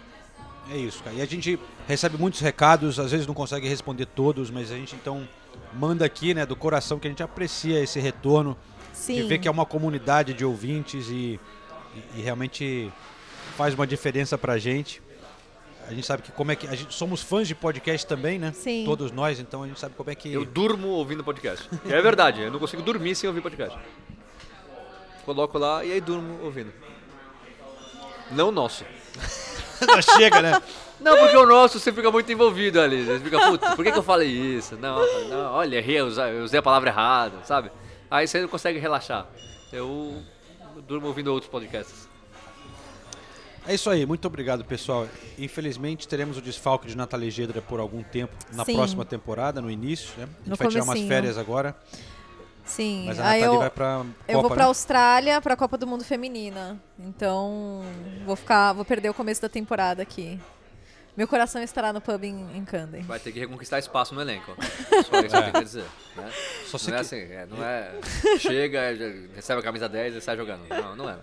[0.70, 1.16] É isso, cara.
[1.16, 1.58] E a gente
[1.88, 5.26] recebe muitos recados, às vezes não consegue responder todos, mas a gente então
[5.76, 8.56] manda aqui, né, do coração, que a gente aprecia esse retorno.
[8.92, 9.26] De Sim.
[9.26, 11.38] ver que é uma comunidade de ouvintes e,
[12.14, 12.90] e- e realmente
[13.56, 15.02] faz uma diferença pra gente.
[15.88, 16.66] A gente sabe que como é que.
[16.68, 18.52] A gente, somos fãs de podcast também, né?
[18.54, 18.84] Sim.
[18.86, 20.32] Todos nós, então a gente sabe como é que.
[20.32, 21.68] Eu durmo ouvindo podcast.
[21.86, 23.76] É verdade, eu não consigo dormir sem ouvir podcast.
[25.24, 26.72] Coloco lá e aí durmo ouvindo.
[28.30, 28.84] Não o nosso.
[29.86, 30.62] Não chega, né?
[31.00, 33.04] Não, porque o nosso você fica muito envolvido ali.
[33.04, 34.76] Você fica, puta, por que, que eu falei isso?
[34.76, 34.98] Não,
[35.28, 37.70] não olha, errei, eu usei, a palavra errada, sabe?
[38.10, 39.26] Aí você não consegue relaxar.
[39.72, 40.22] Eu
[40.86, 42.08] durmo ouvindo outros podcasts.
[43.66, 45.08] É isso aí, muito obrigado, pessoal.
[45.38, 48.74] Infelizmente teremos o desfalque de Nathalie Gedra por algum tempo na Sim.
[48.74, 50.24] próxima temporada, no início, né?
[50.24, 51.08] A gente No vai tirar umas comecinho.
[51.08, 51.74] férias agora.
[52.62, 53.04] Sim.
[53.06, 54.68] Mas a aí Nathalie eu, vai pra eu vou Copa, pra né?
[54.68, 56.78] Austrália, pra Copa do Mundo Feminina.
[56.98, 57.82] Então,
[58.26, 60.38] vou ficar, vou perder o começo da temporada aqui.
[61.16, 63.02] Meu coração estará no pub em, em Camden.
[63.02, 64.56] Vai ter que reconquistar espaço no elenco.
[65.08, 65.84] Só isso que eu quero dizer.
[66.16, 66.30] Né?
[66.66, 67.92] Só não é que- assim, é, não é.
[68.40, 68.80] Chega,
[69.36, 70.66] recebe a camisa 10 e sai jogando.
[70.68, 71.16] Não, não é.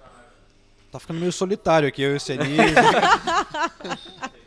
[0.92, 2.52] Tá ficando meio solitário aqui, eu e o Senise.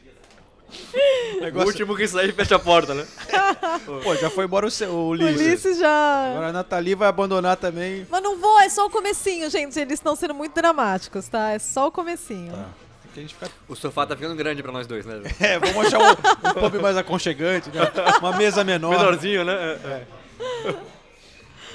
[1.54, 3.06] O último que sair fecha a porta, né?
[4.02, 5.40] Pô, já foi embora o, Ce- o O Ulisses.
[5.40, 6.30] Ulisses já.
[6.32, 8.06] Agora a Nathalie vai abandonar também.
[8.10, 9.78] Mas não vou, é só o comecinho, gente.
[9.78, 11.50] Eles estão sendo muito dramáticos, tá?
[11.50, 12.52] É só o comecinho.
[13.14, 13.48] Que a gente fica...
[13.68, 15.22] O sofá tá ficando grande pra nós dois, né?
[15.40, 17.80] É, vamos achar um, um pub mais aconchegante, né?
[18.18, 18.90] uma mesa menor.
[18.90, 19.54] Menorzinho, né?
[19.54, 20.04] É.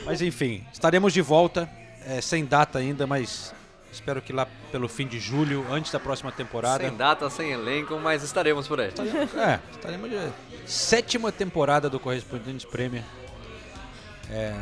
[0.06, 1.70] Mas enfim, estaremos de volta,
[2.06, 3.54] é, sem data ainda, mas
[3.92, 6.84] espero que lá pelo fim de julho, antes da próxima temporada.
[6.84, 8.92] Sem data, sem elenco, mas estaremos por aí.
[9.38, 10.18] É, estaremos de
[10.66, 13.04] sétima temporada do Correspondentes Premier.
[14.30, 14.54] É,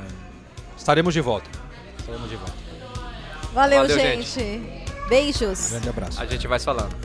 [0.78, 1.50] estaremos de volta.
[1.98, 2.54] Estaremos de volta.
[3.54, 4.87] Valeu, Valeu, gente.
[5.08, 5.70] Beijos.
[5.70, 6.22] Grande abraço.
[6.22, 6.96] A gente vai falando.